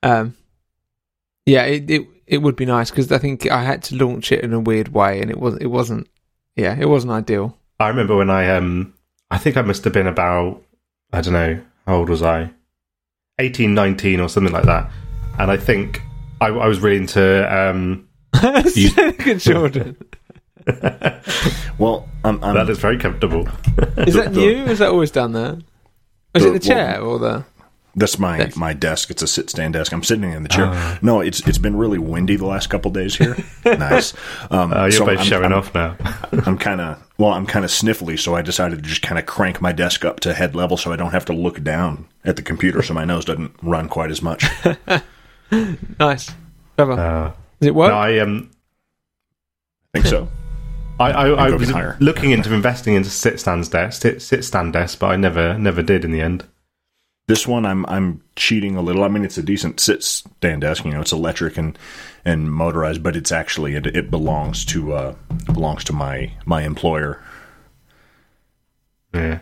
[0.03, 0.37] um,
[1.47, 4.45] yeah, it it, it would be nice because I think I had to launch it
[4.45, 6.09] in a weird way, and it was it wasn't.
[6.57, 7.57] Yeah, it wasn't ideal.
[7.79, 8.95] I remember when I um,
[9.31, 10.63] I think I must have been about
[11.13, 12.51] I don't know how old was I,
[13.39, 14.91] 18, 19 or something like that,
[15.39, 16.03] and I think
[16.41, 18.07] I, I was really into um.
[18.75, 19.97] You- Good Jordan.
[21.79, 23.49] Well, I'm, I'm, that is very comfortable.
[23.97, 24.65] Is that new?
[24.65, 25.57] Is that always done there?
[26.35, 27.45] Is it the chair or the?
[27.97, 28.57] That's my Desk.
[28.57, 29.11] my desk.
[29.11, 29.93] It's a sit stand desk.
[29.93, 30.67] I'm sitting in the chair.
[30.69, 30.99] Ah.
[31.03, 33.37] no, it's it's been really windy the last couple days here.
[33.65, 34.15] nice.
[34.51, 35.97] Um, Uh, you're so both I'm- showing I'm- off now.
[36.47, 37.33] I'm kind of well.
[37.33, 40.21] I'm kind of sniffly, so I decided to just kind of crank my desk up
[40.21, 43.05] to head level, so I don't have to look down at the computer, so my
[43.05, 44.45] nose doesn't run quite as much.
[45.99, 46.31] Nice.
[46.77, 46.93] Clever.
[46.93, 47.91] Uh, Does it work?
[47.91, 48.51] no, I um,
[49.95, 50.29] I think so.
[51.01, 51.97] I, I, I go was higher.
[51.99, 55.83] looking into investing into sit stands desk, sit, sit stand desk, but I never never
[55.83, 56.45] did in the end.
[57.31, 59.05] This one, I'm I'm cheating a little.
[59.05, 60.85] I mean, it's a decent sit stand desk.
[60.85, 61.79] You know, it's electric and
[62.25, 66.63] and motorized, but it's actually it, it belongs to uh it belongs to my my
[66.63, 67.23] employer
[69.15, 69.39] Yeah,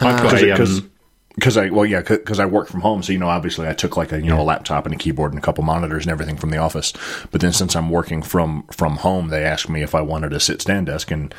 [0.00, 0.90] I've because a, um,
[1.36, 3.96] because I well yeah because I work from home, so you know obviously I took
[3.96, 6.36] like a you know a laptop and a keyboard and a couple monitors and everything
[6.36, 6.92] from the office.
[7.30, 10.40] But then since I'm working from from home, they asked me if I wanted a
[10.40, 11.32] sit stand desk and.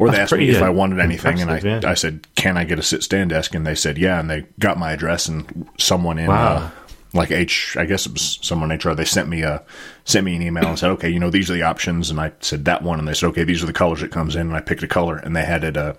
[0.00, 1.80] Or they That's asked me pretty, if uh, I wanted anything, and I, yeah.
[1.84, 4.46] I said, "Can I get a sit stand desk?" And they said, "Yeah." And they
[4.58, 6.54] got my address, and someone in Wow.
[6.54, 6.70] uh,
[7.12, 8.94] like H, I guess it was someone in HR.
[8.94, 9.62] They sent me a
[10.06, 12.32] sent me an email and said, "Okay, you know these are the options." And I
[12.40, 14.56] said that one, and they said, "Okay, these are the colors it comes in." And
[14.56, 15.76] I picked a color, and they had it.
[15.76, 15.92] Uh,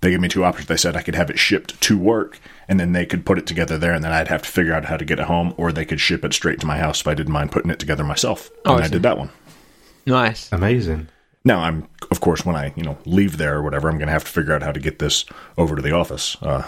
[0.00, 0.66] they gave me two options.
[0.66, 3.46] They said I could have it shipped to work, and then they could put it
[3.46, 5.70] together there, and then I'd have to figure out how to get it home, or
[5.70, 8.02] they could ship it straight to my house if I didn't mind putting it together
[8.02, 8.50] myself.
[8.64, 9.30] Oh, and I I did that one.
[10.06, 10.50] Nice.
[10.50, 11.06] Amazing.
[11.48, 14.12] Now I'm, of course, when I you know leave there or whatever, I'm going to
[14.12, 15.24] have to figure out how to get this
[15.56, 16.36] over to the office.
[16.42, 16.62] Uh,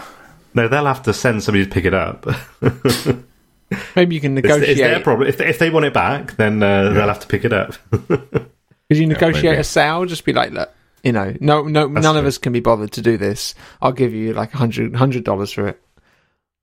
[0.55, 2.25] No, they'll have to send somebody to pick it up.
[3.95, 4.77] Maybe you can It's, it's negotiate.
[4.77, 5.29] their problem.
[5.29, 7.75] If they, if they want it back, then uh, they'll have to pick it up.
[8.09, 9.57] Could you negotiate maybe.
[9.61, 10.03] a sale?
[10.05, 10.69] Just be like, look,
[11.03, 13.55] you know, no, no, none of us can be bothered to do this.
[13.81, 15.81] I'll give you like a hundred, hundred dollars for it,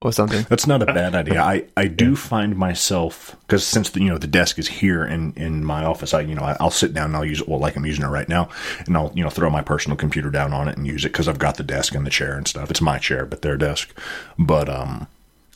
[0.00, 0.46] or something.
[0.48, 1.42] That's not a bad idea.
[1.42, 5.32] I, I do find myself because since the you know the desk is here in,
[5.34, 7.58] in my office, I you know I, I'll sit down and I'll use it well
[7.58, 8.48] like I'm using it right now,
[8.86, 11.28] and I'll you know throw my personal computer down on it and use it because
[11.28, 12.70] I've got the desk and the chair and stuff.
[12.70, 13.96] It's my chair, but their desk.
[14.38, 15.08] But um,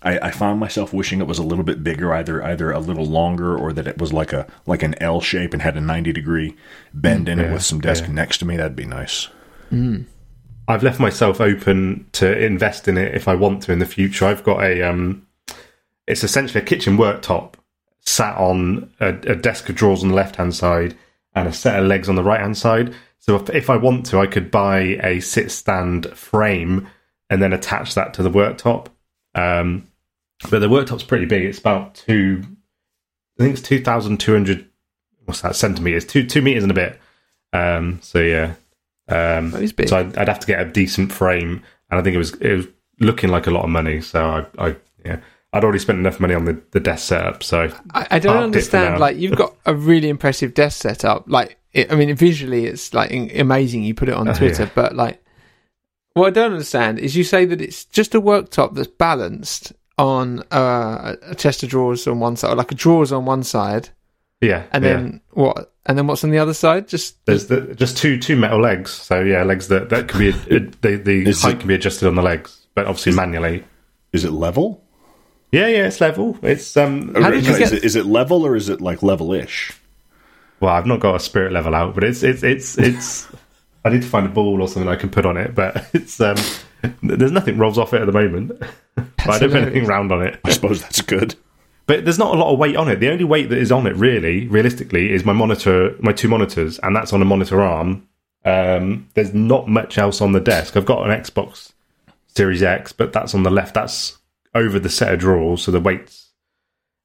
[0.02, 3.06] I, I found myself wishing it was a little bit bigger, either either a little
[3.06, 6.12] longer or that it was like a like an L shape and had a ninety
[6.12, 6.56] degree
[6.92, 8.12] bend in it with some desk yeah.
[8.12, 8.56] next to me.
[8.56, 9.28] That'd be nice.
[10.72, 14.24] I've left myself open to invest in it if I want to in the future.
[14.24, 15.26] I've got a um,
[16.06, 17.54] it's essentially a kitchen worktop
[18.00, 20.96] sat on a, a desk of drawers on the left hand side
[21.34, 22.94] and a set of legs on the right hand side.
[23.18, 26.88] So if, if I want to, I could buy a sit stand frame
[27.30, 28.88] and then attach that to the worktop.
[29.34, 29.86] Um,
[30.50, 31.44] but the worktop's pretty big.
[31.44, 32.42] It's about two,
[33.38, 34.68] I think it's two thousand two hundred.
[35.26, 36.06] What's that centimeters?
[36.06, 36.98] Two two meters and a bit.
[37.52, 38.54] Um, so yeah.
[39.08, 39.88] Um, That is big.
[39.88, 42.54] so I'd, I'd have to get a decent frame, and I think it was it
[42.56, 42.66] was
[43.00, 44.00] looking like a lot of money.
[44.00, 44.24] So
[44.58, 45.18] I, I yeah,
[45.52, 47.42] I'd already spent enough money on the, the desk setup.
[47.42, 49.00] So I, I don't parked it for understand.
[49.00, 51.24] Like, you've got a really impressive desk setup.
[51.26, 53.82] Like, it, I mean, visually, it's like amazing.
[53.82, 54.70] You put it on Oh, Twitter, yeah.
[54.74, 55.22] but like,
[56.14, 60.40] what I don't understand is you say that it's just a worktop that's balanced on
[60.50, 63.88] uh, a chest of drawers on one side, or like a drawers on one side,
[64.42, 64.92] yeah, and yeah.
[64.92, 65.70] then what?
[65.86, 66.86] And then what's on the other side?
[66.86, 68.90] Just there's the, just two two metal legs.
[68.90, 72.06] So yeah, legs that that can be the the Is height it- can be adjusted
[72.06, 73.64] on the legs, but obviously manually.
[74.12, 74.84] Is it level?
[75.50, 76.38] Yeah, yeah, it's level.
[76.42, 77.14] It's um.
[77.14, 79.72] How did you No, get- is, it, is it level or is it like level-ish?
[80.60, 83.28] Well, I've not got a spirit level out, but it's it's it's it's.
[83.84, 86.20] I need to find a ball or something I can put on it, but it's
[86.20, 86.36] um.
[87.02, 88.58] There's nothing rolls off it at the moment.
[88.94, 90.40] but I don't put anything round on it.
[90.44, 91.34] I suppose that's good.
[91.86, 93.00] But there's not a lot of weight on it.
[93.00, 96.78] The only weight that is on it, really, realistically, is my monitor, my two monitors,
[96.78, 98.06] and that's on a monitor arm.
[98.44, 100.76] Um, there's not much else on the desk.
[100.76, 101.72] I've got an Xbox
[102.28, 103.74] Series X, but that's on the left.
[103.74, 104.18] That's
[104.54, 106.30] over the set of drawers, so the weight's.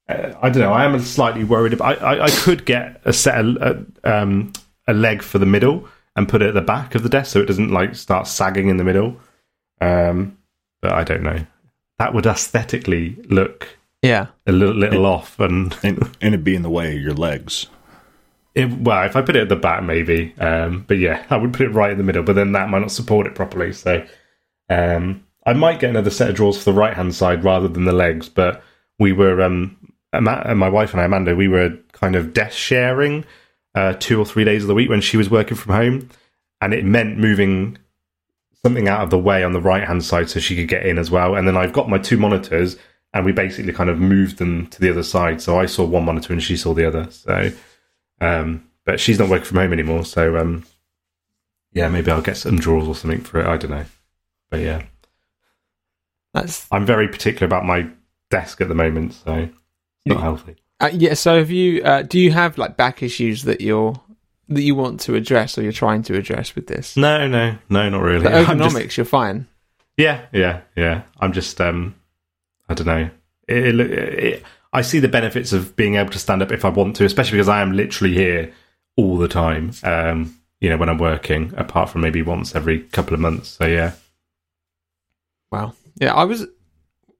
[0.08, 0.72] Uh, I don't know.
[0.72, 1.72] I am slightly worried.
[1.72, 4.52] About, I, I, I could get a set of uh, um,
[4.86, 7.40] a leg for the middle and put it at the back of the desk, so
[7.40, 9.20] it doesn't like start sagging in the middle.
[9.80, 10.38] Um,
[10.80, 11.46] but I don't know.
[11.98, 14.26] That would aesthetically look yeah.
[14.46, 17.66] a little, little off and And, and it be in the way of your legs.
[18.54, 21.52] it, well if i put it at the back maybe um but yeah i would
[21.52, 24.04] put it right in the middle but then that might not support it properly so
[24.70, 27.84] um i might get another set of drawers for the right hand side rather than
[27.84, 28.62] the legs but
[28.98, 29.76] we were um
[30.12, 33.24] uh, my wife and i amanda we were kind of desk sharing
[33.74, 36.08] uh two or three days of the week when she was working from home
[36.60, 37.76] and it meant moving
[38.64, 40.98] something out of the way on the right hand side so she could get in
[40.98, 42.76] as well and then i've got my two monitors
[43.14, 46.04] and we basically kind of moved them to the other side so i saw one
[46.04, 47.50] monitor and she saw the other so
[48.20, 50.64] um, but she's not working from home anymore, so um,
[51.72, 53.46] yeah, maybe I'll get some drawers or something for it.
[53.46, 53.84] I don't know,
[54.50, 54.82] but yeah,
[56.34, 57.88] That's I'm very particular about my
[58.30, 59.52] desk at the moment, so it's
[60.06, 60.56] not healthy.
[60.80, 61.14] uh, yeah.
[61.14, 61.82] So, have you?
[61.82, 64.00] Uh, do you have like back issues that you're
[64.48, 66.96] that you want to address or you're trying to address with this?
[66.96, 68.24] No, no, no, not really.
[68.24, 69.46] The I'm just- ergonomics, you're fine.
[69.96, 71.02] yeah, yeah, yeah.
[71.20, 71.94] I'm just, um,
[72.68, 73.10] I don't know.
[73.48, 74.42] It, it, it,
[74.72, 77.36] I see the benefits of being able to stand up if I want to, especially
[77.38, 78.52] because I am literally here
[78.96, 79.72] all the time.
[79.82, 83.48] Um, you know, when I'm working, apart from maybe once every couple of months.
[83.50, 83.92] So yeah,
[85.50, 85.74] Wow.
[85.96, 86.46] Yeah, I was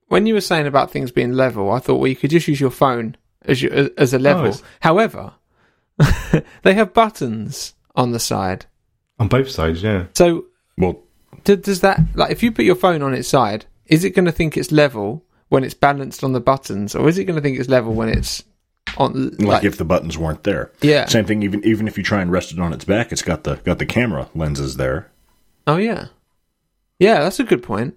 [0.07, 1.71] when you were saying about things being level.
[1.71, 4.45] I thought, well, you could just use your phone as your, as a level.
[4.45, 5.33] it's- However,
[6.63, 8.65] they have buttons on the side.
[9.19, 9.81] on both sides.
[9.83, 10.05] Yeah.
[10.13, 10.45] So
[10.77, 11.01] Well,
[11.43, 14.31] does that like if you put your phone on its side, is it going to
[14.31, 17.59] think it's level when it's balanced on the buttons, or is it going to think
[17.59, 18.43] it's level when it's
[18.97, 20.71] on like, like, if the buttons weren't there.
[20.81, 21.05] yeah?
[21.05, 21.43] Same thing.
[21.43, 23.79] Even even if you try and rest it on its back, it's got the got
[23.79, 25.11] the camera lenses there.
[25.67, 26.07] Oh yeah,
[26.97, 27.19] yeah.
[27.19, 27.95] That's a good point.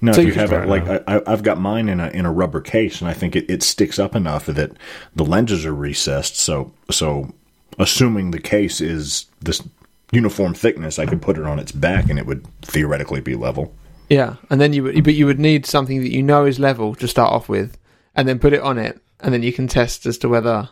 [0.00, 2.26] No, So if you you have it like I, I've got mine in a in
[2.26, 4.72] a rubber case, and I think it, it sticks up enough that
[5.14, 6.36] the lenses are recessed.
[6.36, 7.32] So so,
[7.78, 9.62] assuming the case is this
[10.10, 13.74] uniform thickness, I could put it on its back, and it would theoretically be level.
[14.08, 16.94] Yeah, and then you would, but you would need something that you know is level
[16.96, 17.76] to start off with,
[18.14, 20.70] and then put it on it, and then you can test as to whether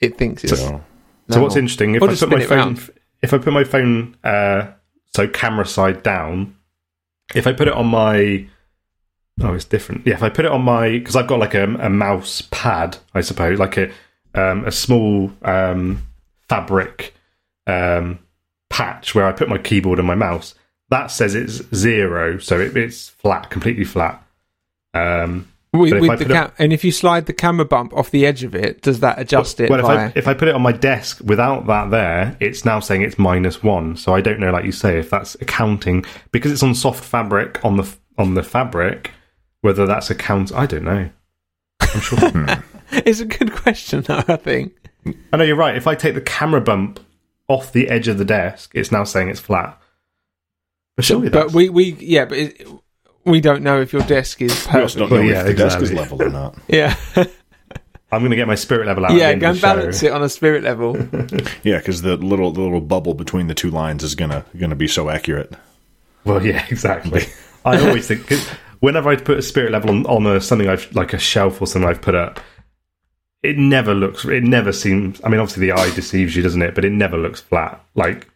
[0.00, 0.58] it thinks it's.
[0.58, 0.82] So.
[1.30, 2.76] So what's interesting if I put my phone
[3.22, 4.72] if I put my phone uh,
[5.14, 6.56] so camera side down,
[7.34, 8.46] if I put it on my
[9.40, 10.06] oh it's different.
[10.06, 12.98] Yeah, if I put it on my because I've got like a, a mouse pad,
[13.14, 13.90] I suppose, like a
[14.34, 16.06] um, a small um,
[16.48, 17.14] fabric
[17.66, 18.18] um,
[18.68, 20.54] patch where I put my keyboard and my mouse.
[20.94, 24.24] That says it's zero, so it, it's flat, completely flat.
[24.94, 28.24] Um, With, with the put it- and if you slide the camera bump off the
[28.24, 29.70] edge of it, does that adjust it?
[29.70, 32.64] Well, if via- I if I put it on my desk without that there, it's
[32.64, 33.96] now saying it's minus one.
[33.96, 37.64] So I don't know, like you say, if that's accounting because it's on soft fabric
[37.64, 39.10] on the on the fabric,
[39.62, 40.52] whether that's account.
[40.54, 41.10] I don't know.
[41.80, 42.18] I'm sure.
[42.92, 44.22] it's a good question, though.
[44.28, 44.72] I think.
[45.32, 45.76] I know you're right.
[45.76, 47.00] If I take the camera bump
[47.48, 49.76] off the edge of the desk, it's now saying it's flat.
[50.96, 52.66] But surely But that's, we, we yeah, but it,
[53.24, 55.54] we don't know if your desk is We also don't Well, know yeah, if the
[55.54, 56.18] desk is exactly.
[56.18, 56.58] level or not.
[56.68, 56.96] Yeah,
[58.12, 59.10] I'm going to get my spirit level out.
[59.10, 59.28] at the yeah.
[59.30, 59.74] end Go of and the show.
[59.76, 60.96] balance it on a spirit level.
[61.64, 64.86] Yeah, because the little the little bubble between the two lines is gonna gonna be
[64.88, 65.52] so accurate.
[66.24, 67.22] Well, yeah, exactly.
[67.64, 68.46] I always think 'cause
[68.80, 71.66] whenever I put a spirit level on, on a, something I've like a shelf or
[71.66, 72.38] something I've put up,
[73.42, 74.24] it never looks.
[74.26, 75.20] It never seems.
[75.24, 76.74] I mean, obviously the eye deceives you, doesn't it?
[76.74, 77.82] But it never looks flat.
[77.94, 78.28] Like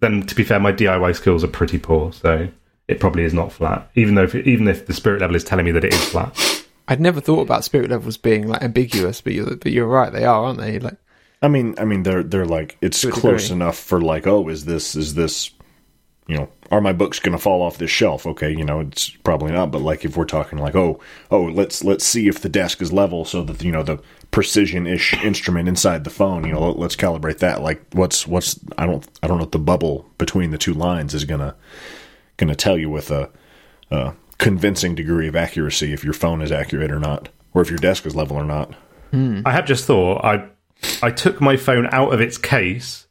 [0.00, 2.48] then, to be fair, my DIY skills are pretty poor, so
[2.88, 3.90] it probably is not flat.
[3.94, 6.64] Even though, if, even if the spirit level is telling me that it is flat,
[6.88, 10.12] I'd never thought about spirit levels being like ambiguous, but you're but you're right.
[10.12, 10.78] They are, aren't they?
[10.78, 10.96] Like
[11.42, 13.56] I mean, I mean, they're they're like it's close degree.
[13.56, 15.50] enough for like, oh, is this is this,
[16.26, 18.26] you know, are my books going to fall off this shelf?
[18.26, 19.70] Okay, you know, it's probably not.
[19.70, 20.98] But like, if we're talking like, oh,
[21.30, 24.00] oh, let's let's see if the desk is level, so that you know the
[24.32, 27.62] precision-ish instrument inside the phone, you know, let's calibrate that.
[27.62, 31.14] Like, what's what's I don't I don't know if the bubble between the two lines
[31.14, 31.54] is gonna
[32.38, 33.30] gonna tell you with a,
[33.90, 37.78] a convincing degree of accuracy if your phone is accurate or not, or if your
[37.78, 38.74] desk is level or not.
[39.12, 39.42] Hmm.
[39.46, 40.48] I have just thought I
[41.02, 43.05] I took my phone out of its case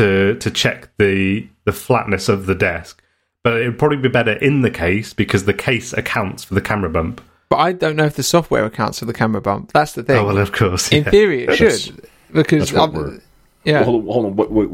[0.00, 3.02] to to check the the flatness of the desk,
[3.42, 6.60] but it would probably be better in the case because the case accounts for the
[6.60, 7.20] camera bump.
[7.48, 9.72] But I don't know if the software accounts for the camera bump.
[9.72, 10.16] That's the thing.
[10.16, 10.90] Oh well, of course.
[10.92, 11.10] In yeah.
[11.10, 13.22] theory, it That's- should because that's what I'm-
[13.64, 13.84] yeah.
[13.84, 14.36] Hold on, hold on.
[14.36, 14.66] What, what,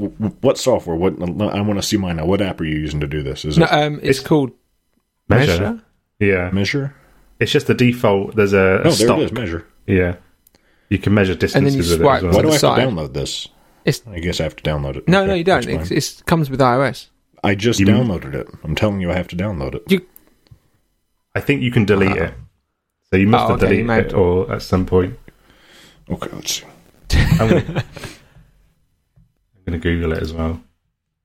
[0.42, 0.94] what software?
[0.94, 2.26] What I want to see mine now.
[2.26, 3.44] What app are you using to do this?
[3.44, 4.52] Is No, it um, it's, called
[5.28, 5.60] Measure.
[5.60, 5.82] Measure.
[6.20, 6.94] Yeah, Measure?
[7.40, 8.36] it's just the default.
[8.36, 9.18] There's a, a Oh, there stock.
[9.18, 9.32] it is.
[9.32, 9.66] Measure.
[9.88, 10.16] Yeah,
[10.88, 11.72] you can measure distances.
[11.72, 12.48] then you distances with swipe it Why do.
[12.48, 12.80] I have side.
[12.84, 13.48] to download this?
[13.86, 15.08] It's I guess I have to download it.
[15.08, 15.64] no, Okay, no, you don't.
[15.64, 17.06] that's It's, it comes with iOS.
[17.44, 18.48] I just You- downloaded it.
[18.64, 19.82] I'm telling you, I have to download it.
[19.88, 20.04] You
[21.34, 22.34] I think you can delete it.
[23.10, 25.16] So you must Oh, have okay, deleted it, or at some point.
[26.10, 26.64] Okay, let's see.
[27.38, 30.60] I'm gonna, I'm gonna Google it as well.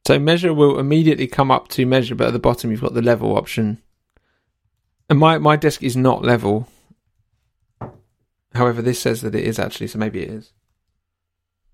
[0.05, 3.01] So measure will immediately come up to measure, but at the bottom you've got the
[3.01, 3.81] level option.
[5.09, 6.67] And my, my desk is not level.
[8.53, 10.51] However, this says that it is actually, so maybe it is.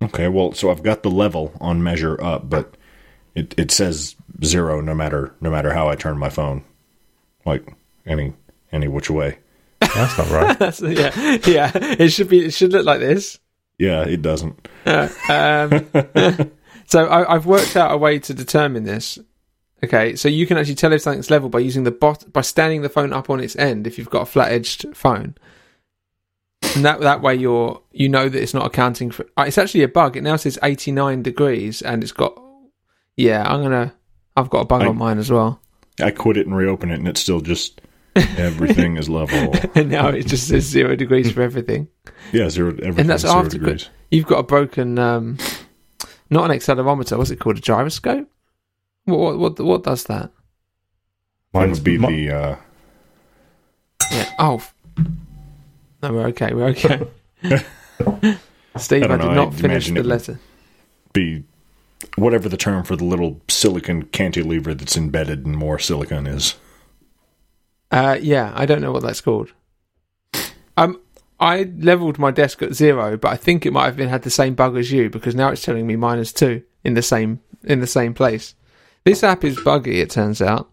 [0.01, 2.77] Okay, well, so I've got the level on measure up, but
[3.35, 6.63] it it says zero no matter no matter how I turn my phone,
[7.45, 7.67] like
[8.05, 8.33] any
[8.71, 9.39] any which way.
[9.79, 10.59] That's not right.
[10.59, 11.71] That's, yeah, yeah.
[11.73, 12.45] It should be.
[12.45, 13.39] It should look like this.
[13.77, 14.67] Yeah, it doesn't.
[14.85, 16.51] Uh, um,
[16.85, 19.19] so I, I've worked out a way to determine this.
[19.83, 22.81] Okay, so you can actually tell if something's level by using the bot by standing
[22.81, 25.35] the phone up on its end if you've got a flat edged phone.
[26.75, 29.25] And that that way you're you know that it's not accounting for.
[29.37, 30.15] uh, It's actually a bug.
[30.17, 32.39] It now says eighty nine degrees, and it's got.
[33.15, 33.93] Yeah, I'm gonna.
[34.35, 35.59] I've got a bug I- on mine as well,
[36.01, 37.81] I quit it and reopen it, and it's still just
[38.15, 39.53] everything is level.
[39.75, 41.87] and now it just says zero degrees for everything.
[42.31, 42.69] Yeah, zero.
[42.71, 43.89] Everything And that's zero after degrees.
[44.11, 45.37] You've got a broken, um,
[46.29, 47.17] not an accelerometer.
[47.17, 47.57] What's it called?
[47.57, 48.29] A gyroscope.
[49.05, 50.31] What what what, what does that?
[51.53, 52.55] Mine would be mi- the uh,
[54.11, 54.33] Yeah.
[54.37, 54.61] Oh.
[56.03, 56.53] No, we're okay.
[56.53, 57.07] We're okay.
[58.77, 60.39] Steve, I I, did know, not I'd finish the letter.
[61.13, 61.43] be
[62.15, 66.55] whatever the term for the little silicon cantilever that's embedded in more silicon is.
[67.91, 69.51] Uh, yeah, I don't know what that's called.
[70.75, 70.99] Um,
[71.39, 74.29] I leveled my desk at zero, but I think it might have been had the
[74.29, 77.79] same bug as you because now it's telling me minus two in the same in
[77.79, 78.53] the same place.
[79.03, 80.01] This app is buggy.
[80.01, 80.69] It turns out.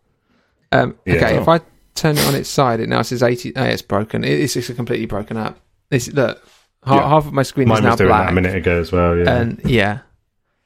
[0.73, 1.15] Um, Yeah.
[1.15, 1.43] okay, Oh.
[1.43, 1.61] if I
[1.95, 3.53] turn it on its side, it now says eighty.
[3.57, 4.25] Oh, it's broken.
[4.25, 5.59] It, it's just a completely broken app.
[5.91, 6.39] This look,
[6.85, 7.09] half, Yeah.
[7.09, 8.31] half of my screen Mine is now was doing that black.
[8.31, 9.17] a minute ago as well.
[9.17, 9.35] Yeah.
[9.37, 9.99] And yeah,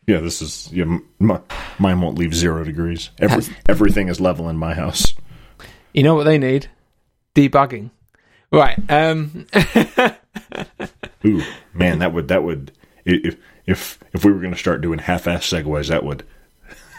[0.06, 0.84] Yeah, this is yeah.
[1.18, 1.40] My,
[1.78, 3.10] mine won't leave zero degrees.
[3.20, 5.14] Every, everything is level in my house.
[5.92, 6.68] you know what they need?
[7.34, 7.90] debugging.
[8.50, 8.78] Right.
[8.90, 9.46] Um,
[11.24, 11.42] Ooh,
[11.74, 12.72] man, that would that would
[13.04, 13.36] if
[13.66, 16.24] if if we were going to start doing half-ass segues, that would.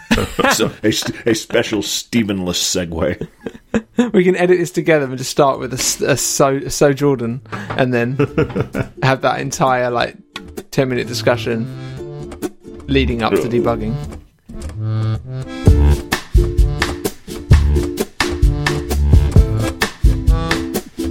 [0.54, 3.28] so a, st- a special Stephenless segue.
[4.14, 6.94] we can edit this together and just start with a, s- a so a so
[6.94, 8.16] Jordan, and then
[9.04, 10.16] have that entire like
[10.72, 11.66] ten minute discussion
[12.88, 13.96] leading up to debugging.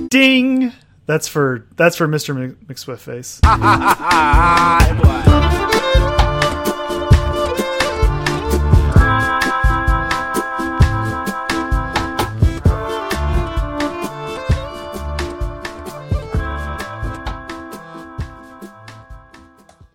[0.08, 0.72] Ding.
[1.06, 2.36] That's for that's for Mr.
[2.36, 3.40] Mc- McSwiftface.